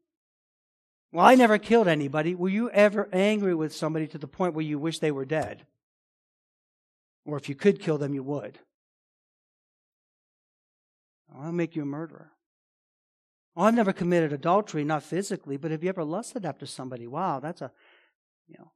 Well, 1.12 1.24
I 1.24 1.36
never 1.36 1.58
killed 1.58 1.86
anybody. 1.86 2.34
Were 2.34 2.48
you 2.48 2.70
ever 2.70 3.08
angry 3.12 3.54
with 3.54 3.72
somebody 3.72 4.08
to 4.08 4.18
the 4.18 4.26
point 4.26 4.54
where 4.54 4.64
you 4.64 4.80
wish 4.80 4.98
they 4.98 5.12
were 5.12 5.24
dead? 5.24 5.64
Or 7.24 7.36
if 7.36 7.48
you 7.48 7.54
could 7.54 7.80
kill 7.80 7.98
them, 7.98 8.14
you 8.14 8.24
would. 8.24 8.58
Well, 11.32 11.46
I'll 11.46 11.52
make 11.52 11.74
you 11.74 11.82
a 11.82 11.86
murderer. 11.86 12.32
Well, 13.54 13.66
I've 13.66 13.74
never 13.74 13.92
committed 13.92 14.32
adultery, 14.32 14.84
not 14.84 15.02
physically, 15.02 15.56
but 15.56 15.70
have 15.70 15.82
you 15.82 15.88
ever 15.88 16.04
lusted 16.04 16.44
after 16.44 16.66
somebody? 16.66 17.06
Wow, 17.06 17.40
that's 17.40 17.60
a, 17.60 17.70
you 18.48 18.56
know, 18.58 18.72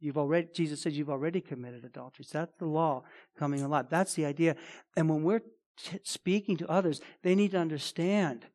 you've 0.00 0.18
already, 0.18 0.48
Jesus 0.52 0.82
says 0.82 0.96
you've 0.96 1.10
already 1.10 1.40
committed 1.40 1.84
adultery. 1.84 2.24
So 2.24 2.38
that's 2.38 2.54
the 2.58 2.66
law 2.66 3.04
coming 3.38 3.62
alive. 3.62 3.86
That's 3.88 4.14
the 4.14 4.24
idea. 4.24 4.56
And 4.96 5.08
when 5.08 5.22
we're 5.22 5.42
t- 5.76 6.00
speaking 6.02 6.56
to 6.58 6.70
others, 6.70 7.00
they 7.22 7.34
need 7.34 7.52
to 7.52 7.58
understand 7.58 8.46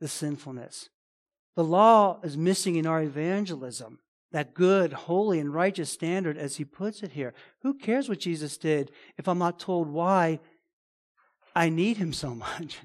the 0.00 0.08
sinfulness. 0.08 0.90
The 1.56 1.64
law 1.64 2.20
is 2.22 2.36
missing 2.36 2.76
in 2.76 2.86
our 2.86 3.02
evangelism. 3.02 4.00
That 4.32 4.52
good, 4.52 4.92
holy, 4.92 5.38
and 5.38 5.54
righteous 5.54 5.90
standard, 5.90 6.36
as 6.36 6.56
he 6.56 6.64
puts 6.64 7.02
it 7.02 7.12
here. 7.12 7.32
Who 7.62 7.72
cares 7.72 8.08
what 8.08 8.18
Jesus 8.18 8.58
did 8.58 8.90
if 9.16 9.28
I'm 9.28 9.38
not 9.38 9.58
told 9.58 9.88
why 9.88 10.40
I 11.56 11.70
need 11.70 11.96
him 11.96 12.12
so 12.12 12.34
much? 12.34 12.78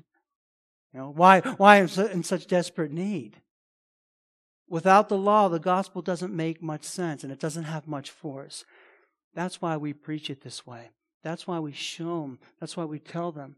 You 0.94 1.00
know, 1.00 1.10
why, 1.10 1.42
why 1.42 1.78
I'm 1.78 1.90
in 2.12 2.24
such 2.24 2.48
desperate 2.48 2.92
need? 2.92 3.42
Without 4.68 5.10
the 5.10 5.18
law, 5.18 5.48
the 5.48 5.60
gospel 5.60 6.02
doesn't 6.02 6.34
make 6.34 6.62
much 6.62 6.84
sense 6.84 7.24
and 7.24 7.32
it 7.32 7.40
doesn't 7.40 7.66
have 7.66 7.88
much 7.88 8.10
force. 8.10 8.66
That's 9.36 9.62
why 9.62 9.78
we 9.78 9.94
preach 9.94 10.30
it 10.30 10.42
this 10.42 10.66
way. 10.66 10.90
That's 11.24 11.46
why 11.46 11.60
we 11.60 11.74
show 11.74 12.22
them. 12.22 12.40
That's 12.60 12.76
why 12.76 12.86
we 12.86 13.00
tell 13.00 13.32
them. 13.32 13.58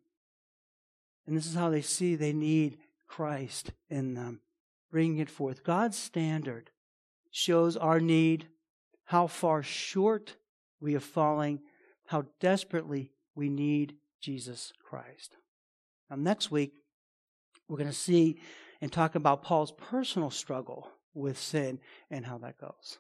And 1.26 1.38
this 1.38 1.46
is 1.46 1.56
how 1.56 1.70
they 1.70 1.82
see 1.82 2.16
they 2.16 2.34
need 2.34 2.78
Christ 3.08 3.72
in 3.90 4.16
them 4.16 4.42
bringing 4.94 5.18
it 5.18 5.30
forth. 5.30 5.64
God's 5.64 5.98
standard 5.98 6.70
shows 7.32 7.76
our 7.76 8.00
need, 8.00 8.48
how 9.06 9.26
far 9.26 9.64
short 9.64 10.36
we 10.80 10.96
are 10.96 11.00
falling, 11.00 11.62
how 12.06 12.26
desperately 12.40 13.12
we 13.34 13.50
need 13.50 13.96
Jesus 14.24 14.72
Christ. 14.82 15.36
Now, 16.10 16.16
next 16.16 16.50
week, 16.50 16.72
we're 17.68 17.78
going 17.78 17.90
to 17.90 17.96
see 17.96 18.40
and 18.82 18.90
talk 18.90 19.16
about 19.16 19.44
Paul's 19.44 19.74
personal 19.74 20.30
struggle 20.30 20.90
with 21.14 21.38
sin 21.38 21.80
and 22.10 22.26
how 22.26 22.38
that 22.38 22.58
goes. 22.58 23.00